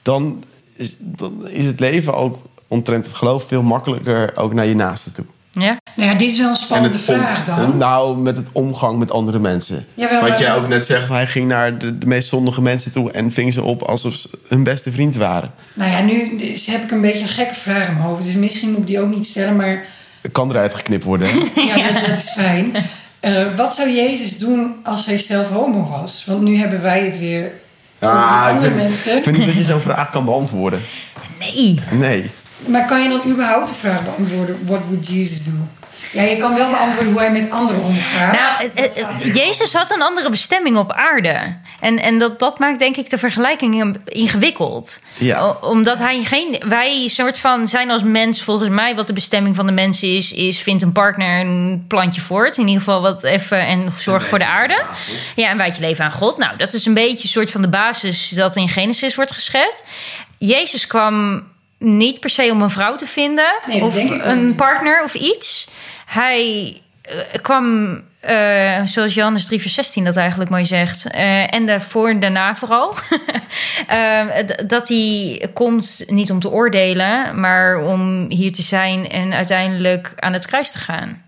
Dan 0.01 0.43
is, 0.75 0.95
dan 0.99 1.47
is 1.47 1.65
het 1.65 1.79
leven 1.79 2.15
ook 2.15 2.37
omtrent 2.73 3.05
het 3.05 3.13
geloof 3.15 3.43
veel 3.47 3.61
makkelijker 3.63 4.31
ook 4.35 4.53
naar 4.53 4.65
je 4.65 4.75
naaste 4.75 5.11
toe. 5.11 5.25
Ja? 5.51 5.77
Nou 5.95 6.09
ja, 6.09 6.15
dit 6.17 6.31
is 6.31 6.37
wel 6.39 6.49
een 6.49 6.55
spannende 6.55 6.97
om- 6.97 7.03
vraag 7.03 7.45
dan. 7.45 7.77
Nou, 7.77 8.17
met 8.17 8.37
het 8.37 8.47
omgang 8.51 8.99
met 8.99 9.11
andere 9.11 9.39
mensen. 9.39 9.85
Jawel, 9.93 10.21
Wat 10.29 10.39
jij 10.39 10.55
ook 10.55 10.67
net 10.67 10.85
zegt, 10.85 11.09
hij 11.09 11.27
ging 11.27 11.47
naar 11.47 11.77
de, 11.77 11.97
de 11.97 12.05
meest 12.05 12.27
zondige 12.27 12.61
mensen 12.61 12.91
toe 12.91 13.11
en 13.11 13.31
ving 13.31 13.53
ze 13.53 13.61
op 13.63 13.81
alsof 13.81 14.13
ze 14.13 14.29
hun 14.47 14.63
beste 14.63 14.91
vriend 14.91 15.15
waren. 15.15 15.51
Nou 15.75 15.91
ja, 15.91 16.01
nu 16.01 16.37
dus 16.37 16.65
heb 16.65 16.83
ik 16.83 16.91
een 16.91 17.01
beetje 17.01 17.21
een 17.21 17.27
gekke 17.27 17.55
vraag 17.55 17.87
in 17.87 17.93
mijn 17.93 18.05
hoofd. 18.05 18.23
Dus 18.25 18.33
misschien 18.33 18.69
moet 18.69 18.79
ik 18.79 18.87
die 18.87 18.99
ook 19.01 19.09
niet 19.15 19.25
stellen, 19.25 19.55
maar 19.55 19.83
Kan 20.31 20.49
eruit 20.49 20.73
geknipt 20.73 21.03
worden. 21.03 21.27
ja, 21.55 21.91
dat, 21.93 22.01
dat 22.07 22.17
is 22.17 22.29
fijn. 22.37 22.71
Eh, 23.23 23.43
wat 23.55 23.73
zou 23.73 23.89
Jezus 23.91 24.37
doen 24.37 24.75
als 24.83 25.05
hij 25.05 25.17
zelf 25.17 25.49
homo 25.49 25.87
was? 25.89 26.23
Want 26.27 26.41
nu 26.41 26.57
hebben 26.57 26.81
wij 26.81 27.05
het 27.05 27.19
weer 27.19 27.51
Ah, 27.99 28.43
ik 28.47 28.51
andere 28.53 28.71
vind- 28.73 28.75
mensen. 28.89 29.17
Ik 29.17 29.23
vind 29.23 29.37
niet 29.37 29.45
dat 29.45 29.55
je 29.55 29.63
zo'n 29.63 29.79
vraag 29.79 30.09
kan 30.09 30.25
beantwoorden. 30.25 30.81
Nee. 31.39 31.79
Nee. 31.91 32.29
Maar 32.65 32.85
kan 32.85 33.01
je 33.03 33.09
dan 33.09 33.31
überhaupt 33.31 33.67
de 33.67 33.73
vraag 33.73 34.03
beantwoorden: 34.03 34.65
What 34.65 34.81
would 34.87 35.07
Jesus 35.07 35.43
do? 35.43 35.51
Ja, 36.11 36.21
je 36.21 36.37
kan 36.37 36.55
wel 36.55 36.69
beantwoorden 36.69 37.11
hoe 37.11 37.21
hij 37.21 37.31
met 37.31 37.51
anderen 37.51 37.83
omgaat. 37.83 38.31
Nou, 38.33 38.71
het- 38.75 38.95
het- 39.23 39.35
Jezus 39.35 39.73
had 39.73 39.91
een 39.91 40.01
andere 40.01 40.29
bestemming 40.29 40.77
op 40.77 40.91
aarde. 40.91 41.57
En, 41.79 41.99
en 42.01 42.19
dat, 42.19 42.39
dat 42.39 42.59
maakt 42.59 42.79
denk 42.79 42.95
ik 42.97 43.09
de 43.09 43.17
vergelijking 43.17 43.97
ingewikkeld. 44.05 44.99
Ja. 45.17 45.39
O- 45.39 45.57
Omdat 45.61 45.99
hij 45.99 46.23
geen. 46.23 46.55
Wij 46.67 47.07
soort 47.07 47.37
van 47.39 47.67
zijn 47.67 47.91
als 47.91 48.03
mens, 48.03 48.41
volgens 48.43 48.69
mij, 48.69 48.95
wat 48.95 49.07
de 49.07 49.13
bestemming 49.13 49.55
van 49.55 49.65
de 49.65 49.71
mens 49.71 50.03
is, 50.03 50.31
is 50.33 50.59
vindt 50.59 50.81
een 50.83 50.91
partner 50.91 51.39
een 51.39 51.85
plantje 51.87 52.21
voort. 52.21 52.57
In 52.57 52.67
ieder 52.67 52.83
geval 52.83 53.01
wat 53.01 53.23
even 53.23 53.59
en 53.67 53.93
zorg 53.97 54.27
voor 54.27 54.39
de 54.39 54.45
aarde. 54.47 54.81
Ja, 55.35 55.49
en 55.49 55.57
wijd 55.57 55.75
je 55.75 55.81
leven 55.81 56.05
aan 56.05 56.11
God. 56.11 56.37
Nou, 56.37 56.57
dat 56.57 56.73
is 56.73 56.85
een 56.85 56.93
beetje 56.93 57.23
een 57.23 57.29
soort 57.29 57.51
van 57.51 57.61
de 57.61 57.67
basis 57.69 58.29
dat 58.29 58.55
in 58.55 58.69
Genesis 58.69 59.15
wordt 59.15 59.31
geschept. 59.31 59.83
Jezus 60.37 60.87
kwam 60.87 61.43
niet 61.83 62.19
per 62.19 62.29
se 62.29 62.49
om 62.51 62.61
een 62.61 62.69
vrouw 62.69 62.95
te 62.95 63.05
vinden 63.05 63.53
Nee, 63.67 63.83
of 63.83 63.95
een 64.23 64.45
niet. 64.45 64.55
partner 64.55 65.03
of 65.03 65.13
iets. 65.13 65.67
Hij 66.05 66.81
eh, 67.01 67.15
kwam, 67.41 67.95
eh, 68.19 68.81
zoals 68.85 69.13
Johannes 69.13 69.45
3 69.45 69.61
vers 69.61 69.73
16 69.73 70.03
dat 70.03 70.15
eigenlijk 70.15 70.49
mooi 70.49 70.65
zegt... 70.65 71.07
eh, 71.07 71.53
en 71.53 71.65
daarvoor 71.65 72.09
en 72.09 72.19
daarna 72.19 72.55
vooral... 72.55 72.95
dat 74.67 74.87
hij 74.87 75.49
komt 75.53 76.03
niet 76.07 76.31
om 76.31 76.39
te 76.39 76.49
oordelen... 76.49 77.39
maar 77.39 77.77
om 77.77 78.25
hier 78.29 78.53
te 78.53 78.61
zijn 78.61 79.09
en 79.09 79.33
uiteindelijk 79.33 80.13
aan 80.19 80.33
het 80.33 80.45
kruis 80.45 80.71
te 80.71 80.79
gaan. 80.79 81.21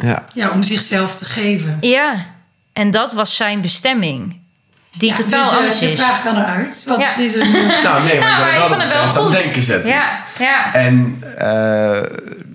Ja. 0.00 0.24
Ja, 0.34 0.50
om 0.50 0.62
zichzelf 0.62 1.14
te 1.14 1.24
geven. 1.24 1.78
Ja, 1.80 2.26
en 2.72 2.90
dat 2.90 3.12
was 3.12 3.36
zijn 3.36 3.60
bestemming. 3.60 4.41
Die 4.96 5.08
Ja, 5.10 5.16
totaal 5.16 5.42
dus, 5.50 5.58
anders 5.58 5.80
is. 5.82 5.98
vraag 6.00 6.22
kan 6.24 6.36
eruit. 6.36 6.82
Want 6.86 7.00
Ja. 7.00 7.08
het 7.08 7.18
is 7.18 7.34
een. 7.34 7.50
Nou, 7.82 8.04
nee, 8.04 8.18
maar, 8.20 8.28
Nou, 8.30 8.40
maar 8.40 8.54
ik 8.54 8.60
vond 8.68 8.82
het 8.82 8.92
wel 8.92 9.06
goed. 9.06 9.42
denken 9.42 9.62
zetten. 9.62 9.88
Ja, 9.90 10.22
ja. 10.38 10.74
En 10.74 11.22
eh, 11.38 12.02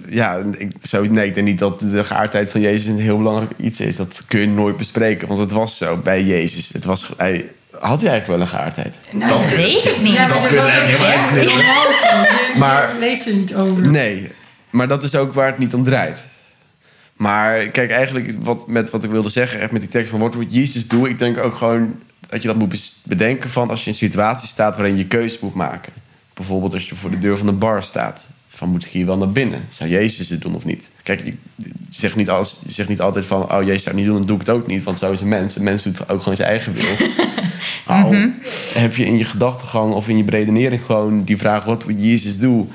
ja, 0.09 0.37
ik, 0.57 0.71
zo, 0.81 1.03
nee, 1.03 1.27
ik 1.27 1.33
denk 1.33 1.47
niet 1.47 1.59
dat 1.59 1.79
de 1.79 2.03
geaardheid 2.03 2.49
van 2.49 2.61
Jezus 2.61 2.85
een 2.87 2.99
heel 2.99 3.17
belangrijk 3.17 3.51
iets 3.57 3.79
is. 3.79 3.95
Dat 3.95 4.21
kun 4.27 4.39
je 4.39 4.47
nooit 4.47 4.77
bespreken, 4.77 5.27
want 5.27 5.39
het 5.39 5.51
was 5.51 5.77
zo 5.77 5.95
bij 5.97 6.23
Jezus. 6.23 6.69
Het 6.73 6.85
was, 6.85 7.09
hij, 7.17 7.49
had 7.71 8.01
hij 8.01 8.09
eigenlijk 8.09 8.27
wel 8.27 8.39
een 8.41 8.47
geaardheid? 8.47 8.95
Nou, 9.11 9.29
dat 9.31 9.49
je 9.49 9.55
weet 9.55 9.85
ik 9.85 10.01
niet. 10.01 10.13
Ja, 10.13 10.27
Dat 10.27 10.39
maar 10.39 10.47
kun 10.47 10.57
je 10.57 10.63
er 10.63 10.81
helemaal 10.85 11.07
uitknippen. 11.07 11.57
Je- 11.57 12.51
je 12.53 12.59
Maar- 12.59 12.89
leest 12.99 13.27
er 13.27 13.33
niet 13.33 13.55
over. 13.55 13.83
Nee, 13.87 14.31
maar 14.69 14.87
dat 14.87 15.03
is 15.03 15.15
ook 15.15 15.33
waar 15.33 15.47
het 15.47 15.57
niet 15.57 15.73
om 15.73 15.83
draait. 15.83 16.25
Maar 17.15 17.65
kijk, 17.67 17.91
eigenlijk 17.91 18.33
wat, 18.39 18.67
met 18.67 18.89
wat 18.89 19.03
ik 19.03 19.09
wilde 19.09 19.29
zeggen, 19.29 19.59
echt 19.59 19.71
met 19.71 19.81
die 19.81 19.89
tekst 19.89 20.09
van 20.09 20.19
wat 20.19 20.35
moet 20.35 20.53
Jezus 20.53 20.87
doen, 20.87 21.07
ik 21.07 21.19
denk 21.19 21.37
ook 21.37 21.55
gewoon 21.55 21.99
dat 22.27 22.41
je 22.41 22.47
dat 22.47 22.57
moet 22.57 22.95
bedenken 23.03 23.49
van 23.49 23.69
als 23.69 23.79
je 23.79 23.85
in 23.85 23.91
een 23.91 23.97
situatie 23.97 24.47
staat 24.47 24.75
waarin 24.75 24.97
je 24.97 25.05
keuze 25.05 25.37
moet 25.41 25.53
maken. 25.53 25.93
Bijvoorbeeld 26.33 26.73
als 26.73 26.89
je 26.89 26.95
voor 26.95 27.09
de 27.09 27.17
deur 27.17 27.37
van 27.37 27.47
een 27.47 27.57
bar 27.57 27.83
staat. 27.83 28.27
Van 28.47 28.69
moet 28.69 28.85
ik 28.85 28.91
hier 28.91 29.05
wel 29.05 29.17
naar 29.17 29.31
binnen? 29.31 29.65
Zou 29.69 29.89
Jezus 29.89 30.29
het 30.29 30.41
doen 30.41 30.55
of 30.55 30.65
niet? 30.65 30.91
Kijk, 31.03 31.23
je, 31.23 31.33
zegt, 31.89 32.15
niet 32.15 32.29
als, 32.29 32.61
je 32.65 32.71
zegt 32.71 32.89
niet 32.89 33.01
altijd 33.01 33.25
van... 33.25 33.51
oh, 33.51 33.63
Jezus 33.63 33.83
zou 33.83 33.95
het 33.95 34.05
niet 34.05 34.05
doen, 34.05 34.17
dan 34.17 34.27
doe 34.27 34.39
ik 34.39 34.47
het 34.47 34.55
ook 34.55 34.67
niet. 34.67 34.83
Want 34.83 34.99
zo 34.99 35.11
is 35.11 35.21
een 35.21 35.27
mens. 35.27 35.55
Een 35.55 35.63
mens 35.63 35.83
doet 35.83 36.09
ook 36.09 36.21
gewoon 36.21 36.35
zijn 36.35 36.49
eigen 36.49 36.73
wil. 36.73 36.85
Maar 37.87 38.03
al 38.03 38.31
heb 38.73 38.95
je 38.95 39.05
in 39.05 39.17
je 39.17 39.25
gedachtegang 39.25 39.93
of 39.93 40.07
in 40.07 40.17
je 40.17 40.23
beredenering 40.23 40.81
gewoon 40.85 41.23
die 41.23 41.37
vraag... 41.37 41.63
wat 41.63 41.85
moet 41.85 42.03
Jezus 42.03 42.39
doen? 42.39 42.71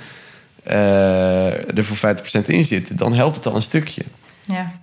eh, 0.62 1.76
er 1.76 1.84
voor 1.84 2.16
50% 2.44 2.46
in 2.46 2.64
zit... 2.64 2.98
dan 2.98 3.14
helpt 3.14 3.36
het 3.36 3.46
al 3.46 3.56
een 3.56 3.62
stukje. 3.62 4.02
ja. 4.44 4.81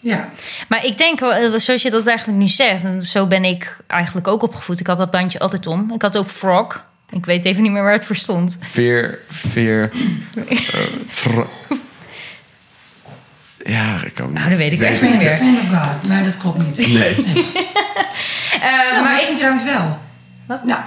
Ja. 0.00 0.28
Maar 0.68 0.84
ik 0.84 0.98
denk, 0.98 1.20
wel, 1.20 1.60
zoals 1.60 1.82
je 1.82 1.90
dat 1.90 2.06
eigenlijk 2.06 2.38
nu 2.38 2.48
zegt, 2.48 2.84
en 2.84 3.02
zo 3.02 3.26
ben 3.26 3.44
ik 3.44 3.76
eigenlijk 3.86 4.26
ook 4.28 4.42
opgevoed. 4.42 4.80
Ik 4.80 4.86
had 4.86 4.98
dat 4.98 5.10
bandje 5.10 5.38
altijd 5.38 5.66
om. 5.66 5.92
Ik 5.94 6.02
had 6.02 6.16
ook 6.16 6.30
frog. 6.30 6.84
Ik 7.10 7.26
weet 7.26 7.44
even 7.44 7.62
niet 7.62 7.72
meer 7.72 7.82
waar 7.82 7.92
het 7.92 8.04
voor 8.04 8.16
stond. 8.16 8.58
Veer, 8.60 9.18
veer... 9.28 9.90
eh, 10.48 10.80
vra- 11.06 11.46
ja, 13.64 13.94
ik 14.04 14.18
niet. 14.18 14.32
Nou, 14.32 14.48
dat 14.48 14.58
weet 14.58 14.72
ik 14.72 14.82
echt 14.82 15.02
niet 15.02 15.16
meer. 15.16 15.36
Friend 15.36 15.58
of 15.58 15.78
God. 15.78 16.08
Maar 16.08 16.24
dat 16.24 16.36
klopt 16.36 16.58
niet. 16.66 16.88
Nee. 16.88 17.14
Eh, 18.60 18.64
Nou, 18.92 19.02
maar 19.04 19.12
misschien 19.12 19.32
ik, 19.32 19.38
trouwens 19.38 19.64
wel. 19.64 19.98
Wat? 20.46 20.64
Nou, 20.64 20.80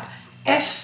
F, 0.45 0.83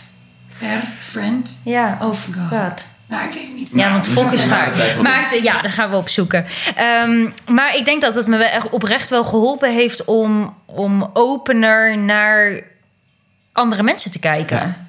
R, 0.60 0.66
friend. 1.00 1.58
ja, 1.64 1.98
God. 2.02 2.18
god. 2.50 2.86
Nou, 3.08 3.28
ik 3.28 3.34
weet 3.34 3.44
het 3.44 3.54
niet. 3.56 3.70
Ja, 3.74 3.92
want 3.92 4.04
dus 4.04 4.14
volk 4.14 4.32
is 4.32 4.44
gaar. 4.44 4.72
maakt 5.02 5.42
ja, 5.42 5.62
dat 5.62 5.72
gaan 5.72 5.90
we 5.90 5.96
opzoeken. 5.96 6.46
Ehm, 6.76 7.30
maar 7.48 7.76
ik 7.76 7.86
denk 7.86 8.02
dat 8.02 8.16
het 8.16 8.28
me 8.28 8.38
wel 8.38 8.48
echt 8.48 8.70
oprecht 8.70 9.10
wel 9.10 9.24
geholpen 9.24 9.72
heeft 9.74 10.06
om, 10.06 10.56
om 10.66 11.10
opener 11.14 11.98
naar 11.98 12.62
andere 13.52 13.84
mensen 13.84 14.12
te 14.12 14.20
kijken. 14.20 14.58
Ja. 14.58 14.86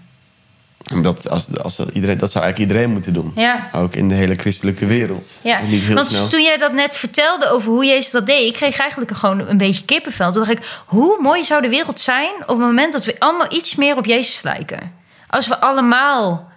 En 0.94 1.02
Dat, 1.02 1.30
als, 1.30 1.58
als 1.58 1.76
dat, 1.76 1.90
iedereen, 1.90 2.18
dat 2.18 2.30
zou 2.30 2.44
eigenlijk 2.44 2.72
iedereen 2.72 2.92
moeten 2.94 3.12
doen. 3.12 3.32
Ja. 3.34 3.68
Ook 3.72 3.94
in 3.94 4.08
de 4.08 4.14
hele 4.14 4.34
christelijke 4.36 4.86
wereld. 4.86 5.36
Ja, 5.42 5.60
Niet 5.60 5.82
heel 5.82 5.94
want 5.94 6.06
snel. 6.06 6.28
toen 6.28 6.42
jij 6.42 6.56
dat 6.56 6.72
net 6.72 6.96
vertelde 6.96 7.48
over 7.50 7.70
hoe 7.70 7.84
Jezus 7.84 8.10
dat 8.10 8.26
deed, 8.26 8.46
ik 8.46 8.52
kreeg 8.52 8.78
eigenlijk 8.78 9.16
gewoon 9.16 9.48
een 9.48 9.56
beetje 9.58 9.84
kippenvel. 9.84 10.32
Toen 10.32 10.44
dacht 10.44 10.58
ik, 10.58 10.82
hoe 10.86 11.16
mooi 11.20 11.44
zou 11.44 11.62
de 11.62 11.68
wereld 11.68 12.00
zijn 12.00 12.30
op 12.40 12.48
het 12.48 12.58
moment 12.58 12.92
dat 12.92 13.04
we 13.04 13.16
allemaal 13.18 13.52
iets 13.52 13.74
meer 13.74 13.96
op 13.96 14.04
Jezus 14.04 14.42
lijken? 14.42 14.92
Als 15.28 15.46
we 15.48 15.60
allemaal 15.60 16.50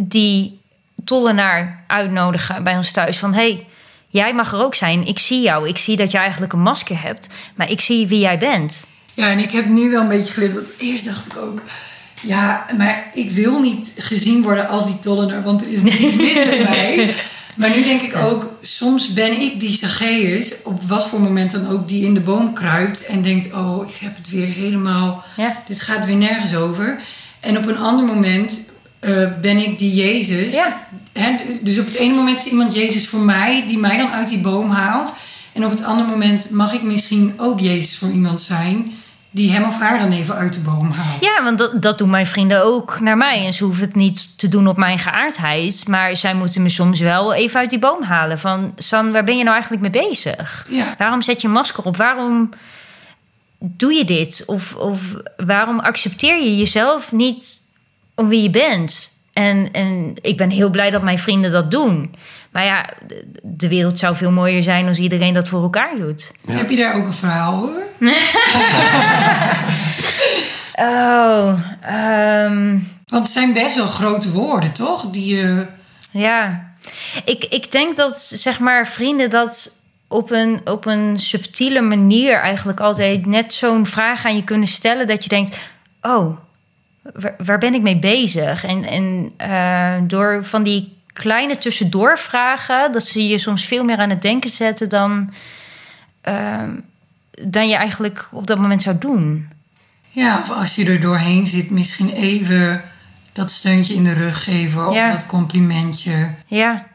die 0.00 0.60
tollenaar 1.04 1.84
uitnodigen 1.86 2.62
bij 2.62 2.76
ons 2.76 2.92
thuis 2.92 3.18
van 3.18 3.34
hey, 3.34 3.66
jij 4.08 4.34
mag 4.34 4.52
er 4.52 4.62
ook 4.62 4.74
zijn. 4.74 5.06
Ik 5.06 5.18
zie 5.18 5.40
jou. 5.40 5.68
Ik 5.68 5.78
zie 5.78 5.96
dat 5.96 6.10
je 6.10 6.18
eigenlijk 6.18 6.52
een 6.52 6.60
masker 6.60 7.02
hebt, 7.02 7.26
maar 7.54 7.70
ik 7.70 7.80
zie 7.80 8.06
wie 8.06 8.20
jij 8.20 8.38
bent. 8.38 8.84
Ja, 9.14 9.28
en 9.28 9.38
ik 9.38 9.50
heb 9.50 9.66
nu 9.66 9.90
wel 9.90 10.02
een 10.02 10.08
beetje 10.08 10.32
geleerd. 10.32 10.54
Want 10.54 10.66
eerst 10.78 11.04
dacht 11.04 11.26
ik 11.26 11.38
ook... 11.38 11.60
Ja, 12.20 12.66
maar 12.76 13.10
ik 13.14 13.30
wil 13.30 13.60
niet 13.60 13.94
gezien 13.98 14.42
worden 14.42 14.68
als 14.68 14.86
die 14.86 14.98
tollenaar. 14.98 15.42
Want 15.42 15.62
er 15.62 15.68
is 15.68 15.82
niets 15.98 16.16
mis 16.16 16.34
met 16.34 16.68
mij. 16.68 17.14
Maar 17.54 17.70
nu 17.70 17.82
denk 17.82 18.00
ik 18.00 18.16
ook... 18.16 18.56
Soms 18.62 19.12
ben 19.12 19.40
ik 19.40 19.60
die 19.60 19.72
Zacchaeus... 19.72 20.62
Op 20.62 20.82
wat 20.82 21.08
voor 21.08 21.20
moment 21.20 21.50
dan 21.50 21.68
ook... 21.68 21.88
Die 21.88 22.04
in 22.04 22.14
de 22.14 22.20
boom 22.20 22.54
kruipt. 22.54 23.06
En 23.06 23.22
denkt... 23.22 23.52
Oh, 23.52 23.88
ik 23.88 23.94
heb 23.94 24.16
het 24.16 24.30
weer 24.30 24.46
helemaal... 24.46 25.24
Ja. 25.36 25.62
Dit 25.66 25.80
gaat 25.80 26.06
weer 26.06 26.16
nergens 26.16 26.54
over. 26.54 27.00
En 27.40 27.58
op 27.58 27.66
een 27.66 27.78
ander 27.78 28.04
moment... 28.04 28.70
eh, 29.02 29.28
ben 29.40 29.56
ik 29.56 29.78
die 29.78 29.94
Jezus. 29.94 30.54
Ja. 30.54 30.86
Hè, 31.12 31.36
dus 31.62 31.78
op 31.78 31.86
het 31.86 31.94
ene 31.94 32.14
moment 32.14 32.38
is 32.38 32.50
iemand 32.50 32.74
Jezus 32.74 33.08
voor 33.08 33.20
mij... 33.20 33.64
Die 33.66 33.78
mij 33.78 33.96
dan 33.96 34.10
uit 34.10 34.28
die 34.28 34.40
boom 34.40 34.70
haalt. 34.70 35.14
En 35.52 35.64
op 35.64 35.70
het 35.70 35.84
andere 35.84 36.08
moment 36.08 36.50
mag 36.50 36.72
ik 36.72 36.82
misschien 36.82 37.34
ook 37.36 37.60
Jezus 37.60 37.98
voor 37.98 38.10
iemand 38.10 38.40
zijn 38.40 38.92
die 39.30 39.50
hem 39.50 39.64
of 39.64 39.78
haar 39.78 39.98
dan 39.98 40.12
even 40.12 40.34
uit 40.34 40.52
de 40.52 40.60
boom 40.60 40.90
haalt. 40.90 41.22
Ja, 41.22 41.44
want 41.44 41.58
dat, 41.58 41.82
dat 41.82 41.98
doen 41.98 42.10
mijn 42.10 42.26
vrienden 42.26 42.64
ook 42.64 43.00
naar 43.00 43.16
mij. 43.16 43.46
En 43.46 43.52
ze 43.52 43.64
hoeven 43.64 43.84
het 43.84 43.94
niet 43.94 44.38
te 44.38 44.48
doen 44.48 44.66
op 44.66 44.76
mijn 44.76 44.98
geaardheid. 44.98 45.88
Maar 45.88 46.16
zij 46.16 46.34
moeten 46.34 46.62
me 46.62 46.68
soms 46.68 47.00
wel 47.00 47.34
even 47.34 47.60
uit 47.60 47.70
die 47.70 47.78
boom 47.78 48.02
halen. 48.02 48.38
Van, 48.38 48.72
San, 48.76 49.12
waar 49.12 49.24
ben 49.24 49.36
je 49.36 49.42
nou 49.42 49.54
eigenlijk 49.54 49.82
mee 49.82 50.06
bezig? 50.08 50.66
Ja. 50.68 50.94
Waarom 50.98 51.22
zet 51.22 51.40
je 51.40 51.46
een 51.46 51.54
masker 51.54 51.84
op? 51.84 51.96
Waarom 51.96 52.50
doe 53.58 53.92
je 53.92 54.04
dit? 54.04 54.42
Of, 54.46 54.74
of 54.74 55.00
waarom 55.36 55.78
accepteer 55.78 56.42
je 56.42 56.56
jezelf 56.56 57.12
niet 57.12 57.61
om 58.22 58.28
wie 58.28 58.42
je 58.42 58.50
bent? 58.50 59.10
En, 59.32 59.68
en 59.72 60.14
ik 60.20 60.36
ben 60.36 60.50
heel 60.50 60.70
blij 60.70 60.90
dat 60.90 61.02
mijn 61.02 61.18
vrienden 61.18 61.50
dat 61.50 61.70
doen. 61.70 62.14
Maar 62.50 62.64
ja, 62.64 62.88
de- 63.42 63.68
wereld 63.68 63.98
zou 63.98 64.16
veel 64.16 64.30
mooier 64.30 64.62
zijn 64.62 64.88
als 64.88 64.98
iedereen 64.98 65.34
dat 65.34 65.48
voor 65.48 65.62
elkaar 65.62 65.96
doet. 65.96 66.32
Heb 66.50 66.70
je 66.70 66.76
daar 66.76 66.94
ook 66.96 67.04
een 67.06 67.12
verhaal 67.12 67.62
over? 67.62 67.82
Oh, 70.74 71.60
ehm, 71.80 72.78
Want 73.06 73.22
het 73.22 73.28
zijn 73.32 73.52
best 73.52 73.76
wel 73.76 73.86
grote 73.86 74.30
woorden, 74.32 74.72
toch? 74.72 75.10
Die 75.10 75.34
je... 75.36 75.66
Ja, 76.10 76.72
ik, 77.24 77.44
ik 77.44 77.72
denk 77.72 77.96
dat 77.96 78.20
zeg 78.22 78.58
maar 78.58 78.86
vrienden 78.86 79.30
dat 79.30 79.70
op 80.08 80.30
een, 80.30 80.60
op 80.64 80.86
een 80.86 81.18
subtiele 81.18 81.80
manier 81.80 82.40
eigenlijk 82.40 82.80
altijd 82.80 83.26
net 83.26 83.54
zo'n 83.54 83.86
vraag 83.86 84.24
aan 84.24 84.36
je 84.36 84.44
kunnen 84.44 84.68
stellen 84.68 85.06
dat 85.06 85.22
je 85.22 85.28
denkt: 85.28 85.58
oh, 86.02 86.36
waar, 87.02 87.34
waar 87.44 87.58
ben 87.58 87.74
ik 87.74 87.82
mee 87.82 87.98
bezig? 87.98 88.64
En, 88.64 88.84
en 88.84 89.32
eh, 89.36 89.94
door 90.02 90.44
van 90.44 90.62
die 90.62 90.96
kleine 91.12 91.58
tussendoorvragen, 91.58 92.92
dat 92.92 93.04
ze 93.04 93.28
je 93.28 93.38
soms 93.38 93.64
veel 93.64 93.84
meer 93.84 93.98
aan 93.98 94.10
het 94.10 94.22
denken 94.22 94.50
zetten 94.50 94.88
dan, 94.88 95.32
eh, 96.20 96.62
dan 97.42 97.68
je 97.68 97.74
eigenlijk 97.74 98.28
op 98.32 98.46
dat 98.46 98.58
moment 98.58 98.82
zou 98.82 98.98
doen. 98.98 99.48
Ja, 100.08 100.38
of 100.38 100.50
als 100.50 100.74
je 100.74 100.84
er 100.84 101.00
doorheen 101.00 101.46
zit, 101.46 101.70
misschien 101.70 102.10
even 102.10 102.82
dat 103.32 103.50
steuntje 103.50 103.94
in 103.94 104.04
de 104.04 104.12
rug 104.12 104.44
geven 104.44 104.88
of 104.88 105.12
dat 105.12 105.26
complimentje. 105.26 106.30
Ja, 106.46 106.86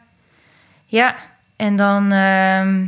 ja. 0.86 1.16
En 1.56 1.76
dan 1.76 2.12
ehm, 2.12 2.86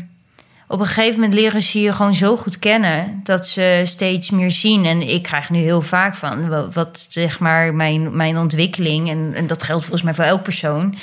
op 0.70 0.80
een 0.80 0.86
gegeven 0.86 1.14
moment 1.14 1.34
leren 1.34 1.62
ze 1.62 1.80
je 1.80 1.92
gewoon 1.92 2.14
zo 2.14 2.36
goed 2.36 2.58
kennen 2.58 3.20
dat 3.22 3.46
ze 3.46 3.82
steeds 3.84 4.30
meer 4.30 4.50
zien. 4.50 4.84
En 4.84 5.08
ik 5.08 5.22
krijg 5.22 5.50
nu 5.50 5.58
heel 5.58 5.82
vaak 5.82 6.14
van 6.14 6.48
wat, 6.48 6.74
wat 6.74 7.06
zeg 7.08 7.40
maar 7.40 7.74
mijn, 7.74 8.16
mijn 8.16 8.38
ontwikkeling, 8.38 9.10
en, 9.10 9.32
en 9.34 9.46
dat 9.46 9.62
geldt 9.62 9.82
volgens 9.82 10.02
mij 10.02 10.14
voor 10.14 10.24
elk 10.24 10.42
persoon. 10.42 10.98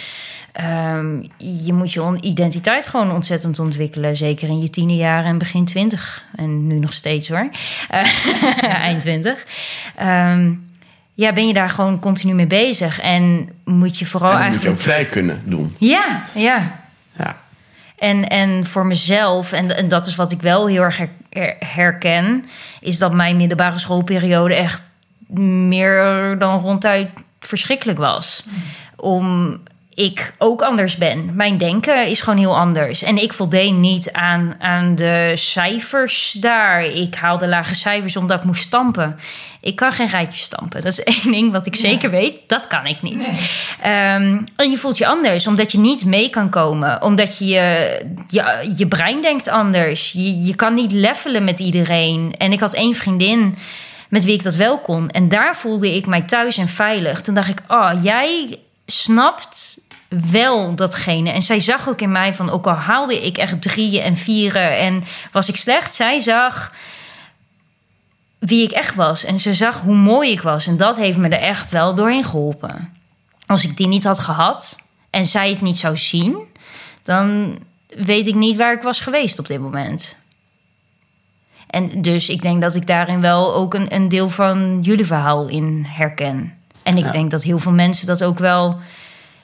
Ehm, 0.51 1.21
je 1.65 1.73
moet 1.73 1.93
je 1.93 2.17
identiteit 2.21 2.87
gewoon 2.87 3.11
ontzettend 3.11 3.59
ontwikkelen. 3.59 4.15
Zeker 4.15 4.47
in 4.47 4.61
je 4.61 4.69
tiende 4.69 4.95
jaren 4.95 5.29
en 5.29 5.37
begin 5.37 5.65
twintig. 5.65 6.23
En 6.35 6.67
nu 6.67 6.79
nog 6.79 6.93
steeds 6.93 7.29
hoor. 7.29 7.49
Uh, 7.93 8.63
eind 8.63 9.01
twintig. 9.01 9.45
Ehm, 9.95 10.53
ja, 11.13 11.33
ben 11.33 11.47
je 11.47 11.53
daar 11.53 11.69
gewoon 11.69 11.99
continu 11.99 12.33
mee 12.33 12.47
bezig. 12.47 12.99
En 12.99 13.49
moet 13.65 13.99
je 13.99 14.05
vooral 14.05 14.31
en 14.31 14.37
eigenlijk... 14.37 14.69
moet 14.69 14.83
je 14.83 14.89
ook 14.89 14.95
vrij 14.95 15.05
kunnen 15.05 15.41
doen. 15.45 15.75
Ja, 15.77 16.23
ja. 16.33 16.85
En, 17.97 18.27
en 18.27 18.65
voor 18.65 18.85
mezelf, 18.85 19.51
en, 19.51 19.77
en 19.77 19.87
dat 19.87 20.07
is 20.07 20.15
wat 20.15 20.31
ik 20.31 20.41
wel 20.41 20.67
heel 20.67 20.81
erg 20.81 20.97
her- 20.97 21.55
herken... 21.59 22.45
is 22.79 22.97
dat 22.97 23.13
mijn 23.13 23.37
middelbare 23.37 23.77
schoolperiode 23.77 24.55
echt 24.55 24.83
meer 25.39 26.35
dan 26.39 26.59
ronduit 26.59 27.09
verschrikkelijk 27.39 27.99
was. 27.99 28.43
Om 28.95 29.57
ik 29.97 30.33
ook 30.37 30.61
anders 30.61 30.95
ben. 30.95 31.35
Mijn 31.35 31.57
denken 31.57 32.07
is 32.07 32.21
gewoon 32.21 32.39
heel 32.39 32.57
anders. 32.57 33.03
En 33.03 33.17
ik 33.17 33.33
voldeed 33.33 33.73
niet 33.73 34.11
aan, 34.11 34.55
aan 34.59 34.95
de 34.95 35.31
cijfers 35.35 36.31
daar. 36.31 36.83
Ik 36.83 37.15
haalde 37.15 37.47
lage 37.47 37.75
cijfers 37.75 38.17
omdat 38.17 38.39
ik 38.39 38.45
moest 38.45 38.61
stampen. 38.61 39.19
Ik 39.61 39.75
kan 39.75 39.91
geen 39.91 40.07
rijtje 40.07 40.39
stampen. 40.41 40.81
Dat 40.81 40.91
is 40.91 41.03
één 41.23 41.31
ding 41.31 41.51
wat 41.51 41.65
ik 41.65 41.75
zeker 41.75 42.09
weet. 42.09 42.39
Dat 42.47 42.67
kan 42.67 42.85
ik 42.85 43.01
niet. 43.01 43.29
Ehm, 43.81 44.41
en 44.55 44.69
je 44.69 44.77
voelt 44.77 44.97
je 44.97 45.07
anders, 45.07 45.47
omdat 45.47 45.71
je 45.71 45.79
niet 45.79 46.05
mee 46.05 46.29
kan 46.29 46.49
komen. 46.49 47.01
Omdat 47.01 47.37
je 47.37 47.45
je, 47.45 47.99
je, 48.27 48.73
je 48.77 48.87
brein 48.87 49.21
denkt 49.21 49.47
anders. 49.47 50.11
Je, 50.11 50.43
je 50.43 50.55
kan 50.55 50.73
niet 50.73 50.91
levelen 50.91 51.43
met 51.43 51.59
iedereen. 51.59 52.35
En 52.37 52.51
ik 52.51 52.59
had 52.59 52.73
één 52.73 52.95
vriendin 52.95 53.55
met 54.09 54.25
wie 54.25 54.33
ik 54.33 54.43
dat 54.43 54.55
wel 54.55 54.79
kon. 54.79 55.09
En 55.09 55.29
daar 55.29 55.55
voelde 55.55 55.95
ik 55.95 56.05
mij 56.05 56.21
thuis 56.21 56.57
en 56.57 56.69
veilig. 56.69 57.21
Toen 57.21 57.35
dacht 57.35 57.49
ik, 57.49 57.59
oh, 57.67 57.91
jij 58.01 58.59
snapt 58.85 59.85
wel 60.09 60.75
datgene. 60.75 61.29
En 61.31 61.41
zij 61.41 61.59
zag 61.59 61.89
ook 61.89 62.01
in 62.01 62.11
mij 62.11 62.33
van, 62.33 62.49
ook 62.49 62.67
al 62.67 62.73
haalde 62.73 63.25
ik 63.25 63.37
echt 63.37 63.61
drieën 63.61 64.01
en 64.03 64.17
vieren 64.17 64.77
en 64.77 65.03
was 65.31 65.49
ik 65.49 65.55
slecht, 65.55 65.93
zij 65.93 66.19
zag 66.19 66.73
wie 68.39 68.63
ik 68.63 68.71
echt 68.71 68.95
was. 68.95 69.23
En 69.23 69.39
ze 69.39 69.53
zag 69.53 69.81
hoe 69.81 69.95
mooi 69.95 70.31
ik 70.31 70.41
was. 70.41 70.67
En 70.67 70.77
dat 70.77 70.95
heeft 70.95 71.17
me 71.17 71.27
er 71.29 71.39
echt 71.41 71.71
wel 71.71 71.95
doorheen 71.95 72.23
geholpen. 72.23 72.93
Als 73.45 73.63
ik 73.63 73.77
die 73.77 73.87
niet 73.87 74.03
had 74.03 74.19
gehad 74.19 74.77
en 75.09 75.25
zij 75.25 75.49
het 75.49 75.61
niet 75.61 75.77
zou 75.77 75.97
zien, 75.97 76.37
dan 77.03 77.57
weet 77.87 78.27
ik 78.27 78.35
niet 78.35 78.57
waar 78.57 78.73
ik 78.73 78.81
was 78.81 78.99
geweest 78.99 79.39
op 79.39 79.47
dit 79.47 79.59
moment. 79.59 80.15
En 81.67 82.01
dus 82.01 82.29
ik 82.29 82.41
denk 82.41 82.61
dat 82.61 82.75
ik 82.75 82.87
daarin 82.87 83.21
wel 83.21 83.53
ook 83.55 83.73
een, 83.73 83.93
een 83.95 84.09
deel 84.09 84.29
van 84.29 84.79
jullie 84.81 85.05
verhaal 85.05 85.47
in 85.47 85.85
herken. 85.89 86.57
En 86.83 86.97
ik 86.97 87.05
Ja. 87.05 87.11
denk 87.11 87.31
dat 87.31 87.43
heel 87.43 87.59
veel 87.59 87.71
mensen 87.71 88.07
dat 88.07 88.23
ook 88.23 88.39
wel 88.39 88.79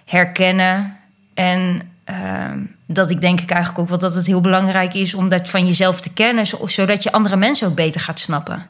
herkennen. 0.06 0.96
En 1.34 1.82
ehm, 2.04 2.60
dat 2.86 3.10
ik 3.12 3.22
denk 3.22 3.42
ik 3.42 3.50
eigenlijk 3.50 3.82
ook 3.82 3.90
wel 3.90 3.98
dat 3.98 4.16
het 4.16 4.26
heel 4.26 4.42
belangrijk 4.42 4.94
is 4.94 5.14
om 5.14 5.30
dat 5.30 5.50
van 5.50 5.66
jezelf 5.66 6.02
te 6.02 6.14
kennen, 6.14 6.46
zo- 6.48 6.68
zodat 6.68 7.04
je 7.04 7.12
andere 7.12 7.36
mensen 7.36 7.68
ook 7.68 7.76
beter 7.76 8.02
gaat 8.02 8.20
snappen. 8.20 8.68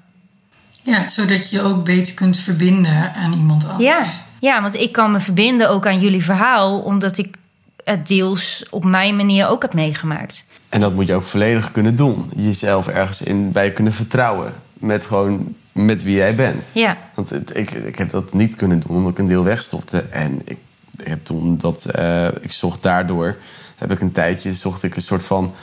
Ja, 0.82 1.08
zodat 1.08 1.50
je 1.50 1.56
je 1.56 1.62
ook 1.62 1.86
beter 1.86 2.14
kunt 2.14 2.38
verbinden 2.38 3.14
aan 3.14 3.34
iemand 3.34 3.68
anders. 3.68 3.84
Ja, 3.84 4.04
ja, 4.40 4.62
want 4.62 4.76
ik 4.76 4.92
kan 4.92 5.12
me 5.12 5.20
verbinden 5.20 5.70
ook 5.70 5.88
aan 5.88 6.00
jullie 6.00 6.24
verhaal, 6.24 6.80
omdat 6.80 7.18
ik 7.18 7.36
het 7.84 8.08
deels 8.08 8.66
op 8.70 8.84
mijn 8.84 9.16
manier 9.16 9.48
ook 9.48 9.62
heb 9.62 9.74
meegemaakt. 9.74 10.46
En 10.70 10.80
dat 10.80 10.94
moet 10.94 11.08
je 11.08 11.14
ook 11.14 11.24
volledig 11.24 11.72
kunnen 11.72 11.96
doen. 11.96 12.32
Jezelf 12.36 12.88
ergens 12.88 13.22
in 13.22 13.52
bij 13.52 13.72
kunnen 13.72 13.94
vertrouwen. 13.94 14.54
Met 14.74 15.06
gewoon 15.06 15.56
met 15.72 16.04
wie 16.04 16.16
jij 16.16 16.36
bent. 16.36 16.70
Ja, 16.74 16.98
Want 17.14 17.30
het- 17.30 17.58
ik, 17.58 17.72
ik 17.72 17.98
heb 17.98 18.10
dat 18.12 18.34
niet 18.34 18.56
kunnen 18.56 18.80
doen 18.80 18.98
omdat 18.98 19.12
ik 19.12 19.18
een 19.18 19.28
deel 19.28 19.44
wegstopte. 19.44 20.00
En 20.10 20.42
ik 20.46 20.58
heb 21.04 21.26
toen 21.26 21.58
dat... 21.58 21.86
eh, 21.86 22.28
ik 22.42 22.52
zocht 22.52 22.82
daardoor... 22.84 23.38
Heb 23.78 23.92
ik 23.92 24.02
een 24.02 24.12
tijdje... 24.12 24.54
Zocht 24.54 24.84
ik 24.84 24.96
een 24.96 25.02
soort 25.02 25.26
van... 25.26 25.54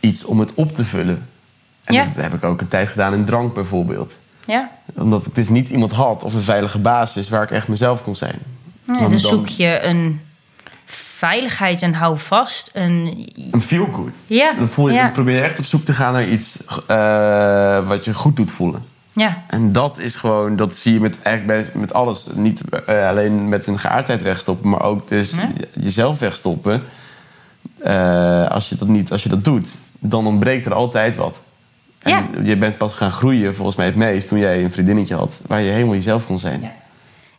Iets 0.00 0.24
om 0.24 0.40
het 0.40 0.54
op 0.54 0.74
te 0.74 0.84
vullen. 0.84 1.28
En 1.84 1.94
Ja. 1.94 2.04
dat 2.04 2.16
heb 2.16 2.34
ik 2.34 2.44
ook 2.44 2.60
een 2.60 2.68
tijd 2.68 2.88
gedaan 2.88 3.14
in 3.14 3.24
drank 3.24 3.54
bijvoorbeeld. 3.54 4.18
ja. 4.44 4.70
Omdat 4.94 5.26
ik 5.26 5.34
dus 5.34 5.48
niet 5.48 5.68
iemand 5.68 5.92
had 5.92 6.24
of 6.24 6.34
een 6.34 6.42
veilige 6.42 6.78
basis... 6.78 7.28
waar 7.28 7.42
ik 7.42 7.50
echt 7.50 7.68
mezelf 7.68 8.02
kon 8.02 8.14
zijn. 8.14 8.38
ja 8.86 8.98
dan 8.98 9.18
zoek 9.18 9.46
je 9.48 9.80
een 9.82 10.20
veiligheid 10.84 11.82
en 11.82 11.94
hou 11.94 12.18
vast. 12.18 12.70
Een, 12.74 13.28
Een 13.50 13.60
feel 13.60 13.88
good. 13.92 14.12
ja, 14.26 14.52
Dan, 14.52 14.68
voel 14.68 14.88
je, 14.88 14.94
ja, 14.94 15.02
dan 15.02 15.12
probeer 15.12 15.34
je 15.34 15.40
echt 15.42 15.58
op 15.58 15.64
zoek 15.64 15.84
te 15.84 15.92
gaan 15.92 16.12
naar 16.12 16.28
iets 16.28 16.64
eh, 16.86 17.88
wat 17.88 18.04
je 18.04 18.14
goed 18.14 18.36
doet 18.36 18.52
voelen. 18.52 18.84
Ja, 19.14 19.42
En 19.48 19.72
dat 19.72 19.98
is 19.98 20.14
gewoon, 20.14 20.56
dat 20.56 20.74
zie 20.74 20.92
je 20.92 21.00
met, 21.00 21.22
eigenlijk 21.22 21.74
met 21.74 21.92
alles. 21.92 22.28
Niet 22.34 22.60
eh, 22.86 23.08
alleen 23.08 23.48
met 23.48 23.66
een 23.66 23.78
geaardheid 23.78 24.22
wegstoppen, 24.22 24.70
maar 24.70 24.82
ook 24.82 25.08
dus 25.08 25.30
Ja. 25.32 25.48
jezelf 25.72 26.18
wegstoppen. 26.18 26.82
Eh, 27.78 28.50
als, 28.50 28.68
je 28.68 28.74
dat 28.76 28.88
niet, 28.88 29.12
als 29.12 29.22
je 29.22 29.28
dat 29.28 29.44
doet, 29.44 29.74
dan 29.98 30.26
ontbreekt 30.26 30.66
er 30.66 30.74
altijd 30.74 31.16
wat. 31.16 31.40
En 31.98 32.10
Ja. 32.10 32.24
je 32.42 32.56
bent 32.56 32.76
pas 32.76 32.92
gaan 32.92 33.10
groeien, 33.10 33.54
volgens 33.54 33.76
mij 33.76 33.86
het 33.86 33.96
meest, 33.96 34.28
toen 34.28 34.38
jij 34.38 34.64
een 34.64 34.72
vriendinnetje 34.72 35.14
had, 35.14 35.40
waar 35.46 35.60
je 35.62 35.70
helemaal 35.70 35.94
jezelf 35.94 36.26
kon 36.26 36.38
zijn. 36.38 36.60
Ja. 36.60 36.72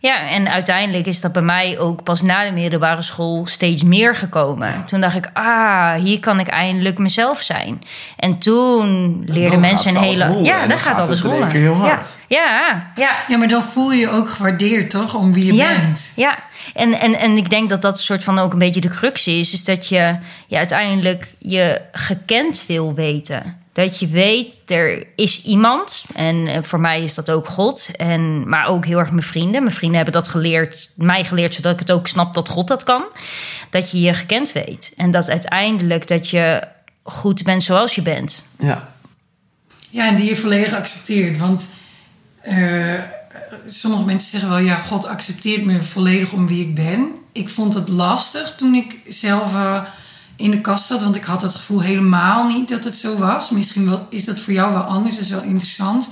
Ja, 0.03 0.29
en 0.29 0.49
uiteindelijk 0.49 1.05
is 1.05 1.21
dat 1.21 1.31
bij 1.31 1.41
mij 1.41 1.79
ook 1.79 2.03
pas 2.03 2.21
na 2.21 2.45
de 2.45 2.51
middelbare 2.51 3.01
school 3.01 3.45
steeds 3.45 3.83
meer 3.83 4.15
gekomen. 4.15 4.85
Toen 4.85 5.01
dacht 5.01 5.15
ik, 5.15 5.29
ah, 5.33 5.93
hier 5.93 6.19
kan 6.19 6.39
ik 6.39 6.47
eindelijk 6.47 6.97
mezelf 6.97 7.41
zijn. 7.41 7.81
En 8.17 8.37
toen 8.37 9.21
leerden 9.25 9.59
mensen 9.59 9.95
een 9.95 10.01
hele. 10.01 10.25
rollen. 10.25 10.43
Ja, 10.43 10.67
dan 10.67 10.77
gaat 10.77 10.99
alles 10.99 11.21
rollen. 11.21 11.49
heel 11.49 11.73
Ja. 11.73 11.79
hard. 11.79 12.17
Ja, 12.27 12.81
ja, 12.95 13.21
Ja, 13.27 13.37
maar 13.37 13.47
dan 13.47 13.63
voel 13.63 13.91
je 13.91 13.99
je 13.99 14.09
ook 14.09 14.29
gewaardeerd, 14.29 14.89
toch? 14.89 15.15
Om 15.15 15.33
wie 15.33 15.45
je 15.45 15.53
ja, 15.53 15.67
bent. 15.67 16.11
Ja, 16.15 16.39
en, 16.73 16.93
en, 16.93 17.19
en 17.19 17.37
ik 17.37 17.49
denk 17.49 17.69
dat 17.69 17.81
dat 17.81 17.97
een 17.97 18.03
soort 18.03 18.23
van 18.23 18.39
ook 18.39 18.53
een 18.53 18.59
beetje 18.59 18.81
de 18.81 18.89
crux 18.89 19.27
is. 19.27 19.53
Is 19.53 19.63
dat 19.63 19.87
je, 19.87 20.15
je 20.47 20.57
uiteindelijk 20.57 21.33
je 21.39 21.81
gekend 21.91 22.63
wil 22.67 22.93
weten. 22.93 23.62
Dat 23.73 23.99
je 23.99 24.07
weet, 24.07 24.59
er 24.65 25.07
is 25.15 25.43
iemand. 25.43 26.05
En 26.13 26.47
eh, 26.47 26.63
voor 26.63 26.79
mij 26.79 27.03
is 27.03 27.13
dat 27.13 27.31
ook 27.31 27.47
God. 27.47 27.89
En, 27.95 28.49
maar 28.49 28.67
ook 28.67 28.85
heel 28.85 28.99
erg 28.99 29.11
mijn 29.11 29.23
vrienden. 29.23 29.63
Mijn 29.63 29.75
vrienden 29.75 29.95
hebben 29.95 30.21
dat 30.21 30.27
geleerd, 30.27 30.91
mij 30.95 31.23
geleerd, 31.23 31.53
zodat 31.53 31.73
ik 31.73 31.79
het 31.79 31.91
ook 31.91 32.07
snap 32.07 32.33
dat 32.33 32.49
God 32.49 32.67
dat 32.67 32.83
kan. 32.83 33.03
Dat 33.69 33.91
je 33.91 34.01
je 34.01 34.13
gekend 34.13 34.51
weet. 34.51 34.93
En 34.97 35.11
dat 35.11 35.29
uiteindelijk 35.29 36.07
dat 36.07 36.29
je 36.29 36.61
goed 37.03 37.43
bent 37.43 37.63
zoals 37.63 37.95
je 37.95 38.01
bent. 38.01 38.45
Ja. 38.59 38.91
Ja, 39.89 40.07
en 40.07 40.15
die 40.15 40.29
je 40.29 40.35
volledig 40.35 40.73
accepteert. 40.73 41.37
Want 41.37 41.69
eh, 42.41 42.99
sommige 43.65 44.03
mensen 44.03 44.29
zeggen 44.29 44.49
wel, 44.49 44.59
ja, 44.59 44.75
God 44.75 45.05
accepteert 45.05 45.65
me 45.65 45.81
volledig 45.81 46.31
om 46.31 46.47
wie 46.47 46.67
ik 46.67 46.75
ben. 46.75 47.11
Ik 47.31 47.49
vond 47.49 47.73
het 47.73 47.89
lastig 47.89 48.55
toen 48.55 48.73
ik 48.73 48.99
zelf 49.07 49.53
eh, 49.53 49.83
in 50.35 50.51
de 50.51 50.61
kast 50.61 50.85
zat, 50.85 51.03
want 51.03 51.15
ik 51.15 51.23
had 51.23 51.41
het 51.41 51.55
gevoel 51.55 51.81
helemaal 51.81 52.47
niet 52.47 52.69
dat 52.69 52.83
het 52.83 52.95
zo 52.95 53.17
was. 53.17 53.49
Misschien 53.49 53.89
wel, 53.89 54.07
is 54.09 54.23
dat 54.23 54.39
voor 54.39 54.53
jou 54.53 54.73
wel 54.73 54.81
anders, 54.81 55.15
dat 55.15 55.23
is 55.23 55.29
wel 55.29 55.41
interessant. 55.41 56.09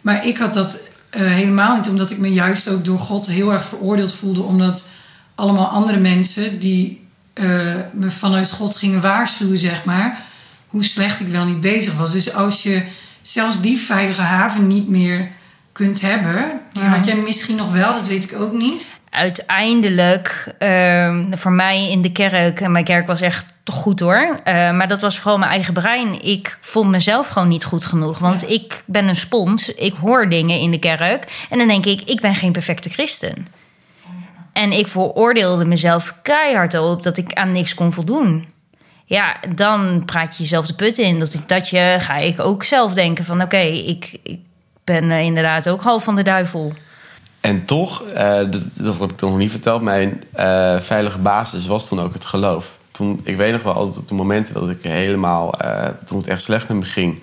Maar 0.00 0.26
ik 0.26 0.38
had 0.38 0.54
dat 0.54 0.78
eh, 1.10 1.26
helemaal 1.26 1.76
niet, 1.76 1.88
omdat 1.88 2.10
ik 2.10 2.18
me 2.18 2.32
juist 2.32 2.68
ook 2.68 2.84
door 2.84 2.98
God 2.98 3.26
heel 3.26 3.52
erg 3.52 3.64
veroordeeld 3.64 4.14
voelde, 4.14 4.42
omdat 4.42 4.88
allemaal 5.34 5.66
andere 5.66 5.98
mensen 5.98 6.58
die 6.58 7.06
eh, 7.32 7.44
me 7.92 8.10
vanuit 8.10 8.50
God 8.50 8.76
gingen 8.76 9.00
waarschuwen, 9.00 9.58
zeg 9.58 9.84
maar, 9.84 10.24
hoe 10.68 10.84
slecht 10.84 11.20
ik 11.20 11.28
wel 11.28 11.44
niet 11.44 11.60
bezig 11.60 11.96
was. 11.96 12.12
Dus 12.12 12.34
als 12.34 12.62
je 12.62 12.84
zelfs 13.22 13.60
die 13.60 13.78
veilige 13.78 14.20
haven 14.20 14.66
niet 14.66 14.88
meer 14.88 15.30
kunt 15.72 16.00
hebben, 16.00 16.60
die 16.72 16.82
had 16.82 17.04
jij 17.04 17.16
misschien 17.16 17.56
nog 17.56 17.72
wel, 17.72 17.92
dat 17.92 18.06
weet 18.06 18.24
ik 18.24 18.40
ook 18.40 18.52
niet. 18.52 18.97
Uiteindelijk, 19.10 20.54
ehm, 20.58 21.24
voor 21.36 21.52
mij 21.52 21.90
in 21.90 22.02
de 22.02 22.12
kerk, 22.12 22.60
en 22.60 22.72
mijn 22.72 22.84
kerk 22.84 23.06
was 23.06 23.20
echt 23.20 23.46
toch 23.62 23.74
goed 23.74 24.00
hoor. 24.00 24.40
Eh, 24.44 24.70
maar 24.70 24.88
dat 24.88 25.00
was 25.00 25.18
vooral 25.18 25.38
mijn 25.38 25.50
eigen 25.50 25.74
brein. 25.74 26.22
Ik 26.24 26.58
vond 26.60 26.90
mezelf 26.90 27.28
gewoon 27.28 27.48
niet 27.48 27.64
goed 27.64 27.84
genoeg. 27.84 28.18
Want 28.18 28.50
ik 28.50 28.82
ben 28.86 29.08
een 29.08 29.16
spons. 29.16 29.74
Ik 29.74 29.94
hoor 29.94 30.28
dingen 30.28 30.58
in 30.58 30.70
de 30.70 30.78
kerk. 30.78 31.46
En 31.50 31.58
dan 31.58 31.68
denk 31.68 31.86
ik, 31.86 32.00
ik 32.00 32.20
ben 32.20 32.34
geen 32.34 32.52
perfecte 32.52 32.90
christen. 32.90 33.46
En 34.52 34.72
ik 34.72 34.88
veroordeelde 34.88 35.64
mezelf 35.64 36.18
keihard 36.22 36.74
op 36.74 37.02
dat 37.02 37.16
ik 37.18 37.32
aan 37.32 37.52
niks 37.52 37.74
kon 37.74 37.92
voldoen. 37.92 38.48
Ja, 39.04 39.36
dan 39.54 40.02
praat 40.04 40.36
je 40.36 40.42
jezelf 40.42 40.66
de 40.66 40.74
put 40.74 40.98
in. 40.98 41.18
Dat, 41.18 41.42
dat 41.46 41.68
je, 41.68 41.96
ga 41.98 42.16
ik 42.16 42.40
ook 42.40 42.64
zelf 42.64 42.92
denken 42.92 43.24
van... 43.24 43.42
oké, 43.42 43.60
ik, 43.60 44.18
ik 44.22 44.40
ben 44.84 45.10
eh, 45.10 45.20
inderdaad 45.22 45.68
ook 45.68 45.82
half 45.82 46.04
van 46.04 46.14
de 46.14 46.22
duivel. 46.22 46.72
En 47.48 47.64
toch, 47.64 48.02
eh, 48.02 48.36
dat, 48.50 48.62
dat 48.74 48.98
heb 48.98 49.12
ik 49.12 49.20
nog 49.20 49.38
niet 49.38 49.50
verteld, 49.50 49.82
mijn 49.82 50.22
eh, 50.32 50.80
veilige 50.80 51.18
basis 51.18 51.66
was 51.66 51.88
toen 51.88 52.00
ook 52.00 52.12
het 52.12 52.24
geloof. 52.24 52.72
Toen, 52.90 53.20
ik 53.22 53.36
weet 53.36 53.52
nog 53.52 53.62
wel 53.62 53.72
altijd 53.72 54.08
de 54.08 54.14
momenten 54.14 54.54
dat 54.54 54.70
ik 54.70 54.82
helemaal, 54.82 55.60
eh, 55.60 55.88
toen 56.04 56.18
het 56.18 56.26
echt 56.26 56.42
slecht 56.42 56.68
met 56.68 56.76
me 56.76 56.84
ging. 56.84 57.22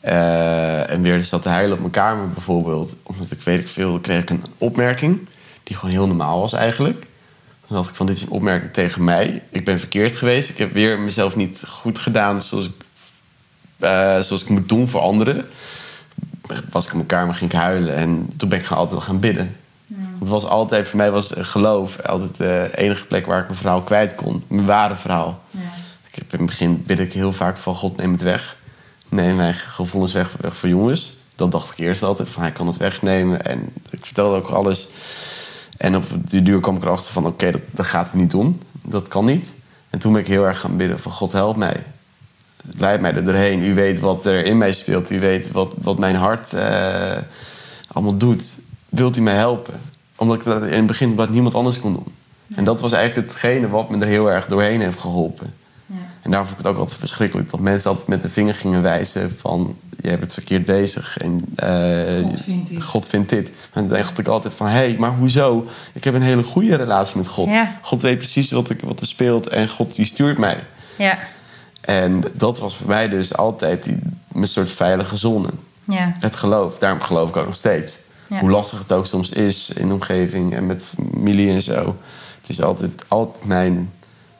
en 0.00 1.02
weer 1.02 1.22
zat 1.22 1.42
te 1.42 1.48
huilen 1.48 1.72
op 1.72 1.78
mijn 1.78 1.90
kamer 1.90 2.30
bijvoorbeeld. 2.30 2.96
Omdat 3.02 3.30
ik 3.30 3.42
weet 3.42 3.60
ik 3.60 3.68
veel, 3.68 3.98
kreeg 4.00 4.22
ik 4.22 4.30
een 4.30 4.44
opmerking 4.58 5.28
die 5.62 5.76
gewoon 5.76 5.94
heel 5.94 6.06
normaal 6.06 6.40
was 6.40 6.52
eigenlijk. 6.52 7.06
Dan 7.66 7.76
dacht 7.76 7.88
ik 7.88 7.94
van, 7.94 8.06
dit 8.06 8.16
is 8.16 8.22
een 8.22 8.30
opmerking 8.30 8.72
tegen 8.72 9.04
mij. 9.04 9.42
Ik 9.48 9.64
ben 9.64 9.78
verkeerd 9.78 10.16
geweest. 10.16 10.50
Ik 10.50 10.58
heb 10.58 10.72
weer 10.72 10.98
mezelf 10.98 11.36
niet 11.36 11.64
goed 11.68 11.98
gedaan 11.98 12.42
zoals 12.42 12.66
ik, 12.66 12.84
zoals 14.24 14.42
ik 14.42 14.48
moet 14.48 14.68
doen 14.68 14.88
voor 14.88 15.00
anderen. 15.00 15.46
Was 16.70 16.84
ik 16.84 16.90
in 16.90 16.96
mijn 16.96 17.08
kamer, 17.08 17.34
ging 17.34 17.52
ik 17.52 17.58
huilen. 17.58 17.94
En 17.94 18.32
toen 18.36 18.48
ben 18.48 18.58
ik 18.58 18.64
gewoon 18.64 18.82
altijd 18.82 19.02
gaan 19.02 19.20
bidden. 19.20 19.56
Het 20.22 20.30
was 20.30 20.44
altijd, 20.44 20.88
voor 20.88 20.96
mij 20.96 21.10
was 21.10 21.32
geloof 21.34 22.00
altijd 22.00 22.36
de 22.36 22.70
enige 22.74 23.06
plek 23.06 23.26
waar 23.26 23.40
ik 23.40 23.46
mijn 23.46 23.58
verhaal 23.58 23.82
kwijt 23.82 24.14
kon. 24.14 24.44
Mijn 24.48 24.66
ware 24.66 24.96
verhaal. 24.96 25.42
Ja. 25.50 25.60
Ik 26.08 26.14
heb 26.14 26.32
in 26.32 26.38
het 26.38 26.46
begin 26.46 26.82
bid 26.86 26.98
ik 26.98 27.12
heel 27.12 27.32
vaak 27.32 27.56
van 27.56 27.74
God 27.74 27.96
neem 27.96 28.12
het 28.12 28.22
weg. 28.22 28.56
Neem 29.08 29.36
mijn 29.36 29.54
gevoelens 29.54 30.12
weg, 30.12 30.36
weg 30.40 30.56
voor 30.56 30.68
jongens. 30.68 31.16
Dat 31.34 31.50
dacht 31.50 31.72
ik 31.72 31.78
eerst 31.78 32.02
altijd 32.02 32.28
van 32.28 32.42
hij 32.42 32.52
kan 32.52 32.66
het 32.66 32.76
wegnemen. 32.76 33.44
En 33.44 33.72
ik 33.90 34.06
vertelde 34.06 34.36
ook 34.36 34.48
alles. 34.48 34.88
En 35.78 35.96
op 35.96 36.04
de 36.30 36.42
duur 36.42 36.60
kwam 36.60 36.76
ik 36.76 36.82
erachter 36.82 37.12
van 37.12 37.26
oké, 37.26 37.50
dat, 37.50 37.60
dat 37.70 37.86
gaat 37.86 38.10
hij 38.10 38.20
niet 38.20 38.30
doen. 38.30 38.60
Dat 38.82 39.08
kan 39.08 39.24
niet. 39.24 39.54
En 39.90 39.98
toen 39.98 40.12
ben 40.12 40.20
ik 40.20 40.28
heel 40.28 40.46
erg 40.46 40.60
gaan 40.60 40.76
bidden 40.76 40.98
van 40.98 41.12
God 41.12 41.32
help 41.32 41.56
mij. 41.56 41.82
Leid 42.76 43.00
mij 43.00 43.14
er 43.14 43.24
doorheen. 43.24 43.62
U 43.62 43.74
weet 43.74 44.00
wat 44.00 44.26
er 44.26 44.44
in 44.44 44.58
mij 44.58 44.72
speelt. 44.72 45.10
U 45.10 45.20
weet 45.20 45.50
wat, 45.50 45.72
wat 45.78 45.98
mijn 45.98 46.16
hart 46.16 46.52
eh, 46.52 47.16
allemaal 47.88 48.16
doet. 48.16 48.60
Wilt 48.88 49.16
u 49.16 49.20
mij 49.20 49.34
helpen? 49.34 49.74
Omdat 50.22 50.38
ik 50.38 50.44
dat 50.44 50.62
in 50.62 50.72
het 50.72 50.86
begin 50.86 51.14
wat 51.14 51.30
niemand 51.30 51.54
anders 51.54 51.80
kon 51.80 51.92
doen. 51.92 52.14
En 52.54 52.64
dat 52.64 52.80
was 52.80 52.92
eigenlijk 52.92 53.28
hetgene 53.28 53.68
wat 53.68 53.90
me 53.90 53.98
er 53.98 54.06
heel 54.06 54.30
erg 54.30 54.46
doorheen 54.46 54.80
heeft 54.80 54.98
geholpen. 55.00 55.52
Ja. 55.86 55.94
En 56.22 56.30
daar 56.30 56.40
vond 56.40 56.50
ik 56.50 56.64
het 56.64 56.66
ook 56.66 56.78
altijd 56.78 56.98
verschrikkelijk. 56.98 57.50
Dat 57.50 57.60
mensen 57.60 57.90
altijd 57.90 58.08
met 58.08 58.22
de 58.22 58.28
vinger 58.28 58.54
gingen 58.54 58.82
wijzen 58.82 59.34
van... 59.36 59.76
je 60.00 60.08
hebt 60.08 60.22
het 60.22 60.32
verkeerd 60.32 60.64
bezig 60.64 61.18
en 61.18 61.40
eh, 61.54 62.22
God 62.22 62.40
vindt 62.40 62.68
dit. 62.68 62.82
God 62.82 63.08
vindt 63.08 63.28
dit. 63.28 63.48
En 63.48 63.88
dan 63.88 63.98
dacht 63.98 64.18
ik 64.18 64.28
altijd 64.28 64.54
van... 64.54 64.66
hé, 64.66 64.72
hey, 64.72 64.96
maar 64.98 65.10
hoezo? 65.10 65.66
Ik 65.92 66.04
heb 66.04 66.14
een 66.14 66.22
hele 66.22 66.42
goede 66.42 66.74
relatie 66.74 67.16
met 67.16 67.28
God. 67.28 67.48
Ja. 67.48 67.78
God 67.82 68.02
weet 68.02 68.18
precies 68.18 68.50
wat, 68.50 68.70
ik, 68.70 68.80
wat 68.80 69.00
er 69.00 69.06
speelt 69.06 69.46
en 69.46 69.68
God 69.68 69.94
die 69.94 70.06
stuurt 70.06 70.38
mij. 70.38 70.58
Ja. 70.96 71.18
En 71.80 72.24
dat 72.32 72.58
was 72.58 72.76
voor 72.76 72.88
mij 72.88 73.08
dus 73.08 73.36
altijd 73.36 73.84
die, 73.84 73.98
mijn 74.32 74.46
soort 74.46 74.70
veilige 74.70 75.16
zone. 75.16 75.48
Ja. 75.84 76.16
Het 76.18 76.36
geloof, 76.36 76.78
daarom 76.78 77.00
geloof 77.00 77.28
ik 77.28 77.36
ook 77.36 77.46
nog 77.46 77.54
steeds. 77.54 77.98
Ja. 78.32 78.38
Hoe 78.40 78.50
lastig 78.50 78.78
het 78.78 78.92
ook 78.92 79.06
soms 79.06 79.30
is 79.30 79.70
in 79.70 79.86
de 79.88 79.92
omgeving 79.94 80.54
en 80.54 80.66
met 80.66 80.84
familie 80.84 81.50
en 81.50 81.62
zo. 81.62 81.96
Het 82.40 82.48
is 82.50 82.62
altijd, 82.62 83.02
altijd 83.08 83.44
mijn, 83.44 83.92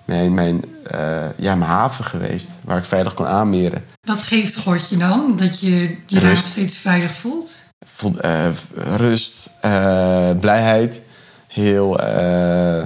mijn, 0.04 0.34
mijn, 0.34 0.64
eh, 0.86 1.24
ja, 1.36 1.54
mijn 1.54 1.70
haven 1.70 2.04
geweest. 2.04 2.48
Waar 2.64 2.78
ik 2.78 2.84
veilig 2.84 3.14
kon 3.14 3.26
aanmeren. 3.26 3.84
Wat 4.06 4.22
geeft 4.22 4.56
God 4.56 4.88
je 4.88 4.96
dan? 4.96 5.36
Dat 5.36 5.60
je 5.60 5.96
je 6.06 6.20
daar 6.20 6.28
nog 6.30 6.38
steeds 6.38 6.78
veilig 6.78 7.14
voelt? 7.14 7.62
Voel- 7.86 8.20
eh, 8.20 8.48
rust, 8.74 9.50
eh, 9.60 10.30
blijheid, 10.40 11.02
heel. 11.48 12.00
eh, 12.00 12.78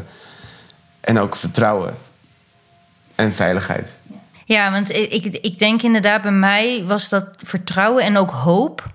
en 1.01 1.19
ook 1.19 1.37
vertrouwen. 1.37 1.97
En 3.15 3.33
veiligheid. 3.33 3.97
Ja, 4.45 4.71
want 4.71 4.91
ik, 4.91 5.25
ik 5.25 5.59
denk 5.59 5.83
inderdaad, 5.83 6.23
bij 6.23 6.31
mij 6.33 6.85
was 6.87 7.09
dat 7.09 7.29
vertrouwen 7.37 8.05
en 8.05 8.17
ook 8.17 8.31
hoop. 8.31 8.95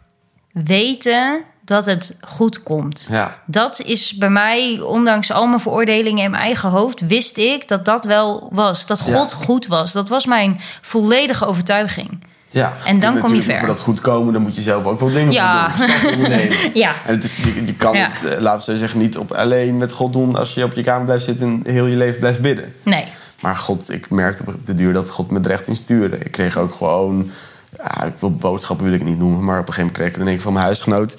Weten 0.52 1.44
dat 1.72 1.86
het 1.86 2.16
goed 2.22 2.64
komt. 2.64 3.08
Ja, 3.10 3.38
Dat 3.46 3.82
is 3.82 4.14
bij 4.16 4.30
mij, 4.30 4.80
ondanks 4.80 5.32
al 5.32 5.48
mijn 5.48 5.60
veroordelingen 5.60 6.24
in 6.24 6.32
mijn 6.32 6.44
eigen 6.44 6.70
hoofd, 6.70 7.00
wist 7.08 7.38
ik 7.38 7.68
dat 7.68 7.86
dat 7.86 8.06
wel 8.06 8.50
was. 8.52 8.86
Dat 8.86 9.02
Ja. 9.06 9.14
God 9.18 9.34
goed 9.34 9.68
was. 9.68 9.92
Dat 9.92 10.10
was 10.10 10.26
mijn 10.26 10.60
volledige 10.82 11.46
overtuiging. 11.46 12.24
ja. 12.50 12.74
En 12.86 13.00
dan 13.00 13.20
kom 13.20 13.36
je 13.36 13.42
ver. 13.42 13.58
Voor 13.58 13.68
dat 13.68 13.80
goed 13.80 14.02
komen, 14.02 14.34
dan 14.34 14.42
moet 14.42 14.56
je 14.56 14.62
zelf 14.62 14.86
ook 14.86 15.00
wel 15.00 15.10
dingen 15.12 15.32
Ja. 15.32 15.68
doen. 15.68 15.88
Stappen 15.88 16.14
ondernemen. 16.14 16.58
Ja, 16.74 16.94
En 17.06 17.14
het 17.16 17.24
is, 17.24 17.36
je, 17.36 17.66
je 17.66 17.74
kan 17.76 17.96
Ja. 17.96 18.10
het, 18.12 18.34
eh, 18.36 18.42
laten 18.42 18.66
we 18.66 18.72
zo 18.72 18.78
zeggen, 18.78 19.00
niet 19.00 19.18
op 19.18 19.32
alleen 19.32 19.78
met 19.78 19.92
God 19.92 20.14
doen 20.14 20.36
als 20.36 20.54
je 20.54 20.64
op 20.64 20.74
je 20.74 20.84
kamer 20.84 21.06
blijft 21.06 21.24
zitten 21.26 21.62
en 21.64 21.72
heel 21.72 21.86
je 21.86 21.96
leven 21.96 22.20
blijft 22.20 22.42
bidden. 22.42 22.74
nee. 22.84 23.06
Maar 23.42 23.56
God, 23.56 23.90
ik 23.92 24.10
merkte 24.10 24.44
op 24.48 24.66
de 24.66 24.76
duur 24.76 24.94
dat 24.94 25.10
God 25.10 25.32
me 25.32 25.40
er 25.40 25.52
echt 25.52 25.68
in 25.68 25.76
stuurde. 25.76 26.18
Ik 26.18 26.32
kreeg 26.32 26.58
ook 26.58 26.76
gewoon, 26.76 27.32
ja, 27.78 28.04
ik 28.04 28.14
wil 28.20 28.32
boodschappen 28.36 28.86
wil 28.86 28.94
ik 28.96 29.04
niet 29.04 29.18
noemen, 29.18 29.44
maar 29.46 29.60
op 29.60 29.68
een 29.68 29.74
gegeven 29.74 29.82
moment 29.82 29.98
kreeg 29.98 30.22
ik 30.22 30.28
één 30.28 30.36
keer 30.36 30.44
van 30.44 30.54
mijn 30.54 30.66
huisgenoot. 30.66 31.18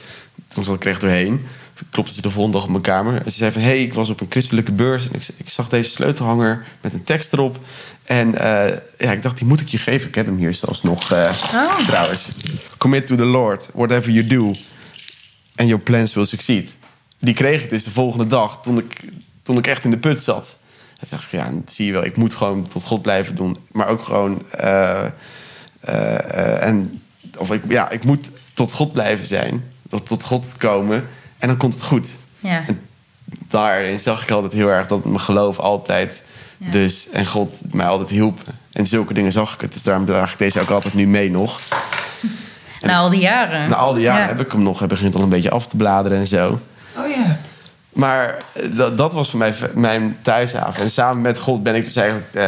Ik 0.57 0.85
er 0.85 0.91
echt 0.91 1.01
doorheen. 1.01 1.47
Klopte 1.91 2.13
ze 2.13 2.23
de 2.23 2.31
volgende 2.31 2.57
dag 2.57 2.67
op 2.67 2.71
mijn 2.73 2.83
kamer. 2.83 3.23
En 3.25 3.31
ze 3.33 3.37
zei 3.39 3.53
van, 3.53 3.63
hé, 3.63 3.69
hey, 3.69 3.83
ik 3.83 3.95
was 3.95 4.09
op 4.09 4.21
een 4.21 4.27
christelijke 4.31 4.73
beurs. 4.73 5.09
En 5.09 5.15
ik, 5.15 5.29
ik 5.37 5.49
zag 5.51 5.69
deze 5.69 5.91
sleutelhanger 5.91 6.65
met 6.81 6.93
een 6.93 7.05
tekst 7.05 7.33
erop. 7.33 7.59
En 8.05 8.35
eh, 8.39 8.77
ja, 8.99 9.13
ik 9.13 9.23
dacht, 9.23 9.39
die 9.39 9.47
moet 9.47 9.61
ik 9.61 9.69
je 9.69 9.79
geven. 9.79 10.09
Ik 10.09 10.15
heb 10.15 10.27
hem 10.27 10.37
hier 10.37 10.55
zelfs 10.55 10.83
nog, 10.83 11.13
eh, 11.13 11.31
Oh. 11.55 11.87
trouwens. 11.87 12.29
Commit 12.79 13.07
to 13.07 13.17
the 13.17 13.25
Lord, 13.25 13.69
whatever 13.73 14.11
you 14.11 14.27
do. 14.27 14.47
And 15.57 15.69
your 15.69 15.79
plans 15.83 16.15
will 16.15 16.25
succeed. 16.25 16.71
Die 17.19 17.35
kreeg 17.35 17.63
ik 17.63 17.71
dus 17.71 17.85
de 17.85 17.91
volgende 17.91 18.27
dag, 18.27 18.63
toen 18.63 18.79
ik, 18.79 19.01
toen 19.43 19.59
ik 19.59 19.67
echt 19.67 19.85
in 19.85 19.91
de 19.91 19.97
put 19.97 20.21
zat. 20.21 20.57
En 21.01 21.09
toen 21.09 21.19
dacht 21.19 21.25
ik, 21.25 21.31
ja, 21.41 21.51
zie 21.67 21.87
je 21.87 21.93
wel, 21.93 22.05
ik 22.05 22.17
moet 22.17 22.35
gewoon 22.35 22.69
tot 22.69 22.85
God 22.85 23.03
blijven 23.03 23.35
doen. 23.35 23.57
Maar 23.73 23.87
ook 23.89 24.05
gewoon... 24.05 24.51
eh, 24.51 25.05
en, 26.63 27.03
of 27.37 27.51
ik, 27.51 27.63
ja, 27.69 27.91
ik 27.91 28.05
moet 28.05 28.31
tot 28.55 28.73
God 28.73 28.93
blijven 28.93 29.27
zijn. 29.27 29.72
Tot, 29.93 30.07
tot 30.07 30.25
God 30.25 30.55
komen. 30.59 31.09
En 31.39 31.49
dan 31.49 31.57
komt 31.57 31.75
het 31.75 31.83
goed. 31.83 32.17
Ja. 32.39 32.65
En 32.67 32.81
daarin 33.49 34.01
zag 34.01 34.23
ik 34.23 34.31
altijd 34.31 34.53
heel 34.53 34.69
erg 34.69 34.87
dat 34.87 35.05
mijn 35.05 35.21
geloof 35.21 35.59
altijd... 35.59 36.23
Ja. 36.57 36.71
Dus, 36.71 37.09
en 37.11 37.27
God 37.27 37.61
mij 37.71 37.87
altijd 37.87 38.11
hielp. 38.11 38.39
En 38.73 38.87
zulke 38.87 39.15
dingen 39.15 39.33
zag 39.33 39.55
ik 39.55 39.61
het. 39.61 39.73
Dus 39.73 39.83
daarom 39.83 40.07
draag 40.07 40.33
ik 40.33 40.39
deze 40.39 40.61
ook 40.61 40.71
altijd 40.71 40.95
nu 40.95 41.07
mee 41.07 41.31
nog. 41.31 41.61
Na 42.81 42.97
al 42.99 43.11
die 43.11 43.21
jaren. 43.21 43.69
Na 43.69 43.77
al 43.77 43.93
die 43.93 44.03
jaren 44.03 44.23
Ja. 44.23 44.29
heb 44.29 44.41
ik 44.41 44.53
hem 44.53 44.63
nog. 44.63 44.79
Hij 44.79 44.89
begint 44.89 45.15
al 45.15 45.23
een 45.23 45.29
beetje 45.29 45.51
af 45.51 45.67
te 45.67 45.77
bladeren 45.77 46.19
en 46.19 46.27
zo. 46.27 46.61
Oh 46.97 47.09
ja. 47.09 47.39
Maar 47.93 48.37
eh, 48.53 48.77
dat, 48.77 48.99
dat 48.99 49.13
was 49.13 49.31
voor 49.31 49.39
mij 49.39 49.55
mijn 49.75 50.19
thuishaven. 50.23 50.83
En 50.83 50.91
samen 50.91 51.23
met 51.23 51.39
God 51.39 51.63
ben 51.63 51.75
ik 51.75 51.85
dus 51.85 51.97
eigenlijk 51.97 52.27
eh, 52.27 52.43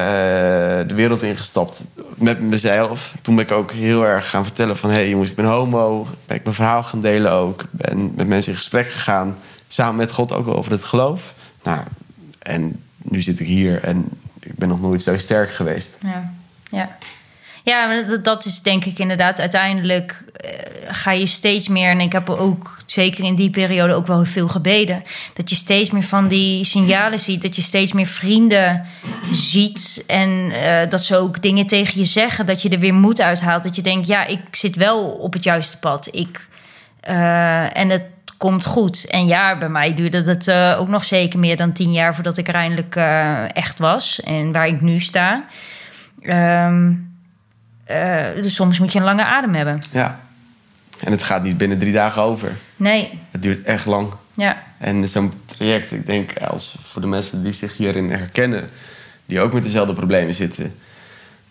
de 0.89 0.95
wereld 0.95 1.23
ingestapt. 1.23 1.85
Met 2.15 2.41
mezelf. 2.41 3.15
Toen 3.23 3.35
ben 3.37 3.45
ik 3.45 3.53
ook 3.53 3.73
heel 3.73 4.07
erg 4.07 4.31
gaan 4.31 4.45
vertellen 4.45 4.77
van... 4.77 4.91
hé 4.91 4.97
hey, 4.97 5.09
jongens, 5.09 5.31
ik 5.31 5.37
ben 5.37 5.45
homo. 5.45 6.07
Ben 6.27 6.37
ik 6.37 6.43
mijn 6.43 6.55
verhaal 6.55 6.83
gaan 6.83 7.01
delen 7.01 7.33
ook. 7.33 7.65
Ben 7.71 8.13
met 8.17 8.27
mensen 8.27 8.53
in 8.53 8.59
gesprek 8.59 8.91
gegaan. 8.91 9.37
Samen 9.69 9.97
met 9.97 10.13
God 10.13 10.33
ook 10.33 10.49
over 10.49 10.73
het 10.73 10.85
geloof. 10.85 11.35
Nou, 11.63 11.81
en 12.39 12.83
nu 13.03 13.23
zit 13.23 13.41
ik 13.41 13.47
hier 13.47 13.83
en 13.83 14.09
ik 14.41 14.55
ben 14.55 14.69
nog 14.69 14.81
nooit 14.81 15.03
zo 15.03 15.19
sterk 15.19 15.51
geweest. 15.51 15.99
Ja, 16.03 16.33
ja. 16.71 16.97
Ja 17.65 18.03
dat, 18.23 18.45
is 18.45 18.63
denk 18.63 18.85
ik 18.85 18.99
inderdaad 18.99 19.41
uiteindelijk 19.41 20.25
eh, 20.35 20.51
ga 20.89 21.11
je 21.11 21.27
steeds 21.27 21.69
meer... 21.69 21.91
en 21.91 22.01
ik 22.01 22.13
heb 22.13 22.31
ook 22.31 22.79
zeker 22.87 23.25
in 23.25 23.35
die 23.35 23.51
periode 23.51 23.95
ook 23.95 24.07
wel 24.07 24.25
veel 24.25 24.49
gebeden... 24.49 25.03
dat 25.35 25.51
je 25.51 25.57
steeds 25.57 25.91
meer 25.91 26.03
van 26.03 26.29
die 26.29 26.65
signalen 26.65 27.19
ziet... 27.19 27.43
dat 27.43 27.57
je 27.57 27.63
steeds 27.63 27.93
meer 27.93 28.07
vrienden 28.07 28.87
ziet... 29.31 30.05
en 30.07 30.51
eh, 30.51 30.91
dat 30.91 31.05
ze 31.05 31.17
ook 31.17 31.43
dingen 31.43 31.67
tegen 31.67 31.99
je 31.99 32.05
zeggen... 32.05 32.47
dat 32.47 32.63
je 32.63 32.69
er 32.69 32.79
weer 32.79 32.95
moed 32.95 33.21
uithaalt. 33.21 33.63
Dat 33.63 33.77
je 33.77 33.83
denkt, 33.83 34.07
ja, 34.07 34.27
ik 34.27 34.41
zit 34.51 34.77
wel 34.77 35.11
op 35.11 35.33
het 35.33 35.45
juiste 35.45 35.79
pad. 35.79 36.09
Ik, 36.11 36.49
eh, 37.01 37.79
en 37.79 37.89
het 37.89 38.05
komt 38.37 38.65
goed. 38.65 39.07
En 39.07 39.27
ja, 39.27 39.59
bij 39.59 39.69
mij 39.69 39.95
duurde 39.95 40.23
het 40.23 40.51
ook 40.79 40.89
nog 40.89 41.05
zeker 41.05 41.39
meer 41.39 41.57
dan 41.57 41.73
tien 41.73 41.93
jaar... 41.93 42.15
voordat 42.15 42.37
ik 42.37 42.49
er 42.49 42.55
eindelijk 42.55 42.97
echt 43.55 43.79
was 43.79 44.21
en 44.21 44.53
waar 44.53 44.67
ik 44.67 44.81
nu 44.81 45.01
sta... 45.01 45.45
Ehm, 46.21 46.93
eh, 47.85 48.35
dus 48.35 48.55
soms 48.55 48.79
moet 48.79 48.93
je 48.93 48.99
een 48.99 49.05
lange 49.05 49.25
adem 49.25 49.55
hebben. 49.55 49.81
Ja. 49.93 50.21
En 51.01 51.13
het 51.13 51.23
gaat 51.23 51.43
niet 51.43 51.57
binnen 51.57 51.79
drie 51.79 51.93
dagen 51.93 52.23
over. 52.23 52.53
Nee, 52.77 53.19
Het 53.31 53.43
duurt 53.43 53.63
echt 53.63 53.87
lang. 53.87 54.13
ja, 54.37 54.63
En 54.79 55.09
zo'n 55.09 55.33
traject, 55.45 55.93
ik 55.93 56.07
denk 56.07 56.39
als 56.39 56.75
voor 56.83 57.01
de 57.03 57.09
mensen 57.09 57.43
die 57.43 57.53
zich 57.53 57.77
hierin 57.77 58.11
herkennen, 58.11 58.71
die 59.27 59.41
ook 59.41 59.53
met 59.53 59.63
dezelfde 59.63 59.93
problemen 59.95 60.35
zitten. 60.35 60.75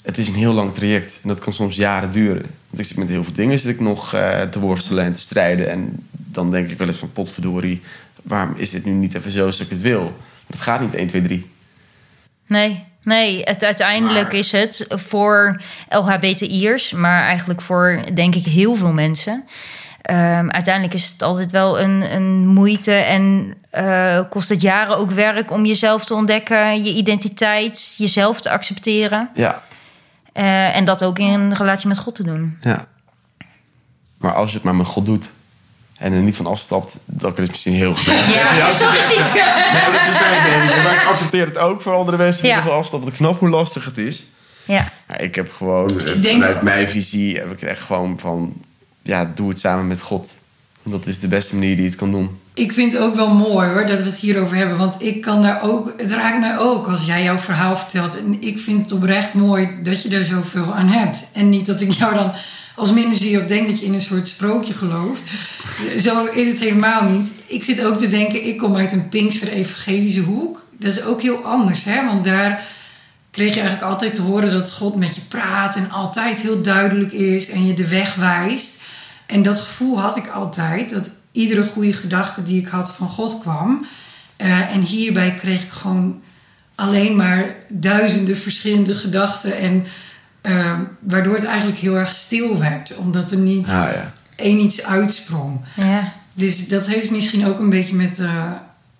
Het 0.01 0.17
is 0.17 0.27
een 0.27 0.33
heel 0.33 0.53
lang 0.53 0.73
traject 0.73 1.19
en 1.21 1.27
dat 1.29 1.39
kan 1.39 1.53
soms 1.53 1.75
jaren 1.75 2.11
duren. 2.11 2.45
Want 2.69 2.81
ik 2.81 2.85
zit 2.87 2.97
met 2.97 3.09
heel 3.09 3.23
veel 3.23 3.33
dingen 3.33 3.59
zit 3.59 3.73
ik 3.73 3.79
nog 3.79 4.13
eh, 4.13 4.41
te 4.41 4.59
worstelen 4.59 5.03
en 5.03 5.13
te 5.13 5.19
strijden. 5.19 5.69
En 5.69 6.07
dan 6.11 6.51
denk 6.51 6.69
ik 6.69 6.77
wel 6.77 6.87
eens 6.87 6.97
van 6.97 7.11
potverdorie, 7.11 7.81
waarom 8.23 8.55
is 8.57 8.69
dit 8.69 8.85
nu 8.85 8.91
niet 8.91 9.13
even 9.15 9.31
zo 9.31 9.37
zoals 9.37 9.59
ik 9.59 9.69
het 9.69 9.81
wil? 9.81 10.01
Maar 10.01 10.11
het 10.47 10.59
gaat 10.59 10.81
niet 10.81 10.93
1, 10.93 11.07
2, 11.07 11.21
3. 11.21 11.49
nee. 12.47 12.83
Nee, 13.03 13.41
het, 13.43 13.63
uiteindelijk 13.63 14.23
Maar- 14.31 14.39
is 14.39 14.51
het 14.51 14.85
voor 14.89 15.61
LHBTI'ers, 15.89 16.91
maar 16.91 17.23
eigenlijk 17.23 17.61
voor 17.61 18.01
denk 18.13 18.35
ik 18.35 18.45
heel 18.45 18.75
veel 18.75 18.93
mensen. 18.93 19.45
Ehm, 20.01 20.49
uiteindelijk 20.49 20.93
is 20.93 21.11
het 21.11 21.21
altijd 21.21 21.51
wel 21.51 21.79
een, 21.79 22.13
een 22.15 22.47
moeite 22.47 22.91
en 22.93 23.53
eh, 23.69 24.19
kost 24.29 24.49
het 24.49 24.61
jaren 24.61 24.97
ook 24.97 25.11
werk 25.11 25.51
om 25.51 25.65
jezelf 25.65 26.05
te 26.05 26.13
ontdekken, 26.13 26.83
je 26.83 26.93
identiteit, 26.93 27.93
jezelf 27.97 28.41
te 28.41 28.49
accepteren. 28.49 29.29
Ja, 29.33 29.63
Eh, 30.33 30.75
en 30.75 30.85
dat 30.85 31.03
ook 31.03 31.19
in 31.19 31.25
een 31.27 31.55
relatie 31.55 31.87
met 31.87 31.97
God 31.97 32.15
te 32.15 32.23
doen. 32.23 32.57
ja. 32.61 32.85
Maar 34.17 34.33
als 34.33 34.49
je 34.49 34.55
het 34.55 34.65
maar 34.65 34.75
met 34.75 34.85
God 34.87 35.05
doet 35.05 35.29
en 36.03 36.13
er 36.13 36.21
niet 36.21 36.35
van 36.35 36.45
afstapt, 36.45 36.95
dan 37.05 37.31
is 37.31 37.37
het 37.37 37.49
misschien 37.49 37.73
heel 37.73 37.95
goed. 37.95 38.05
Ja, 38.33 38.71
zo 38.71 38.85
precies. 38.85 39.33
Ja, 39.33 39.55
dat 39.91 40.01
is 40.07 40.19
mijn 40.19 40.43
mening. 40.51 40.83
Maar 40.83 40.93
ik 40.95 41.07
accepteer 41.09 41.45
het 41.45 41.57
ook 41.57 41.81
voor 41.81 41.93
andere 41.93 42.17
mensen 42.17 42.41
die 42.41 42.51
Ja. 42.51 42.57
er 42.57 42.63
van 42.63 42.71
afstappen. 42.71 42.99
Want 43.09 43.11
ik 43.19 43.25
snap 43.25 43.39
hoe 43.39 43.49
lastig 43.49 43.85
het 43.85 43.97
is. 43.97 44.25
Ja, 44.65 44.91
Maar 45.07 45.21
ik 45.21 45.35
heb 45.35 45.51
gewoon, 45.57 45.89
eh, 45.89 46.21
denk- 46.21 46.25
vanuit 46.41 46.61
mijn 46.61 46.89
visie, 46.89 47.37
heb 47.37 47.51
ik 47.51 47.61
echt 47.61 47.81
gewoon 47.81 48.19
van... 48.19 48.53
Ja, 49.01 49.31
doe 49.35 49.49
het 49.49 49.59
samen 49.59 49.87
met 49.87 50.01
God. 50.01 50.31
Dat 50.83 51.05
is 51.07 51.19
de 51.19 51.27
beste 51.27 51.53
manier 51.55 51.73
die 51.75 51.83
je 51.83 51.89
het 51.89 51.99
kan 51.99 52.11
doen. 52.11 52.39
Ik 52.53 52.71
vind 52.71 52.93
het 52.93 53.01
ook 53.01 53.15
wel 53.15 53.33
mooi 53.33 53.67
hoor, 53.69 53.85
dat 53.85 53.99
we 53.99 54.05
het 54.05 54.17
hierover 54.19 54.55
hebben. 54.55 54.77
Want 54.77 54.95
ik 54.97 55.21
kan 55.21 55.41
daar 55.41 55.61
ook, 55.63 55.93
het 55.97 56.11
raakt 56.11 56.39
mij 56.39 56.57
ook 56.59 56.87
als 56.87 57.05
jij 57.05 57.23
jouw 57.23 57.37
verhaal 57.37 57.77
vertelt. 57.77 58.17
En 58.17 58.37
ik 58.41 58.59
vind 58.59 58.81
het 58.81 58.91
oprecht 58.91 59.33
mooi 59.33 59.69
dat 59.83 60.03
je 60.03 60.09
er 60.09 60.25
zoveel 60.25 60.73
aan 60.73 60.87
hebt. 60.87 61.27
En 61.33 61.49
niet 61.49 61.65
dat 61.65 61.81
ik 61.81 61.91
jou 61.91 62.13
dan 62.15 62.31
als 62.75 62.91
minder 62.91 63.17
zie 63.17 63.39
of 63.39 63.45
denk 63.45 63.67
dat 63.67 63.79
je 63.79 63.85
in 63.85 63.93
een 63.93 64.01
soort 64.01 64.27
sprookje 64.27 64.73
gelooft. 64.73 65.23
Zo 65.97 66.25
is 66.25 66.47
het 66.47 66.59
helemaal 66.59 67.09
niet. 67.09 67.31
Ik 67.45 67.63
zit 67.63 67.83
ook 67.83 67.97
te 67.97 68.09
denken, 68.09 68.47
ik 68.47 68.57
kom 68.57 68.75
uit 68.75 68.91
een 68.91 69.09
Pinkster-evangelische 69.09 70.21
hoek. 70.21 70.65
Dat 70.79 70.91
is 70.91 71.03
ook 71.03 71.21
heel 71.21 71.43
anders, 71.43 71.83
hè? 71.83 72.05
Want 72.05 72.23
daar 72.23 72.65
kreeg 73.31 73.53
je 73.53 73.59
eigenlijk 73.59 73.91
altijd 73.91 74.13
te 74.13 74.21
horen 74.21 74.51
dat 74.51 74.71
God 74.71 74.95
met 74.95 75.15
je 75.15 75.21
praat 75.21 75.75
en 75.75 75.91
altijd 75.91 76.41
heel 76.41 76.61
duidelijk 76.61 77.11
is 77.11 77.49
en 77.49 77.65
je 77.65 77.73
de 77.73 77.87
weg 77.87 78.15
wijst. 78.15 78.81
En 79.25 79.41
dat 79.41 79.59
gevoel 79.59 79.99
had 79.99 80.17
ik 80.17 80.27
altijd, 80.27 80.89
dat 80.89 81.09
iedere 81.31 81.65
goede 81.65 81.93
gedachte 81.93 82.43
die 82.43 82.61
ik 82.61 82.67
had 82.67 82.95
van 82.95 83.07
God 83.07 83.39
kwam. 83.39 83.85
Uh, 84.37 84.75
en 84.75 84.81
hierbij 84.81 85.33
kreeg 85.33 85.63
ik 85.63 85.71
gewoon 85.71 86.21
alleen 86.75 87.15
maar 87.15 87.55
duizenden 87.69 88.37
verschillende 88.37 88.95
gedachten. 88.95 89.57
En 89.57 89.85
uh, 90.43 90.79
waardoor 90.99 91.35
het 91.35 91.43
eigenlijk 91.43 91.77
heel 91.77 91.97
erg 91.97 92.11
stil 92.11 92.59
werd, 92.59 92.95
omdat 92.95 93.31
er 93.31 93.37
niet 93.37 93.67
ah, 93.67 93.73
ja. 93.73 94.13
één 94.35 94.59
iets 94.59 94.85
uitsprong. 94.85 95.59
Ja. 95.75 96.13
Dus 96.33 96.67
dat 96.67 96.87
heeft 96.87 97.11
misschien 97.11 97.47
ook 97.47 97.59
een 97.59 97.69
beetje 97.69 97.95
met 97.95 98.19
uh, 98.19 98.51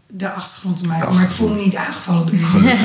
de 0.07 0.29
achtergrond 0.29 0.77
te 0.77 0.87
maken. 0.87 1.13
Maar 1.13 1.23
ik 1.23 1.29
voel 1.29 1.49
me 1.49 1.59
niet 1.59 1.75
aangevallen 1.75 2.27
door 2.27 2.37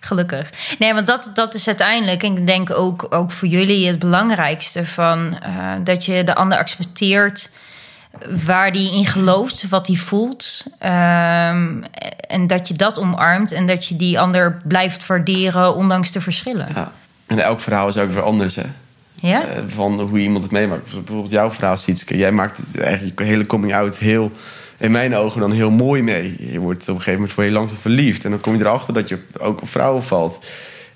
Gelukkig. 0.00 0.50
Nee, 0.78 0.94
want 0.94 1.06
dat, 1.06 1.30
dat 1.34 1.54
is 1.54 1.66
uiteindelijk, 1.66 2.22
en 2.22 2.36
ik 2.36 2.46
denk 2.46 2.70
ook, 2.70 3.06
ook 3.10 3.30
voor 3.30 3.48
jullie 3.48 3.86
het 3.86 3.98
belangrijkste: 3.98 4.86
van, 4.86 5.38
uh, 5.46 5.72
dat 5.84 6.04
je 6.04 6.24
de 6.24 6.34
ander 6.34 6.58
accepteert 6.58 7.50
waar 8.44 8.72
die 8.72 8.94
in 8.94 9.06
gelooft, 9.06 9.68
wat 9.68 9.86
hij 9.86 9.96
voelt. 9.96 10.64
Um, 10.82 11.84
en 12.28 12.46
dat 12.46 12.68
je 12.68 12.74
dat 12.74 12.98
omarmt 12.98 13.52
en 13.52 13.66
dat 13.66 13.86
je 13.86 13.96
die 13.96 14.20
ander 14.20 14.60
blijft 14.64 15.06
waarderen, 15.06 15.74
ondanks 15.74 16.12
de 16.12 16.20
verschillen. 16.20 16.68
Ja. 16.74 16.92
En 17.30 17.38
elk 17.38 17.60
verhaal 17.60 17.88
is 17.88 17.96
ook 17.96 18.10
weer 18.10 18.22
anders, 18.22 18.54
hè? 18.54 18.64
Ja? 19.14 19.42
Uh, 19.46 19.62
van 19.68 20.00
hoe 20.00 20.18
iemand 20.18 20.42
het 20.42 20.52
meemaakt. 20.52 20.84
Bijvoorbeeld 20.84 21.30
jouw 21.30 21.50
verhaal, 21.50 21.76
Sietske. 21.76 22.16
Jij 22.16 22.32
maakt 22.32 22.60
eigenlijk 22.78 23.18
je 23.18 23.24
hele 23.24 23.46
coming-out 23.46 23.98
heel 23.98 24.32
in 24.78 24.90
mijn 24.90 25.14
ogen 25.14 25.40
dan 25.40 25.52
heel 25.52 25.70
mooi 25.70 26.02
mee. 26.02 26.52
Je 26.52 26.58
wordt 26.58 26.82
op 26.82 26.88
een 26.88 26.94
gegeven 26.94 27.12
moment 27.12 27.32
voor 27.32 27.42
heel 27.42 27.52
langzaam 27.52 27.78
verliefd. 27.78 28.24
En 28.24 28.30
dan 28.30 28.40
kom 28.40 28.54
je 28.54 28.60
erachter 28.60 28.94
dat 28.94 29.08
je 29.08 29.18
ook 29.38 29.62
op 29.62 29.68
vrouwen 29.68 30.02
valt. 30.02 30.46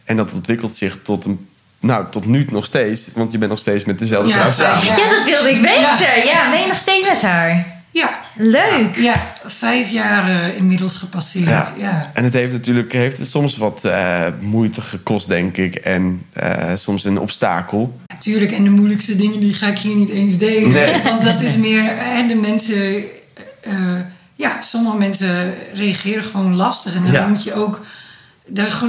En 0.04 0.16
dat 0.16 0.32
ontwikkelt 0.32 0.74
zich 0.74 0.98
tot 1.02 1.24
een 1.24 1.48
nou, 1.80 2.04
tot 2.10 2.26
nu 2.26 2.46
nog 2.50 2.64
steeds. 2.64 3.08
Want 3.14 3.32
je 3.32 3.38
bent 3.38 3.50
nog 3.50 3.60
steeds 3.60 3.84
met 3.84 3.98
dezelfde 3.98 4.32
vrouw 4.32 4.50
samen. 4.50 4.84
Ja. 4.84 4.96
dat 5.10 5.24
wilde 5.24 5.50
ik 5.50 5.60
weten. 5.60 6.26
Ja. 6.26 6.50
ben 6.50 6.60
je 6.60 6.66
nog 6.66 6.76
steeds 6.76 7.08
met 7.08 7.20
haar? 7.20 7.73
Ja. 7.94 8.20
Leuk. 8.36 8.96
Ja, 8.96 9.32
vijf 9.44 9.90
jaar 9.90 10.30
uh, 10.30 10.56
inmiddels 10.56 10.96
gepasseerd. 10.96 11.72
Ja. 11.78 12.10
En 12.14 12.24
het 12.24 12.32
heeft 12.32 12.52
natuurlijk 12.52 12.92
heeft 12.92 13.30
soms 13.30 13.56
wat 13.56 13.82
uh, 13.84 14.26
moeite 14.40 14.80
gekost, 14.80 15.28
denk 15.28 15.56
ik. 15.56 15.74
En 15.74 16.26
uh, 16.42 16.70
soms 16.74 17.04
een 17.04 17.18
obstakel. 17.18 18.00
Natuurlijk, 18.06 18.52
en 18.52 18.64
de 18.64 18.70
moeilijkste 18.70 19.16
dingen 19.16 19.40
die 19.40 19.54
ga 19.54 19.66
ik 19.66 19.78
hier 19.78 19.96
niet 19.96 20.10
eens 20.10 20.38
delen. 20.38 20.70
Nee. 20.70 21.02
Want 21.10 21.22
dat 21.22 21.40
is 21.40 21.56
meer... 21.56 21.98
En 21.98 22.28
de 22.28 22.34
mensen 22.34 23.04
uh, 23.66 24.00
ja, 24.34 24.60
sommige 24.62 24.96
mensen 24.96 25.54
reageren 25.74 26.22
gewoon 26.22 26.54
lastig. 26.54 26.94
En 26.94 27.12
dan 27.12 27.30
moet 27.30 27.44
je 27.44 27.54
ook. 27.54 27.80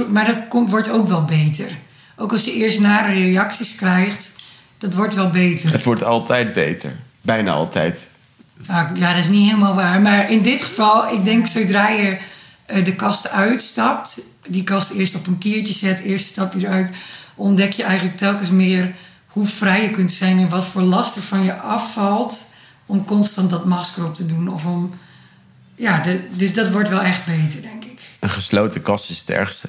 maar 0.08 0.26
dat 0.26 0.38
komt, 0.48 0.70
wordt 0.70 0.90
ook 0.90 1.08
wel 1.08 1.24
beter. 1.24 1.68
Ook 2.16 2.32
als 2.32 2.44
je 2.44 2.52
eerst 2.52 2.80
nare 2.80 3.12
reacties 3.12 3.74
krijgt, 3.74 4.32
dat 4.78 4.94
wordt 4.94 5.14
wel 5.14 5.30
beter. 5.30 5.72
Het 5.72 5.84
wordt 5.84 6.02
altijd 6.02 6.52
beter. 6.52 6.92
Bijna 7.20 7.52
altijd. 7.52 8.08
Vaak, 8.60 8.96
ja, 8.96 9.14
dat 9.14 9.24
is 9.24 9.30
niet 9.30 9.48
helemaal 9.48 9.74
waar. 9.74 10.00
Maar 10.00 10.30
in 10.30 10.42
dit 10.42 10.62
geval, 10.62 11.12
ik 11.12 11.24
denk 11.24 11.46
zodra 11.46 11.88
je 11.88 12.18
uh, 12.70 12.84
de 12.84 12.94
kast 12.94 13.30
uitstapt, 13.30 14.20
die 14.46 14.64
kast 14.64 14.90
eerst 14.90 15.14
op 15.14 15.26
een 15.26 15.38
kiertje 15.38 15.74
zet, 15.74 15.98
eerst 15.98 16.26
stap 16.26 16.52
je 16.52 16.66
eruit, 16.66 16.90
ontdek 17.34 17.72
je 17.72 17.82
eigenlijk 17.82 18.18
telkens 18.18 18.50
meer 18.50 18.94
hoe 19.26 19.46
vrij 19.46 19.82
je 19.82 19.90
kunt 19.90 20.12
zijn 20.12 20.38
en 20.38 20.48
wat 20.48 20.66
voor 20.66 20.82
last 20.82 21.16
er 21.16 21.22
van 21.22 21.44
je 21.44 21.54
afvalt 21.56 22.44
om 22.86 23.04
constant 23.04 23.50
dat 23.50 23.64
masker 23.64 24.04
op 24.04 24.14
te 24.14 24.26
doen. 24.26 24.48
Of 24.48 24.64
om, 24.64 24.94
ja, 25.74 25.98
de, 25.98 26.28
dus 26.30 26.54
dat 26.54 26.70
wordt 26.70 26.88
wel 26.88 27.02
echt 27.02 27.24
beter, 27.24 27.62
denk 27.62 27.84
ik. 27.84 28.00
Een 28.20 28.30
gesloten 28.30 28.82
kast 28.82 29.10
is 29.10 29.18
het 29.18 29.30
ergste. 29.30 29.68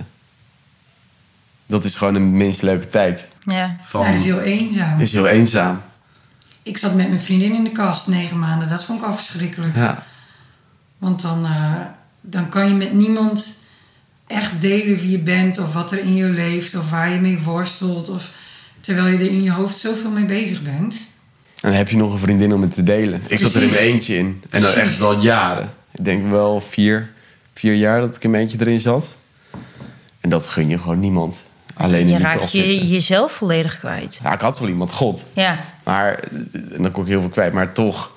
Dat 1.65 1.83
is 1.83 1.95
gewoon 1.95 2.15
een 2.15 2.31
minst 2.31 2.61
leuke 2.61 2.89
tijd. 2.89 3.27
Ja, 3.45 3.75
Van, 3.81 4.01
ja 4.01 4.07
dat 4.07 4.17
is 4.17 4.25
heel 4.25 4.41
eenzaam. 4.41 4.99
is 4.99 5.11
heel 5.11 5.27
eenzaam. 5.27 5.81
Ik 6.68 6.78
zat 6.78 6.95
met 6.95 7.07
mijn 7.07 7.20
vriendin 7.20 7.55
in 7.55 7.63
de 7.63 7.72
kast 7.72 8.07
negen 8.07 8.39
maanden. 8.39 8.68
Dat 8.68 8.86
vond 8.86 9.01
ik 9.01 9.07
al 9.07 9.13
verschrikkelijk. 9.13 9.76
Ja. 9.76 10.05
Want 10.97 11.22
dan, 11.22 11.45
uh, 11.45 11.74
dan 12.22 12.49
kan 12.49 12.68
je 12.68 12.74
met 12.74 12.93
niemand 12.93 13.57
echt 14.28 14.61
delen 14.61 14.97
wie 14.97 15.09
je 15.09 15.20
bent... 15.20 15.59
of 15.59 15.74
wat 15.74 15.91
er 15.91 15.99
in 15.99 16.15
je 16.15 16.26
leeft 16.26 16.76
of 16.76 16.89
waar 16.89 17.09
je 17.09 17.20
mee 17.20 17.39
worstelt. 17.39 18.09
Of, 18.09 18.32
terwijl 18.80 19.07
je 19.07 19.18
er 19.18 19.32
in 19.32 19.43
je 19.43 19.51
hoofd 19.51 19.78
zoveel 19.78 20.09
mee 20.09 20.26
bezig 20.26 20.61
bent. 20.61 21.15
En 21.61 21.70
dan 21.70 21.78
heb 21.78 21.89
je 21.89 21.97
nog 21.97 22.11
een 22.11 22.20
vriendin 22.20 22.53
om 22.53 22.61
het 22.61 22.74
te 22.74 22.84
delen. 22.84 23.22
Ik 23.28 23.39
zat 23.39 23.53
er 23.53 23.61
in 23.61 23.70
mijn 23.70 23.82
eentje 23.82 24.18
in. 24.18 24.43
En 24.49 24.61
dan 24.61 24.74
echt 24.74 24.97
wel 24.97 25.22
jaren. 25.22 25.70
Ik 25.91 26.05
denk 26.05 26.30
wel 26.30 26.61
vier, 26.61 27.13
vier 27.53 27.74
jaar 27.74 28.01
dat 28.01 28.15
ik 28.15 28.24
in 28.24 28.30
mijn 28.30 28.43
eentje 28.43 28.57
erin 28.59 28.80
zat. 28.80 29.15
En 30.20 30.30
dat 30.30 30.47
gun 30.47 30.70
je 30.70 30.78
gewoon 30.78 30.99
niemand. 30.99 31.43
Alleen 31.78 32.07
je 32.07 32.11
in 32.11 32.17
die 32.17 32.25
raakt 32.25 32.51
je 32.51 32.88
jezelf 32.88 33.32
volledig 33.32 33.80
kwijt. 33.80 34.19
Ja, 34.23 34.34
ik 34.34 34.41
had 34.41 34.59
wel 34.59 34.69
iemand, 34.69 34.91
God. 34.91 35.25
Ja. 35.34 35.57
Maar, 35.84 36.19
en 36.53 36.82
dan 36.82 36.91
kon 36.91 37.03
ik 37.03 37.09
heel 37.09 37.19
veel 37.19 37.30
kwijt. 37.30 37.53
Maar 37.53 37.73
toch, 37.73 38.11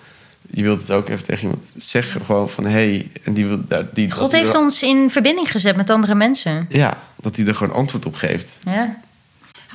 je 0.51 0.63
wilt 0.63 0.81
het 0.81 0.91
ook 0.91 1.09
even 1.09 1.25
tegen 1.25 1.43
iemand 1.43 1.73
zeggen. 1.77 2.21
Gewoon 2.25 2.49
van, 2.49 2.65
hé... 2.65 2.71
Hey, 2.71 3.11
en 3.25 3.35
die 3.35 3.47
wil, 3.47 3.61
die, 3.93 4.11
God 4.11 4.33
heeft 4.33 4.55
ons 4.55 4.83
in 4.83 5.11
verbinding 5.11 5.51
gezet 5.51 5.77
met 5.77 5.91
andere 5.91 6.15
mensen. 6.15 6.67
Ja, 6.69 6.97
dat 7.17 7.37
hij 7.37 7.47
er 7.47 7.55
gewoon 7.55 7.75
antwoord 7.75 8.07
op 8.07 8.15
geeft. 8.15 8.59
Ja. 8.65 8.97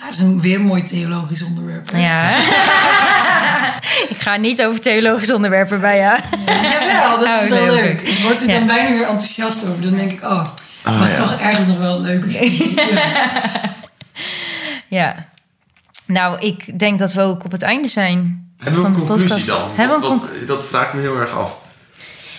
Dat 0.05 0.13
is 0.13 0.19
een 0.19 0.41
weer 0.41 0.61
mooi 0.61 0.83
theologisch 0.83 1.43
onderwerp. 1.43 1.89
Ja. 1.95 2.37
ik 4.13 4.17
ga 4.17 4.35
niet 4.35 4.63
over 4.63 4.81
theologisch 4.81 5.31
onderwerpen 5.31 5.81
bij 5.81 5.97
jou. 5.97 6.19
Jawel, 6.45 7.19
dat 7.19 7.27
is 7.27 7.43
oh, 7.43 7.65
wel 7.65 7.75
leuk. 7.75 8.01
Ik 8.01 8.19
word 8.19 8.41
er 8.41 8.47
dan 8.47 8.67
bijna 8.67 8.89
weer 8.89 9.07
enthousiast 9.07 9.65
over. 9.65 9.81
Dan 9.81 9.95
denk 9.95 10.11
ik, 10.11 10.23
oh, 10.23 10.47
oh 10.85 10.99
was 10.99 11.15
toch 11.15 11.39
ergens 11.39 11.65
nog 11.65 11.77
wel 11.77 11.95
een 11.95 12.01
leuke 12.01 12.27
ja. 12.93 13.74
Ja. 14.87 15.25
Nou, 16.05 16.39
ik 16.39 16.79
denk 16.79 16.99
dat 16.99 17.13
we 17.13 17.21
ook 17.21 17.43
op 17.43 17.51
het 17.51 17.61
einde 17.61 17.87
zijn. 17.87 18.49
Hebben 18.57 18.81
we 18.81 18.87
een 18.87 19.07
conclusie 19.07 19.45
dan? 19.45 19.71
Hebben 19.75 20.01
wat, 20.01 20.09
wat, 20.09 20.47
dat 20.47 20.65
vraagt 20.65 20.93
me 20.93 21.01
heel 21.01 21.17
erg 21.17 21.31
af. 21.31 21.63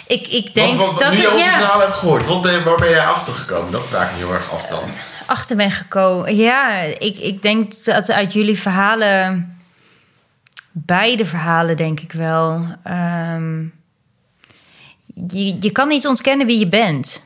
Ik, 0.06 0.26
ik 0.26 0.54
denk 0.54 0.70
wat, 0.70 0.90
wat, 0.90 0.98
dat... 0.98 1.12
Nu 1.12 1.18
je 1.18 1.30
onze 1.30 1.48
ja. 1.48 1.58
verhaal 1.58 1.80
hebt 1.80 1.92
gehoord, 1.92 2.26
wat 2.26 2.42
ben 2.42 2.52
je, 2.52 2.62
waar 2.62 2.76
ben 2.76 2.90
jij 2.90 3.06
achter 3.06 3.32
gekomen? 3.32 3.72
Dat 3.72 3.86
vraagt 3.86 4.12
me 4.12 4.18
heel 4.18 4.32
erg 4.32 4.52
af 4.52 4.66
dan 4.66 4.82
achter 5.26 5.56
ben 5.56 5.70
gekomen? 5.70 6.36
Ja, 6.36 6.80
ik, 6.80 7.18
ik 7.18 7.42
denk 7.42 7.84
dat 7.84 8.10
uit 8.10 8.32
jullie 8.32 8.58
verhalen, 8.58 9.56
beide 10.72 11.24
verhalen 11.24 11.76
denk 11.76 12.00
ik 12.00 12.12
wel, 12.12 12.66
um, 12.88 13.72
je, 15.14 15.56
je 15.60 15.70
kan 15.70 15.88
niet 15.88 16.06
ontkennen 16.06 16.46
wie 16.46 16.58
je 16.58 16.68
bent. 16.68 17.25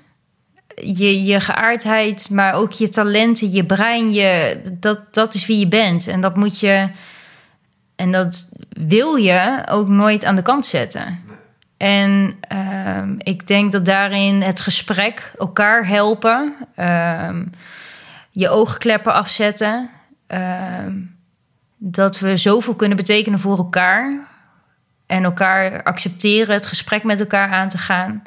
Je, 0.84 1.24
je 1.24 1.40
geaardheid, 1.40 2.30
maar 2.30 2.54
ook 2.54 2.72
je 2.72 2.88
talenten, 2.88 3.52
je 3.52 3.64
brein, 3.64 4.12
je, 4.12 4.60
dat, 4.72 5.14
dat 5.14 5.34
is 5.34 5.46
wie 5.46 5.58
je 5.58 5.68
bent. 5.68 6.06
En 6.06 6.20
dat 6.20 6.36
moet 6.36 6.60
je, 6.60 6.88
en 7.96 8.12
dat 8.12 8.48
wil 8.68 9.14
je 9.14 9.62
ook 9.68 9.88
nooit 9.88 10.24
aan 10.24 10.36
de 10.36 10.42
kant 10.42 10.66
zetten. 10.66 11.28
En 11.76 12.34
um, 12.96 13.16
ik 13.18 13.46
denk 13.46 13.72
dat 13.72 13.84
daarin 13.84 14.42
het 14.42 14.60
gesprek, 14.60 15.32
elkaar 15.38 15.86
helpen, 15.86 16.54
um, 16.76 17.50
je 18.30 18.48
oogkleppen 18.48 19.12
afzetten. 19.12 19.90
Ehm, 20.26 20.92
dat 21.76 22.18
we 22.18 22.36
zoveel 22.36 22.74
kunnen 22.74 22.96
betekenen 22.96 23.38
voor 23.38 23.56
elkaar. 23.56 24.28
En 25.06 25.24
elkaar 25.24 25.82
accepteren, 25.82 26.54
het 26.54 26.66
gesprek 26.66 27.02
met 27.02 27.20
elkaar 27.20 27.50
aan 27.50 27.68
te 27.68 27.78
gaan. 27.78 28.22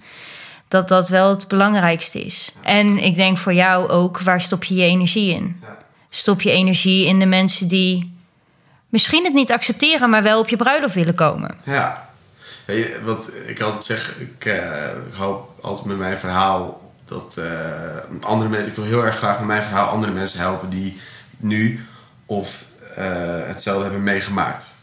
Dat 0.74 0.88
dat 0.88 1.08
wel 1.08 1.30
het 1.30 1.48
belangrijkste 1.48 2.22
is. 2.22 2.54
En 2.62 2.98
ik 2.98 3.16
denk 3.16 3.38
voor 3.38 3.54
jou 3.54 3.90
ook, 3.90 4.20
waar 4.20 4.42
stop 4.42 4.64
je 4.64 4.76
je 4.76 4.84
energie 4.84 5.34
in? 5.34 5.64
Stop 6.10 6.42
je 6.42 6.52
energie 6.52 7.06
in 7.06 7.20
de 7.20 7.26
mensen 7.26 7.68
die 7.68 8.16
misschien 8.90 9.24
het 9.24 9.34
niet 9.34 9.52
accepteren, 9.52 10.10
maar 10.10 10.24
wel 10.24 10.40
op 10.40 10.50
je 10.50 10.56
bruiloft 10.56 10.94
willen 10.94 11.16
komen. 11.16 11.56
Ja, 11.64 12.10
wat 13.04 13.32
ik 13.46 13.62
altijd 13.62 13.84
zeg, 13.84 14.20
ik 14.20 14.46
uh, 14.46 14.64
hoop 15.14 15.60
altijd 15.62 15.88
met 15.88 15.98
mijn 15.98 16.18
verhaal 16.18 16.92
dat 17.06 17.36
uh, 17.40 18.22
andere 18.22 18.50
mensen, 18.50 18.70
ik 18.70 18.76
wil 18.76 18.86
heel 18.86 19.06
erg 19.06 19.18
graag 19.18 19.38
met 19.38 19.48
mijn 19.48 19.64
verhaal 19.64 19.88
andere 19.88 20.12
mensen 20.12 20.40
helpen 20.40 20.70
die 20.70 21.00
nu 21.38 21.88
of 22.26 22.64
uh, 22.98 23.06
hetzelfde 23.48 23.84
hebben 23.84 24.04
meegemaakt. 24.04 24.76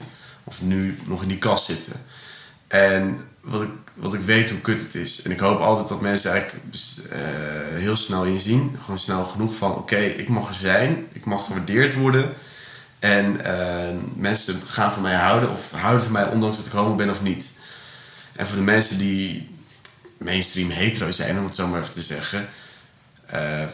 Of 0.45 0.62
nu 0.62 0.99
nog 1.05 1.22
in 1.22 1.28
die 1.28 1.38
kast 1.38 1.64
zitten. 1.64 1.93
En 2.68 3.28
wat 3.41 3.62
ik, 3.62 3.70
wat 4.01 4.15
ik 4.15 4.21
weet 4.21 4.51
hoe 4.51 4.61
kut 4.61 4.81
het 4.81 4.95
is. 4.95 5.23
En 5.23 5.31
ik 5.31 5.41
hoop 5.41 5.61
altijd 5.61 5.89
dat 5.89 6.01
mensen 6.01 6.31
eigenlijk 6.31 6.65
uh, 7.13 7.19
heel 7.79 7.97
snel 7.97 8.25
inzien. 8.25 8.77
Gewoon 8.81 8.99
snel 8.99 9.25
genoeg 9.25 9.55
van: 9.55 9.71
oké, 9.71 9.81
okay, 9.81 10.07
ik 10.07 10.29
mag 10.29 10.49
er 10.49 10.55
zijn. 10.55 11.07
Ik 11.13 11.25
mag 11.25 11.47
gewaardeerd 11.47 11.95
worden. 11.95 12.33
En 12.99 13.45
eh, 13.45 13.97
mensen 14.15 14.61
gaan 14.67 14.93
van 14.93 15.03
mij 15.03 15.15
houden 15.15 15.51
of 15.51 15.71
houden 15.71 16.03
van 16.03 16.13
mij 16.13 16.27
ondanks 16.27 16.57
dat 16.57 16.67
ik 16.67 16.73
homo 16.73 16.95
ben 16.95 17.11
of 17.11 17.23
niet. 17.23 17.51
En 18.33 18.47
voor 18.47 18.57
de 18.57 18.63
mensen 18.63 18.99
die 18.99 19.51
mainstream 20.19 20.71
hetero 20.71 21.11
zijn, 21.11 21.39
om 21.39 21.45
het 21.45 21.55
zo 21.55 21.67
maar 21.67 21.81
even 21.81 21.93
te 21.93 22.03
zeggen, 22.03 22.49
eh, 23.27 23.65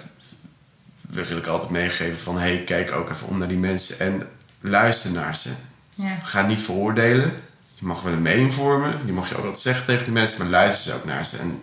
wil 1.01 1.37
ik 1.37 1.47
altijd 1.47 1.71
meegeven 1.71 2.19
van 2.19 2.39
hey, 2.39 2.65
kijk 2.65 2.93
ook 2.93 3.11
even 3.11 3.27
om 3.27 3.39
naar 3.39 3.49
die 3.49 3.59
mensen 3.59 3.99
en 3.99 4.29
luister 4.61 5.13
naar 5.13 5.37
ze. 5.37 5.51
Ja. 5.95 6.19
Ga 6.23 6.47
niet 6.47 6.63
veroordelen. 6.63 7.33
Je 7.79 7.87
mag 7.87 8.03
wel 8.03 8.13
een 8.13 8.23
mening 8.23 8.53
vormen. 8.55 9.01
Die 9.05 9.15
mag 9.15 9.29
je 9.29 9.37
ook 9.37 9.45
wat 9.45 9.61
zeggen 9.61 9.85
tegen 9.87 10.05
die 10.05 10.13
mensen, 10.13 10.39
maar 10.39 10.49
luister 10.49 10.91
ze 10.91 10.97
ook 10.99 11.05
naar 11.05 11.27
ze. 11.27 11.37
En 11.37 11.61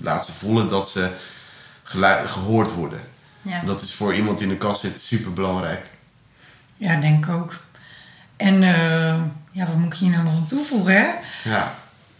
laat 0.00 0.26
ze 0.26 0.32
voelen 0.32 0.68
dat 0.68 0.88
ze 0.90 1.08
gehoord 2.26 2.74
worden. 2.74 3.00
Ja. 3.42 3.62
Dat 3.64 3.82
is 3.82 3.94
voor 3.94 4.14
iemand 4.14 4.38
die 4.38 4.46
in 4.48 4.52
de 4.52 4.58
kast 4.58 4.80
zit 4.80 5.00
super 5.00 5.32
belangrijk. 5.32 5.86
Ja, 6.76 7.00
denk 7.00 7.24
ik 7.26 7.30
ook. 7.32 7.54
En 8.36 8.62
eh, 8.62 9.22
ja, 9.50 9.66
wat 9.66 9.76
moet 9.76 9.92
ik 9.92 9.98
hier 9.98 10.10
nou 10.10 10.22
nog 10.24 10.34
aan 10.34 10.46
toevoegen? 10.46 10.94
Hè? 10.94 11.06
Ja, 11.50 11.74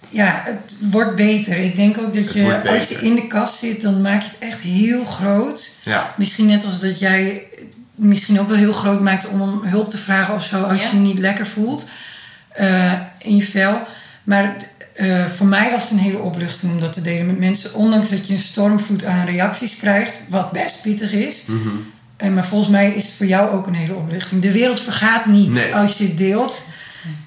Ja, 0.08 0.42
het 0.44 0.78
wordt 0.90 1.14
beter. 1.16 1.56
Ik 1.56 1.76
denk 1.76 1.98
ook 1.98 2.14
dat 2.14 2.32
je, 2.32 2.68
als 2.70 2.88
je 2.88 2.94
in 3.00 3.14
de 3.14 3.26
kast 3.26 3.58
zit, 3.58 3.82
dan 3.82 4.00
maak 4.02 4.22
je 4.22 4.28
het 4.28 4.38
echt 4.38 4.60
heel 4.60 5.04
groot. 5.04 5.70
ja. 5.82 6.14
Misschien 6.16 6.46
net 6.46 6.64
als 6.64 6.80
dat 6.80 6.98
jij 6.98 7.42
misschien 7.94 8.40
ook 8.40 8.48
wel 8.48 8.56
heel 8.56 8.72
groot 8.72 9.00
maakt 9.00 9.28
om 9.28 9.40
om 9.40 9.64
hulp 9.64 9.90
te 9.90 9.98
vragen 9.98 10.34
of 10.34 10.44
zo 10.44 10.62
als 10.62 10.82
Ja. 10.82 10.88
je 10.90 10.94
je 10.96 11.02
niet 11.02 11.18
lekker 11.18 11.46
voelt 11.46 11.86
eh, 12.60 13.00
in 13.18 13.36
je 13.36 13.42
vel. 13.42 13.86
Maar 14.24 14.56
eh, 14.94 15.26
voor 15.26 15.46
mij 15.46 15.70
was 15.70 15.82
het 15.82 15.90
een 15.90 15.98
hele 15.98 16.18
opluchting 16.18 16.72
om 16.72 16.80
dat 16.80 16.92
te 16.92 17.02
delen 17.02 17.26
met 17.26 17.38
mensen. 17.38 17.74
Ondanks 17.74 18.10
dat 18.10 18.26
je 18.26 18.32
een 18.32 18.38
stormvloed 18.38 19.04
aan 19.04 19.26
reacties 19.26 19.76
krijgt, 19.76 20.20
wat 20.28 20.52
best 20.52 20.82
pittig 20.82 21.12
is. 21.12 21.44
En, 22.16 22.34
maar 22.34 22.46
volgens 22.46 22.70
mij 22.70 22.92
is 22.92 23.04
het 23.04 23.14
voor 23.14 23.26
jou 23.26 23.50
ook 23.50 23.66
een 23.66 23.74
hele 23.74 23.94
opluchting. 23.94 24.40
De 24.40 24.52
wereld 24.52 24.80
vergaat 24.80 25.26
niet 25.26 25.50
Nee. 25.54 25.74
als 25.74 25.98
je 25.98 26.14
deelt. 26.14 26.64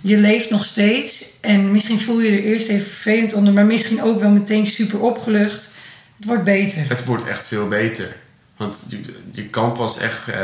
Je 0.02 0.18
leeft 0.18 0.50
nog 0.50 0.66
steeds. 0.66 1.26
En 1.42 1.72
misschien 1.72 2.00
voel 2.00 2.22
je 2.22 2.32
er 2.32 2.44
eerst 2.44 2.68
even 2.68 2.90
vervelend 2.92 3.34
onder, 3.34 3.54
maar 3.54 3.66
misschien 3.66 4.04
ook 4.04 4.20
wel 4.20 4.30
meteen 4.30 4.68
super 4.68 5.00
opgelucht. 5.00 5.70
Het 6.18 6.26
wordt 6.26 6.44
beter. 6.44 6.86
Het 6.88 7.06
wordt 7.06 7.28
echt 7.28 7.48
veel 7.48 7.68
beter. 7.68 8.16
Want 8.58 8.86
je, 8.90 9.00
je 9.32 9.46
kan 9.46 9.74
pas 9.74 9.98
echt 10.00 10.28
eh, 10.28 10.38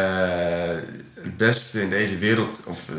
het 1.24 1.38
beste 1.38 1.82
in 1.82 1.90
deze 1.90 2.18
wereld... 2.18 2.62
Of, 2.66 2.80
eh, 2.90 2.96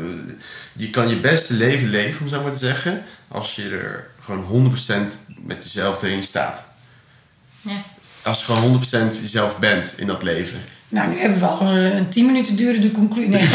je 0.73 0.89
kan 0.89 1.09
je 1.09 1.19
beste 1.19 1.53
leven 1.53 1.89
leven, 1.89 2.21
om 2.21 2.27
zo 2.27 2.41
maar 2.41 2.51
te 2.51 2.57
zeggen... 2.57 3.03
als 3.27 3.55
je 3.55 3.69
er 3.69 4.07
gewoon 4.19 4.73
100% 4.77 5.35
met 5.45 5.63
jezelf 5.63 6.03
erin 6.03 6.23
staat. 6.23 6.63
Ja. 7.61 7.71
Als 8.21 8.39
je 8.39 8.45
gewoon 8.45 8.83
100% 8.83 8.87
jezelf 9.21 9.59
bent 9.59 9.93
in 9.97 10.07
dat 10.07 10.23
leven. 10.23 10.61
Nou, 10.89 11.09
nu 11.09 11.19
hebben 11.19 11.39
we 11.39 11.45
al 11.45 11.59
eh, 11.61 11.95
een 11.95 12.09
10 12.09 12.25
minuten 12.25 12.55
durende 12.55 12.91
conclusie. 12.91 13.29
Nee, 13.29 13.41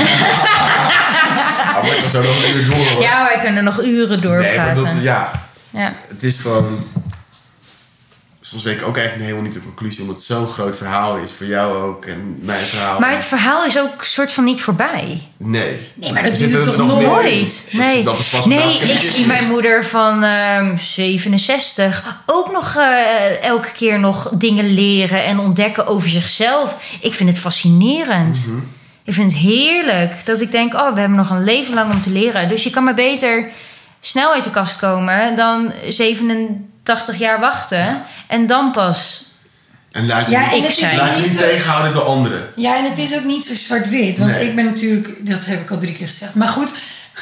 Ah, 1.76 1.82
maar 1.82 1.96
ik 1.96 2.00
kan 2.00 2.10
zo 2.10 2.22
nog 2.22 2.42
een 2.42 2.56
uur 2.56 2.66
door 2.66 2.86
hoor. 2.86 3.02
ja, 3.02 3.24
wij 3.24 3.40
kunnen 3.40 3.64
nog 3.64 3.82
uren 3.82 4.08
nee, 4.08 4.30
doorpraten. 4.30 4.84
dat, 4.94 5.02
ja, 5.02 5.48
ja. 5.70 5.94
het 6.08 6.22
is 6.22 6.38
gewoon... 6.38 6.84
Soms 8.48 8.62
weet 8.62 8.80
ik 8.80 8.86
ook 8.86 8.96
eigenlijk 8.96 9.24
helemaal 9.24 9.44
niet 9.50 9.52
de 9.52 9.62
conclusie... 9.62 10.00
omdat 10.00 10.16
het 10.16 10.24
zo'n 10.24 10.48
groot 10.48 10.76
verhaal 10.76 11.16
is. 11.16 11.32
Voor 11.32 11.46
jou 11.46 11.76
ook 11.82 12.04
en 12.04 12.38
mijn 12.42 12.66
verhaal. 12.66 13.00
Maar 13.00 13.12
het 13.12 13.24
verhaal 13.24 13.64
is 13.64 13.78
ook 13.78 14.04
soort 14.04 14.32
van 14.32 14.44
niet 14.44 14.60
voorbij. 14.60 15.22
Nee. 15.36 15.88
Nee, 15.94 16.12
maar 16.12 16.22
dat 16.22 16.36
duurt 16.36 16.64
toch 16.64 16.76
nog 16.76 17.00
nooit? 17.00 17.68
Nee, 17.72 18.04
Dat 18.04 18.18
is 18.18 18.28
pas 18.28 18.46
nee 18.46 18.78
ik 18.78 19.00
zie 19.00 19.26
mijn 19.26 19.48
moeder 19.48 19.84
van 19.84 20.22
ehm 20.22 20.76
67 20.76 22.22
ook 22.26 22.52
nog 22.52 22.76
eh, 22.76 23.42
elke 23.42 23.72
keer 23.72 23.98
nog 24.00 24.32
dingen 24.34 24.72
leren 24.72 25.24
en 25.24 25.38
ontdekken 25.38 25.86
over 25.86 26.08
zichzelf. 26.08 26.98
Ik 27.00 27.14
vind 27.14 27.28
het 27.28 27.38
fascinerend. 27.38 28.46
Mhm. 28.48 28.58
Ik 29.04 29.14
vind 29.14 29.32
het 29.32 29.40
heerlijk 29.40 30.26
dat 30.26 30.40
ik 30.40 30.50
denk, 30.50 30.74
oh, 30.74 30.94
we 30.94 31.00
hebben 31.00 31.18
nog 31.18 31.30
een 31.30 31.44
leven 31.44 31.74
lang 31.74 31.92
om 31.92 32.00
te 32.00 32.10
leren. 32.10 32.48
Dus 32.48 32.62
je 32.62 32.70
kan 32.70 32.84
maar 32.84 32.94
beter 32.94 33.48
snel 34.00 34.32
uit 34.32 34.44
de 34.44 34.50
kast 34.50 34.78
komen 34.78 35.36
dan 35.36 35.72
87 36.86 37.18
jaar 37.18 37.40
wachten 37.40 38.02
en 38.26 38.46
dan 38.46 38.72
pas. 38.72 39.24
En 39.92 40.06
laat 40.06 40.24
je, 40.24 40.30
Ja, 40.30 40.52
en 40.52 40.62
niet, 40.62 40.92
laat 40.96 41.16
je 41.18 41.22
niet 41.22 41.38
tegenhouden 41.38 41.92
door 41.92 42.02
anderen. 42.02 42.48
Ja, 42.56 42.76
en 42.76 42.84
het 42.84 42.98
is 42.98 43.16
ook 43.16 43.24
niet 43.24 43.44
zo 43.44 43.54
zwart-wit. 43.54 44.18
Want 44.18 44.30
Nee. 44.30 44.48
ik 44.48 44.54
ben 44.54 44.64
natuurlijk, 44.64 45.26
dat 45.26 45.44
heb 45.44 45.60
ik 45.60 45.70
al 45.70 45.78
drie 45.78 45.94
keer 45.94 46.08
gezegd. 46.08 46.34
Maar 46.34 46.48
goed, 46.48 46.72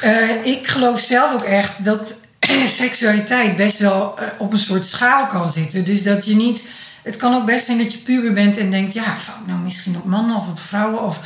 eh, 0.01 0.45
ik 0.45 0.67
geloof 0.67 0.99
zelf 0.99 1.33
ook 1.33 1.43
echt 1.43 1.85
dat 1.85 2.13
seksualiteit 2.81 3.55
best 3.55 3.77
wel 3.77 4.19
eh, 4.19 4.27
op 4.37 4.53
een 4.53 4.59
soort 4.59 4.87
schaal 4.87 5.25
kan 5.25 5.51
zitten. 5.51 5.83
Dus 5.85 6.03
dat 6.03 6.25
je 6.25 6.35
niet. 6.35 6.67
Het 7.03 7.17
kan 7.17 7.35
ook 7.35 7.45
best 7.45 7.65
zijn 7.65 7.77
dat 7.77 7.91
je 7.91 7.97
puber 7.97 8.33
bent 8.33 8.57
en 8.57 8.71
denkt: 8.71 8.93
ja, 8.93 9.15
nou 9.45 9.59
misschien 9.59 9.95
op 9.95 10.05
mannen 10.05 10.35
of 10.35 10.47
op 10.47 10.59
vrouwen? 10.59 11.03
Of 11.03 11.19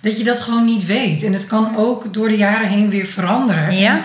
dat 0.00 0.18
je 0.18 0.24
dat 0.24 0.40
gewoon 0.40 0.64
niet 0.64 0.86
weet. 0.86 1.22
En 1.22 1.32
het 1.32 1.46
kan 1.46 1.76
ook 1.76 2.14
door 2.14 2.28
de 2.28 2.36
jaren 2.36 2.68
heen 2.68 2.90
weer 2.90 3.06
veranderen. 3.06 3.76
Ja? 3.76 4.00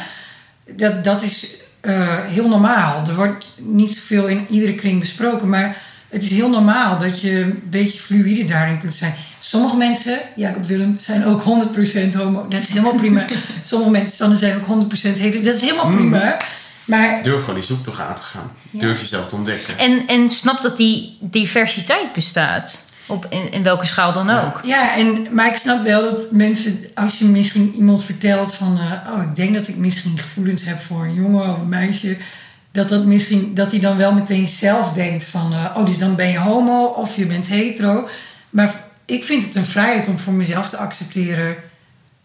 En 0.68 0.78
Dat, 0.78 1.04
dat 1.04 1.22
is 1.22 1.48
eh, 1.82 2.18
heel 2.26 2.48
normaal. 2.48 3.08
Er 3.08 3.16
wordt 3.16 3.46
niet 3.58 3.94
zoveel 3.94 4.28
in 4.28 4.46
iedere 4.50 4.76
kring 4.76 5.00
besproken, 5.00 5.50
maar 5.50 5.82
het 6.10 6.24
is 6.24 6.30
heel 6.30 6.50
normaal 6.50 6.98
dat 6.98 7.22
je 7.22 7.40
een 7.40 7.62
beetje 7.64 8.00
fluïde 8.00 8.44
daarin 8.46 8.80
kunt 8.80 8.94
zijn. 8.94 9.14
Sommige 9.40 9.76
mensen, 9.76 10.20
Jacob 10.36 10.66
Willem, 10.66 10.96
zijn 11.00 11.26
ook 11.26 11.42
100% 11.42 12.14
homo. 12.14 12.48
Dat 12.50 12.62
is 12.62 12.70
helemaal 12.70 12.94
prima. 12.94 13.26
Sommige 13.62 13.92
mensen, 13.92 14.16
Sanne, 14.18 14.36
zijn 14.36 14.62
ook 14.68 14.84
100% 14.84 14.88
hetero. 15.02 15.44
Dat 15.44 15.56
is 15.56 15.62
helemaal 15.62 15.92
prima. 15.92 16.38
Maar 16.86 17.24
Durf 17.24 17.40
gewoon 17.40 17.56
die 17.56 17.64
zoektocht 17.64 18.00
aan 18.00 18.16
te 18.16 18.22
gaan. 18.22 18.52
Durf 18.72 19.02
jezelf 19.02 19.28
te 19.28 19.36
ontdekken. 19.36 19.78
En, 19.78 20.08
en 20.08 20.30
snap 20.30 20.62
dat 20.62 20.78
die 20.78 21.18
diversiteit 21.22 22.14
bestaat. 22.14 22.89
Op, 23.10 23.26
in, 23.30 23.52
in 23.52 23.64
welke 23.64 23.86
schaal 23.86 24.14
dan 24.14 24.30
ook. 24.30 24.62
ja, 24.64 24.98
en, 24.98 25.28
maar 25.32 25.48
ik 25.48 25.56
snap 25.56 25.84
wel 25.84 26.02
dat 26.02 26.32
mensen, 26.32 26.80
als 26.96 27.20
je 27.20 27.26
misschien 27.26 27.74
iemand 27.76 28.04
vertelt 28.04 28.54
van, 28.54 28.80
eh, 28.80 29.14
oh, 29.14 29.24
ik 29.24 29.36
denk 29.36 29.54
dat 29.54 29.68
ik 29.68 29.76
misschien 29.76 30.18
gevoelens 30.18 30.66
heb 30.66 30.80
voor 30.80 31.04
een 31.04 31.14
jongen 31.14 31.52
of 31.52 31.60
een 31.60 31.70
meisje, 31.70 32.18
dat 32.72 32.90
dat 32.90 33.06
misschien, 33.06 33.54
dat 33.54 33.72
hij 33.72 33.80
dan 33.80 33.98
wel 33.98 34.14
meteen 34.14 34.48
zelf 34.48 34.94
denkt 34.94 35.26
van, 35.26 35.54
eh, 35.54 35.76
oh, 35.76 35.86
dus 35.86 35.98
dan 35.98 36.16
ben 36.16 36.28
je 36.28 36.40
homo 36.40 36.86
of 36.86 37.16
je 37.16 37.26
bent 37.26 37.48
hetero. 37.48 38.08
Maar 38.50 38.84
ik 39.06 39.24
vind 39.24 39.46
het 39.46 39.56
een 39.56 39.66
vrijheid 39.66 40.08
om 40.08 40.20
voor 40.20 40.34
mezelf 40.34 40.70
te 40.70 40.78
accepteren 40.78 41.56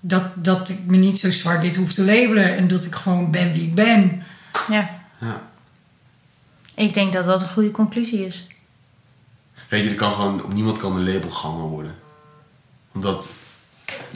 dat, 0.01 0.23
dat 0.35 0.69
ik 0.69 0.79
me 0.87 0.97
niet 0.97 1.19
zo 1.19 1.31
zwart-wit 1.31 1.77
hoef 1.77 1.93
te 1.93 2.05
labelen 2.05 2.57
en 2.57 2.69
dat 2.69 2.85
ik 2.85 2.95
gewoon 2.95 3.31
ben 3.31 3.53
wie 3.53 3.63
ik 3.63 3.75
ben. 3.75 4.23
Ja. 4.71 4.91
Ja. 5.21 5.43
Ik 6.75 6.95
denk 6.95 7.13
dat 7.13 7.25
dat 7.25 7.41
een 7.41 7.49
goede 7.49 7.71
conclusie 7.71 8.27
is. 8.27 8.47
Weet 9.69 9.85
je, 9.85 9.89
er 9.91 9.95
kan 9.95 10.13
gewoon, 10.13 10.43
op 10.45 10.53
niemand 10.53 10.79
kan 10.79 10.97
een 10.97 11.13
label 11.13 11.31
gehangen 11.31 11.65
worden. 11.65 11.95
Omdat 12.95 13.29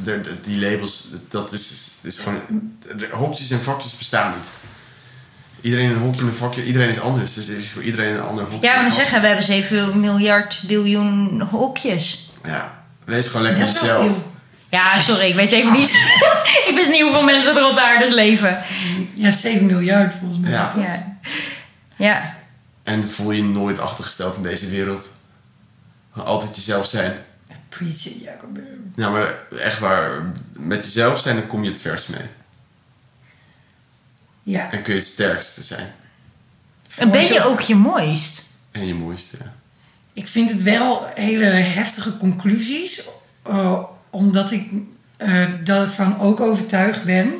er- 0.04 0.42
die 0.42 0.60
labels, 0.60 1.06
dat 1.28 1.52
is, 1.52 1.70
is, 1.72 1.92
is 2.02 2.18
gewoon... 2.18 2.40
de 2.96 3.08
hokjes 3.12 3.50
en 3.50 3.60
vakjes 3.60 3.96
bestaan 3.96 4.34
niet. 4.36 4.48
Iedereen 5.60 5.90
een 5.90 5.96
hokje 5.98 6.20
en 6.20 6.26
een 6.26 6.34
vakje, 6.34 6.64
iedereen 6.64 6.88
is 6.88 7.00
anders. 7.00 7.34
Dus 7.34 7.48
er 7.48 7.58
is 7.58 7.68
voor 7.68 7.82
iedereen 7.82 8.14
een 8.14 8.20
ander 8.20 8.44
hokje. 8.44 8.66
Ja, 8.68 8.84
we 8.84 8.90
zeggen, 8.90 9.20
we 9.20 9.26
hebben 9.26 9.44
7 9.44 10.00
miljard 10.00 10.62
biljoen 10.66 11.40
hokjes. 11.40 12.30
Ja, 12.44 12.82
wees 13.04 13.26
gewoon 13.26 13.42
lekker 13.42 13.64
jezelf. 13.64 14.16
Ja, 14.70 14.98
sorry, 14.98 15.26
ik 15.28 15.34
weet 15.34 15.52
even 15.52 15.72
niet. 15.72 15.88
ik 16.68 16.72
wist 16.74 16.90
niet 16.90 17.02
hoeveel 17.02 17.22
mensen 17.22 17.56
er 17.56 17.66
op 17.68 17.74
de 17.74 17.82
aarde 17.82 18.14
leven. 18.14 18.62
Ja, 19.14 19.30
7 19.30 19.66
miljard 19.66 20.14
volgens 20.20 20.40
mij. 20.40 20.50
Ja. 20.50 20.68
toch? 20.68 20.82
Ja. 20.82 21.16
Ja. 21.96 22.36
En 22.82 23.08
voel 23.10 23.30
je 23.30 23.42
nooit 23.42 23.78
achtergesteld 23.78 24.36
in 24.36 24.42
deze 24.42 24.68
wereld. 24.68 25.16
Altijd 26.24 26.56
jezelf 26.56 26.86
zijn. 26.86 27.12
Preach 27.68 28.06
it, 28.06 28.20
Jacob. 28.20 28.58
Ja, 28.96 29.10
maar 29.10 29.34
echt 29.58 29.78
waar. 29.78 30.32
Met 30.52 30.84
jezelf 30.84 31.20
zijn, 31.20 31.36
dan 31.36 31.46
kom 31.46 31.62
je 31.64 31.70
het 31.70 31.80
verst 31.80 32.08
mee. 32.08 32.26
Ja. 34.42 34.70
En 34.72 34.82
kun 34.82 34.92
je 34.94 34.98
het 34.98 35.08
sterkste 35.08 35.62
zijn. 35.62 35.92
En 36.96 37.10
ben 37.10 37.24
je 37.24 37.44
ook 37.44 37.60
je 37.60 37.74
mooist? 37.74 38.42
En 38.70 38.86
je 38.86 38.94
mooiste. 38.94 39.36
ja. 39.40 39.52
Ik 40.12 40.28
vind 40.28 40.50
het 40.50 40.62
wel 40.62 41.06
hele 41.14 41.44
heftige 41.44 42.16
conclusies, 42.16 43.02
eh, 43.42 43.82
omdat 44.10 44.50
ik 44.50 44.70
eh 45.16 45.44
daarvan 45.64 46.20
ook 46.20 46.40
overtuigd 46.40 47.04
ben. 47.04 47.34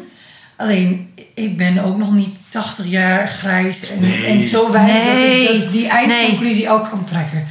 Alleen, 0.57 1.14
ik 1.35 1.57
ben 1.57 1.79
ook 1.79 1.97
nog 1.97 2.12
niet 2.14 2.37
80 2.49 2.87
jaar 2.87 3.29
grijs 3.29 3.91
en, 3.91 4.01
Nee. 4.01 4.24
en 4.26 4.41
zo 4.41 4.70
wijs 4.70 5.05
dat 5.05 5.55
ik 5.55 5.62
dat 5.62 5.72
die 5.72 5.89
eindconclusie 5.89 6.70
ook 6.70 6.89
kan 6.91 7.05
trekken. 7.05 7.47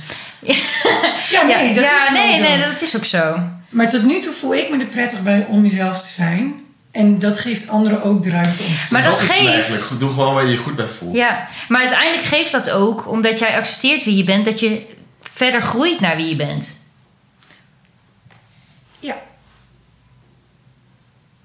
Ja, 1.31 1.43
nee, 1.43 1.73
dat 1.73 1.83
ja, 1.83 1.97
is 1.97 2.13
nee, 2.13 2.35
zo. 2.35 2.41
nee, 2.41 2.65
dat 2.69 2.81
is 2.81 2.95
ook 2.95 3.05
zo. 3.05 3.39
Maar 3.69 3.89
tot 3.89 4.03
nu 4.03 4.19
toe 4.19 4.33
voel 4.33 4.55
ik 4.55 4.69
me 4.69 4.77
er 4.77 4.85
prettig 4.85 5.23
bij 5.23 5.45
om 5.49 5.61
mezelf 5.61 5.99
te 5.99 6.07
zijn. 6.07 6.65
En 6.91 7.19
dat 7.19 7.39
geeft 7.39 7.69
anderen 7.69 8.03
ook 8.03 8.23
de 8.23 8.29
ruimte 8.29 8.63
om. 8.63 8.73
Maar 8.89 9.03
dat, 9.03 9.19
het 9.19 9.29
geeft. 9.29 9.53
eigenlijk. 9.53 9.99
Doe 9.99 10.09
gewoon 10.09 10.33
waar 10.33 10.45
je 10.45 10.51
je 10.51 10.57
goed 10.57 10.75
bij 10.75 10.87
voelt. 10.87 11.15
Ja, 11.15 11.47
maar 11.67 11.81
uiteindelijk 11.81 12.23
geeft 12.23 12.51
dat 12.51 12.69
ook, 12.69 13.07
omdat 13.07 13.39
jij 13.39 13.57
accepteert 13.57 14.03
wie 14.03 14.15
je 14.15 14.23
bent, 14.23 14.45
dat 14.45 14.59
je 14.59 14.85
verder 15.21 15.61
groeit 15.61 15.99
naar 15.99 16.15
wie 16.15 16.29
je 16.29 16.35
bent. 16.35 16.75
Ja, 18.99 19.15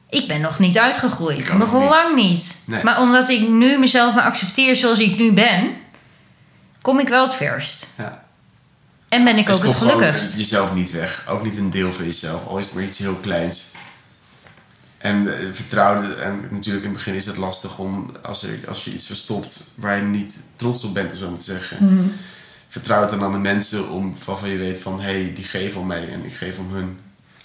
Ik 0.08 0.28
ben 0.28 0.40
nog 0.40 0.58
niet 0.58 0.78
uitgegroeid. 0.78 1.38
Ik 1.38 1.52
nog 1.52 1.72
niet. 1.80 1.88
lang 1.90 2.14
niet. 2.14 2.62
Nee. 2.66 2.82
Maar 2.82 3.00
omdat 3.00 3.28
ik 3.28 3.48
nu 3.48 3.78
mezelf 3.78 4.14
maar 4.14 4.24
accepteer 4.24 4.76
zoals 4.76 4.98
ik 4.98 5.18
nu 5.18 5.32
ben, 5.32 5.76
kom 6.82 6.98
ik 6.98 7.08
wel 7.08 7.22
het 7.22 7.34
verst. 7.34 7.86
Ja. 7.98 8.21
En 9.12 9.24
ben 9.24 9.38
ik 9.38 9.46
Dus 9.46 9.56
ook 9.56 9.62
het 9.64 9.74
gelukkigst. 9.74 10.36
jezelf 10.36 10.74
niet 10.74 10.90
weg. 10.90 11.24
Ook 11.28 11.44
niet 11.44 11.56
een 11.56 11.70
deel 11.70 11.92
van 11.92 12.04
jezelf. 12.04 12.46
Al 12.46 12.58
is 12.58 12.66
het 12.66 12.74
maar 12.74 12.84
iets 12.84 12.98
heel 12.98 13.14
kleins. 13.14 13.64
En 14.98 15.34
eh, 15.38 15.46
vertrouwde, 15.52 16.14
en 16.14 16.40
natuurlijk 16.50 16.84
in 16.84 16.90
het 16.90 16.98
begin 16.98 17.14
is 17.14 17.26
het 17.26 17.36
lastig 17.36 17.78
om, 17.78 18.10
als 18.22 18.40
je, 18.40 18.58
als 18.68 18.84
je 18.84 18.92
iets 18.92 19.06
verstopt 19.06 19.60
waar 19.74 19.96
je 19.96 20.02
niet 20.02 20.36
trots 20.56 20.84
op 20.84 20.94
bent, 20.94 21.12
om 21.12 21.18
zo 21.18 21.28
maar 21.30 21.38
te 21.38 21.44
zeggen. 21.44 21.76
Mhm. 21.80 22.02
Vertrouw 22.68 23.00
het 23.00 23.10
dan 23.10 23.22
aan 23.22 23.32
de 23.32 23.38
mensen 23.38 23.90
om, 23.90 24.14
waarvan 24.24 24.48
je 24.48 24.56
weet 24.58 24.80
van, 24.80 25.00
hé, 25.00 25.12
hey, 25.22 25.32
die 25.34 25.44
geven 25.44 25.80
om 25.80 25.86
mij 25.86 26.08
en 26.12 26.24
ik 26.24 26.34
geef 26.36 26.58
om 26.58 26.72
hun. 26.74 26.98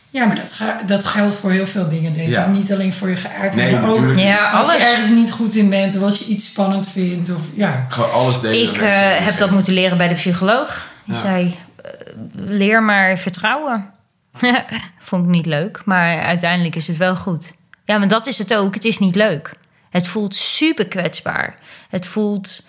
Ja, 0.09 0.25
maar 0.25 0.35
dat, 0.35 0.51
ga- 0.53 0.81
dat 0.85 1.05
geldt 1.05 1.35
voor 1.35 1.51
heel 1.51 1.67
veel 1.67 1.89
dingen, 1.89 2.13
denk 2.13 2.29
Ja. 2.29 2.45
ik. 2.45 2.51
Niet 2.53 2.71
alleen 2.71 2.93
voor 2.93 3.09
je 3.09 3.15
geaardheid, 3.15 3.55
Nee, 3.55 3.71
maar 3.71 3.89
ook 3.89 3.95
natuurlijk. 3.95 4.19
Ja, 4.19 4.51
als 4.51 4.71
je 4.71 4.77
ergens 4.77 5.09
niet 5.09 5.31
goed 5.31 5.55
in 5.55 5.69
bent... 5.69 5.95
of 5.95 6.01
als 6.01 6.17
je 6.19 6.25
iets 6.25 6.45
spannend 6.45 6.89
vindt. 6.89 7.29
Of, 7.29 7.41
ja. 7.53 7.85
Gewoon 7.89 8.11
alles 8.11 8.39
delen. 8.39 8.69
Ik 8.75 8.81
eh, 8.81 8.89
heb 9.17 9.25
dat 9.25 9.41
geeft. 9.41 9.51
moeten 9.51 9.73
leren 9.73 9.97
bij 9.97 10.07
de 10.07 10.15
psycholoog. 10.15 10.87
Die 11.07 11.15
Ja. 11.15 11.21
zei, 11.21 11.55
eh, 11.75 11.91
leer 12.35 12.83
maar 12.83 13.17
vertrouwen. 13.17 13.91
Vond 14.99 15.23
ik 15.23 15.29
niet 15.29 15.45
leuk, 15.45 15.81
maar 15.85 16.21
uiteindelijk 16.21 16.75
is 16.75 16.87
het 16.87 16.97
wel 16.97 17.15
goed. 17.15 17.53
Ja, 17.85 17.97
maar 17.97 18.07
dat 18.07 18.27
is 18.27 18.37
het 18.37 18.53
ook. 18.55 18.73
Het 18.73 18.85
is 18.85 18.99
niet 18.99 19.15
leuk. 19.15 19.53
Het 19.89 20.07
voelt 20.07 20.35
super 20.35 20.87
kwetsbaar. 20.87 21.55
Het 21.89 22.07
voelt 22.07 22.67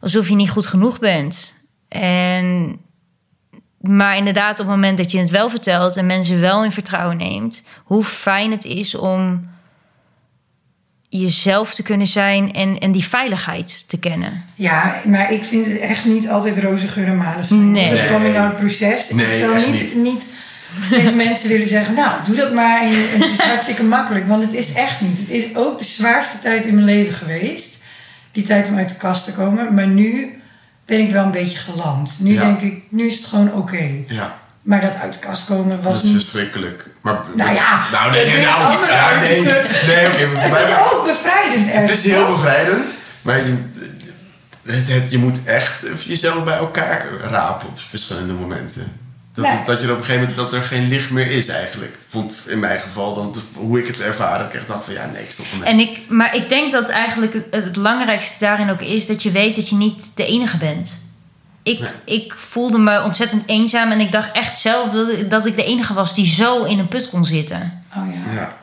alsof 0.00 0.28
je 0.28 0.34
niet 0.34 0.50
goed 0.50 0.66
genoeg 0.66 0.98
bent. 0.98 1.54
En, 1.88 2.78
maar 3.80 4.16
inderdaad, 4.16 4.50
op 4.52 4.58
het 4.58 4.66
moment 4.66 4.98
dat 4.98 5.10
je 5.10 5.18
het 5.18 5.30
wel 5.30 5.50
vertelt... 5.50 5.96
en 5.96 6.06
mensen 6.06 6.40
wel 6.40 6.64
in 6.64 6.72
vertrouwen 6.72 7.16
neemt... 7.16 7.66
hoe 7.84 8.04
fijn 8.04 8.50
het 8.50 8.64
is 8.64 8.94
om 8.94 9.48
jezelf 11.20 11.74
te 11.74 11.82
kunnen 11.82 12.06
zijn... 12.06 12.52
en, 12.52 12.78
en 12.78 12.92
die 12.92 13.04
veiligheid 13.04 13.84
te 13.88 13.98
kennen. 13.98 14.44
ja, 14.54 14.94
maar 15.06 15.32
ik 15.32 15.42
vind 15.42 15.66
het 15.66 15.78
echt 15.78 16.04
niet 16.04 16.28
altijd 16.28 16.58
roze 16.58 16.88
geur 16.88 17.06
en 17.06 17.16
maneschijn. 17.16 17.70
Nee. 17.70 17.88
Het 17.88 18.00
Nee. 18.00 18.10
coming 18.10 18.36
out 18.38 18.56
proces. 18.56 19.10
Nee, 19.10 19.26
ik 19.26 19.32
zou 19.32 19.70
niet, 19.70 19.94
niet 19.94 20.26
tegen 20.90 21.16
mensen 21.26 21.48
willen 21.48 21.66
zeggen... 21.66 21.94
nou, 21.94 22.24
doe 22.24 22.36
dat 22.36 22.52
maar 22.52 22.82
en 22.82 22.92
het 23.20 23.30
is 23.30 23.38
hartstikke 23.50 23.84
makkelijk. 23.84 24.28
Want 24.28 24.42
het 24.42 24.52
is 24.54 24.72
echt 24.72 25.00
niet. 25.00 25.18
Het 25.18 25.30
is 25.30 25.54
ook 25.56 25.78
de 25.78 25.84
zwaarste 25.84 26.38
tijd 26.38 26.64
in 26.64 26.74
mijn 26.74 26.86
leven 26.86 27.12
geweest. 27.14 27.82
Die 28.32 28.44
tijd 28.44 28.68
om 28.68 28.76
uit 28.76 28.88
de 28.88 28.96
kast 28.96 29.24
te 29.24 29.32
komen. 29.32 29.74
Maar 29.74 29.86
nu 29.88 30.40
ben 30.84 31.00
ik 31.00 31.10
wel 31.10 31.24
een 31.24 31.30
beetje 31.30 31.58
geland. 31.58 32.16
Nu 32.20 32.32
Ja. 32.32 32.40
denk 32.40 32.60
ik, 32.60 32.82
nu 32.88 33.06
is 33.06 33.16
het 33.16 33.24
gewoon 33.24 33.52
oké. 33.52 33.88
Ja, 34.06 34.38
Maar 34.66 34.80
dat 34.80 34.94
uit 34.94 35.12
de 35.12 35.18
kast 35.18 35.44
komen 35.44 35.82
was 35.82 35.92
dat 35.94 36.02
is 36.02 36.08
niet... 36.08 36.12
verschrikkelijk. 36.22 36.84
Maar, 37.00 37.18
Nou 37.34 37.54
ja, 37.54 37.84
nou 37.92 38.10
nee, 38.10 38.26
nee, 38.26 38.44
nou, 38.44 38.86
ja, 38.86 39.20
nee, 39.20 39.40
nee, 39.40 40.26
maar 40.26 40.42
Het 40.42 40.68
is 40.68 40.76
ook 40.92 41.06
bevrijdend 41.06 41.72
Het 41.72 41.90
is 41.90 42.04
heel 42.04 42.26
bevrijdend, 42.34 42.94
maar 43.22 43.36
je, 43.36 43.54
het, 44.62 44.88
het- 44.88 45.10
je 45.10 45.18
moet 45.18 45.38
echt 45.44 45.84
jezelf 46.06 46.44
bij 46.44 46.56
elkaar 46.56 47.06
rapen 47.30 47.68
op 47.68 47.78
verschillende 47.88 48.32
momenten. 48.32 48.92
Dat, 49.32 49.44
Nee. 49.44 49.58
dat 49.66 49.80
je 49.80 49.86
er 49.86 49.92
op 49.92 49.98
een 49.98 50.04
gegeven 50.04 50.28
moment 50.28 50.50
dat 50.50 50.52
er 50.60 50.66
geen 50.66 50.88
licht 50.88 51.10
meer 51.10 51.30
is 51.30 51.48
eigenlijk. 51.48 51.96
Vond 52.08 52.36
in 52.46 52.58
mijn 52.60 52.78
geval 52.80 53.14
dan 53.14 53.34
hoe 53.54 53.78
ik 53.78 53.86
het 53.86 54.00
ervaren. 54.00 54.38
Dat 54.38 54.46
ik 54.48 54.54
echt 54.54 54.66
dacht 54.66 54.84
van 54.84 54.94
ja, 54.94 55.06
nee, 55.12 55.22
ik 55.22 55.30
stop 55.32 55.46
ermee. 55.52 55.68
En 55.68 55.78
ik, 55.78 56.00
maar 56.08 56.34
ik 56.36 56.48
denk 56.48 56.72
dat 56.72 56.88
eigenlijk 56.88 57.32
het, 57.32 57.46
het 57.50 57.72
belangrijkste 57.72 58.34
daarin 58.38 58.70
ook 58.70 58.80
is 58.80 59.06
dat 59.06 59.22
je 59.22 59.30
weet 59.30 59.56
dat 59.56 59.68
je 59.68 59.76
niet 59.76 60.10
de 60.14 60.26
enige 60.26 60.56
bent. 60.56 61.04
Ik, 61.66 61.80
Nee. 61.80 61.90
ik 62.04 62.34
voelde 62.38 62.78
me 62.78 63.02
ontzettend 63.02 63.42
eenzaam 63.46 63.90
en 63.90 64.00
ik 64.00 64.12
dacht 64.12 64.32
echt 64.32 64.58
zelf 64.58 64.90
dat, 64.90 65.08
ik- 65.08 65.30
dat 65.30 65.46
ik 65.46 65.54
de 65.56 65.64
enige 65.64 65.94
was 65.94 66.14
die 66.14 66.26
zo 66.26 66.64
in 66.64 66.78
een 66.78 66.88
put 66.88 67.08
kon 67.10 67.24
zitten. 67.24 67.82
Oh 67.96 68.02
ja. 68.24 68.32
Ja, 68.32 68.56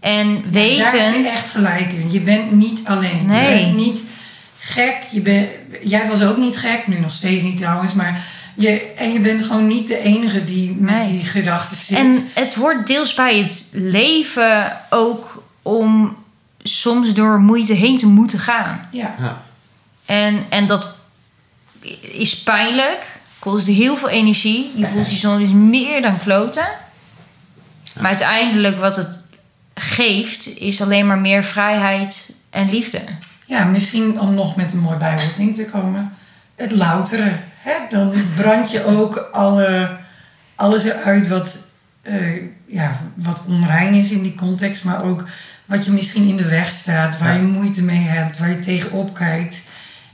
En 0.00 0.50
wetend. 0.50 1.26
echt 1.26 1.50
gelijk 1.50 1.92
in. 1.92 2.12
Je 2.12 2.20
bent 2.20 2.52
niet 2.52 2.80
alleen. 2.84 3.26
Nee. 3.26 3.58
Je 3.58 3.64
bent 3.64 3.76
niet 3.76 4.04
gek. 4.58 4.96
Je 5.10 5.20
bent, 5.20 5.48
jij 5.82 6.08
was 6.08 6.22
ook 6.22 6.36
niet 6.36 6.56
gek. 6.58 6.86
Nu 6.86 6.98
nog 7.00 7.12
steeds 7.12 7.42
niet 7.42 7.56
trouwens. 7.56 7.92
Maar 7.92 8.24
je, 8.54 8.92
en 8.96 9.12
je 9.12 9.20
bent 9.20 9.42
gewoon 9.42 9.66
niet 9.66 9.88
de 9.88 9.98
enige 9.98 10.44
die 10.44 10.76
met 10.78 10.98
Nee. 10.98 11.08
die 11.08 11.24
gedachten 11.24 11.76
zit. 11.76 11.96
En 11.96 12.28
het 12.34 12.54
hoort 12.54 12.86
deels 12.86 13.14
bij 13.14 13.38
het 13.38 13.70
leven 13.72 14.76
ook 14.90 15.42
om 15.62 16.16
soms 16.62 17.14
door 17.14 17.40
moeite 17.40 17.72
heen 17.74 17.98
te 17.98 18.06
moeten 18.06 18.38
gaan. 18.38 18.80
ja. 18.90 19.14
ja, 19.18 19.42
En, 20.04 20.44
en 20.48 20.66
dat 20.66 20.98
is 22.00 22.42
pijnlijk, 22.42 23.02
kost 23.38 23.66
heel 23.66 23.96
veel 23.96 24.08
energie. 24.08 24.72
Je 24.76 24.86
voelt 24.86 25.10
je 25.10 25.16
soms 25.16 25.50
meer 25.52 26.02
dan 26.02 26.18
kloten. 26.18 26.66
Maar 28.00 28.06
uiteindelijk 28.06 28.78
wat 28.78 28.96
het 28.96 29.22
geeft, 29.74 30.58
is 30.58 30.82
alleen 30.82 31.06
maar 31.06 31.18
meer 31.18 31.44
vrijheid 31.44 32.34
en 32.50 32.70
liefde. 32.70 33.00
ja, 33.46 33.64
misschien 33.64 34.20
om 34.20 34.34
nog 34.34 34.56
met 34.56 34.72
een 34.72 34.78
mooi 34.78 34.96
Bijbels 34.96 35.34
ding 35.36 35.54
te 35.54 35.64
komen. 35.64 36.16
Het 36.54 36.72
louteren. 36.72 37.40
Hè? 37.58 37.72
Dan 37.88 38.12
brand 38.36 38.70
je 38.70 38.84
ook 38.84 39.28
alle, 39.32 39.96
alles 40.54 40.84
eruit 40.84 41.28
wat, 41.28 41.58
eh, 42.02 42.36
ja, 42.66 43.00
wat 43.14 43.44
onrein 43.48 43.94
is 43.94 44.10
in 44.10 44.22
die 44.22 44.34
context. 44.34 44.84
Maar 44.84 45.04
ook 45.04 45.24
wat 45.64 45.84
je 45.84 45.90
misschien 45.90 46.28
in 46.28 46.36
de 46.36 46.48
weg 46.48 46.70
staat. 46.70 47.18
Waar 47.18 47.28
Ja. 47.34 47.40
je 47.40 47.46
moeite 47.46 47.82
mee 47.82 48.02
hebt. 48.02 48.38
Waar 48.38 48.48
je 48.50 48.58
tegenop 48.58 49.14
kijkt. 49.14 49.56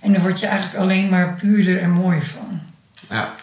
En 0.00 0.12
daar 0.12 0.20
word 0.22 0.40
je 0.40 0.46
eigenlijk 0.46 0.78
alleen 0.82 1.08
maar 1.08 1.34
puurder 1.40 1.80
en 1.82 1.90
mooier 1.90 2.22
van. 2.24 2.60
ja. 3.08 3.34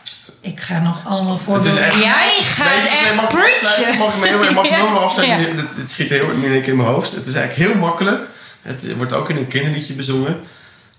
Ik 0.41 0.59
ga 0.59 0.79
nog 0.79 1.05
allemaal 1.07 1.37
voorbeelden. 1.37 1.83
echt... 1.83 1.99
Jij 1.99 2.29
gaat 2.41 2.83
je, 2.83 2.89
echt 2.89 3.15
mag 3.15 3.27
preachen. 3.27 3.97
Mag 3.97 4.13
ik 4.13 4.19
me 4.19 4.27
heel, 4.27 4.53
mag 4.53 4.69
helemaal 4.69 5.03
afsluiten? 5.09 5.55
Ja. 5.55 5.61
Het, 5.61 5.75
het 5.75 5.89
schiet 5.89 6.09
heel 6.09 6.29
in 6.31 6.63
in 6.63 6.75
mijn 6.75 6.89
hoofd. 6.89 7.15
Het 7.15 7.25
is 7.25 7.33
eigenlijk 7.33 7.69
heel 7.71 7.79
makkelijk. 7.81 8.27
Het 8.61 8.95
wordt 8.95 9.13
ook 9.13 9.29
in 9.29 9.37
een 9.37 9.47
kinderliedje 9.47 9.93
bezongen. 9.93 10.39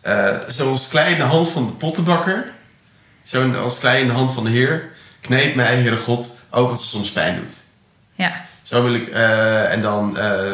Eh, 0.00 0.36
zoals 0.46 0.88
klei 0.88 1.12
in 1.12 1.18
de 1.18 1.24
hand 1.24 1.48
van 1.48 1.66
de 1.66 1.72
pottenbakker. 1.72 2.50
Zo 3.22 3.52
als 3.52 3.78
klei 3.78 4.00
in 4.00 4.06
de 4.06 4.12
hand 4.12 4.32
van 4.32 4.44
de 4.44 4.50
Heer. 4.50 4.90
Kneep 5.20 5.54
mij, 5.54 5.74
Heere 5.76 5.96
God, 5.96 6.40
ook 6.50 6.70
als 6.70 6.80
het 6.80 6.88
soms 6.88 7.10
pijn 7.10 7.36
doet. 7.36 7.52
Ja. 8.14 8.44
Zo 8.62 8.82
wil 8.82 8.94
ik... 8.94 9.08
eh, 9.08 9.72
en 9.72 9.80
dan... 9.82 10.18
eh, 10.18 10.52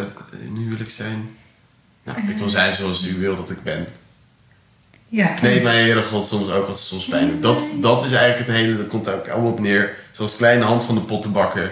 nu 0.48 0.68
wil 0.68 0.80
ik 0.80 0.90
zijn... 0.90 1.36
Nou, 2.04 2.28
ik 2.28 2.38
wil 2.38 2.48
zijn 2.48 2.72
zoals 2.72 3.06
u 3.06 3.18
wil 3.18 3.36
dat 3.36 3.50
ik 3.50 3.62
ben. 3.62 3.86
Ja, 5.14 5.26
Kneep 5.26 5.62
mij, 5.62 5.76
Heere 5.80 6.02
God, 6.02 6.26
soms 6.26 6.50
ook 6.50 6.66
als 6.68 6.78
het 6.78 6.86
soms 6.86 7.04
pijn 7.04 7.28
doet. 7.30 7.42
Dat, 7.42 7.68
dat 7.80 8.04
is 8.04 8.12
eigenlijk 8.12 8.46
het 8.48 8.56
hele... 8.56 8.76
Dat 8.76 8.86
komt 8.88 9.08
ook 9.08 9.28
allemaal 9.28 9.50
op 9.50 9.60
neer. 9.60 9.94
Zoals 10.12 10.36
klei 10.36 10.54
in 10.54 10.60
de 10.60 10.66
hand 10.66 10.84
van 10.84 10.94
de 10.94 11.00
pottenbakker. 11.00 11.70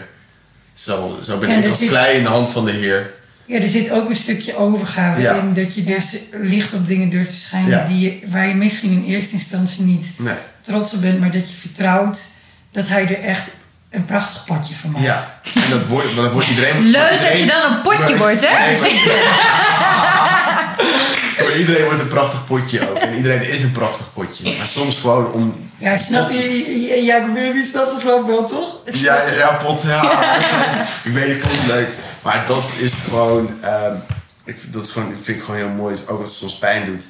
Zo, 0.75 1.19
zo 1.23 1.39
ben 1.39 1.49
Ja, 1.49 1.55
ik 1.57 1.63
er 1.63 1.69
als 1.69 1.79
zit- 1.79 1.89
klei 1.89 2.17
in 2.17 2.23
de 2.23 2.29
hand 2.29 2.51
van 2.51 2.65
de 2.65 2.71
Heer. 2.73 3.11
ja, 3.47 3.61
er 3.61 3.67
zit 3.69 3.91
ook 3.91 4.09
een 4.09 4.15
stukje 4.17 4.57
overgave 4.57 5.21
Ja. 5.21 5.35
in. 5.35 5.55
Dat 5.55 5.75
je 5.75 5.85
dus 5.85 6.17
licht 6.33 6.73
op 6.75 6.87
dingen 6.87 7.11
durft 7.11 7.31
te 7.31 7.37
schijnen. 7.37 7.71
Ja. 7.71 7.85
Die 7.87 8.01
je, 8.01 8.19
waar 8.31 8.49
je 8.49 8.55
misschien 8.55 8.91
in 8.91 9.05
eerste 9.05 9.33
instantie 9.35 9.83
niet 9.85 10.07
Nee. 10.19 10.35
trots 10.61 10.93
op 10.95 11.01
bent. 11.01 11.21
Maar 11.21 11.31
dat 11.31 11.49
je 11.51 11.57
vertrouwt 11.57 12.19
dat 12.73 12.89
hij 12.89 13.03
er 13.09 13.21
echt 13.25 13.49
een 13.91 14.05
prachtig 14.05 14.45
potje 14.45 14.75
van 14.75 14.91
maakt. 14.91 15.05
Ja, 15.05 15.33
en 15.65 15.71
dat 15.71 15.87
wordt, 15.87 16.15
dat 16.17 16.33
wordt 16.33 16.49
iedereen... 16.49 16.83
Leuk 16.91 17.11
iedereen- 17.13 17.31
dat 17.31 17.39
je 17.39 17.47
dan 17.47 17.73
een 17.73 17.83
potje 17.83 18.05
Nee, 18.09 18.17
wordt, 18.17 18.47
hè? 18.49 18.59
nee, 18.59 18.79
maar- 18.81 20.11
Voor 21.37 21.53
iedereen 21.57 21.85
wordt 21.85 22.01
een 22.01 22.09
prachtig 22.09 22.47
potje 22.47 22.91
ook. 22.91 22.97
En 22.97 23.15
iedereen 23.15 23.43
is 23.43 23.63
een 23.63 23.73
prachtig 23.73 24.13
potje. 24.13 24.57
Maar 24.57 24.67
soms 24.67 24.97
gewoon 24.97 25.33
om... 25.33 25.71
Ja, 25.79 25.97
snap 25.97 26.31
je? 26.31 27.03
Jacob, 27.05 27.35
wie 27.35 27.65
snapt 27.65 27.93
het 27.93 28.01
gewoon 28.01 28.27
wel, 28.27 28.47
toch? 28.47 28.77
Ja, 28.93 29.23
ja, 29.23 29.33
ja 29.33 29.53
pot. 29.53 29.83
Ja, 29.83 30.35
ik 31.05 31.13
weet 31.13 31.27
je 31.29 31.37
pot 31.37 31.67
leuk. 31.67 31.89
Maar 32.23 32.45
dat 32.47 32.65
is 32.79 32.93
gewoon... 32.93 33.59
ehm, 33.63 33.95
ik, 34.45 34.59
vind- 34.59 34.73
dat 34.73 34.85
is 34.85 34.91
gewoon, 34.93 35.15
vind 35.23 35.39
ik 35.39 35.45
gewoon 35.45 35.61
heel 35.61 35.69
mooi. 35.69 35.97
Ook 36.07 36.21
als 36.21 36.29
het 36.29 36.39
soms 36.39 36.59
pijn 36.59 36.87
doet. 36.87 37.05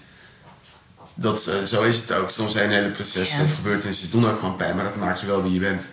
Dat, 1.15 1.47
eh, 1.47 1.55
zo 1.67 1.83
is 1.83 1.97
het 1.97 2.13
ook. 2.13 2.31
Soms 2.31 2.53
zijn 2.53 2.71
hele 2.71 2.91
processen 2.91 3.39
Ja. 3.39 3.45
of 3.45 3.55
gebeurtenissen 3.55 4.11
doen 4.11 4.31
ook 4.31 4.39
gewoon 4.39 4.57
pijn. 4.57 4.75
Maar 4.77 4.85
dat 4.85 4.97
maakt 4.97 5.21
je 5.21 5.27
wel 5.27 5.43
wie 5.43 5.53
je 5.53 5.61
bent. 5.61 5.85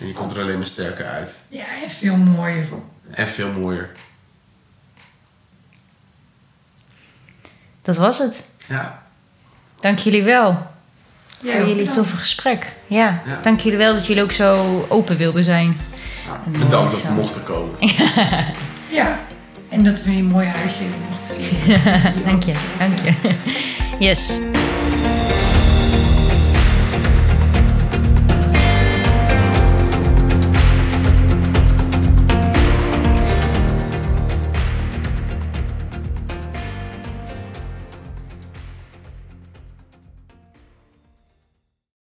En 0.00 0.06
je 0.06 0.12
komt 0.12 0.32
er 0.36 0.40
alleen 0.42 0.56
maar 0.58 0.66
sterker 0.66 1.06
uit. 1.06 1.34
Ja, 1.48 1.64
en 1.84 1.90
veel 1.90 2.16
mooier. 2.16 2.66
En 3.10 3.28
veel 3.28 3.48
mooier. 3.52 3.90
Dat 7.86 7.96
was 7.96 8.18
het. 8.18 8.46
Ja. 8.66 9.02
Dank 9.80 9.98
jullie 9.98 10.22
wel 10.22 10.48
Ja, 10.48 11.50
voor 11.50 11.52
jullie 11.60 11.74
bedankt. 11.74 11.94
toffe 11.94 12.16
gesprek. 12.16 12.72
Ja, 12.86 13.20
Ja. 13.26 13.40
dank 13.42 13.60
jullie 13.60 13.78
wel 13.78 13.94
dat 13.94 14.06
jullie 14.06 14.22
ook 14.22 14.32
zo 14.32 14.84
open 14.88 15.16
wilden 15.16 15.44
zijn. 15.44 15.76
Nou, 16.26 16.58
bedankt 16.58 16.90
dat 16.92 17.02
we 17.02 17.12
mochten 17.12 17.42
komen. 17.42 17.74
Ja, 18.90 19.18
en 19.68 19.84
dat 19.84 20.02
we 20.02 20.10
je 20.12 20.18
een 20.18 20.24
mooi 20.24 20.46
huisje 20.46 20.78
hebben 20.82 21.00
mochten 21.08 21.34
zien. 21.36 22.24
Dank 22.30 22.42
je, 22.42 22.56
dank 22.78 22.98
je. 22.98 23.34
Yes. 23.98 24.38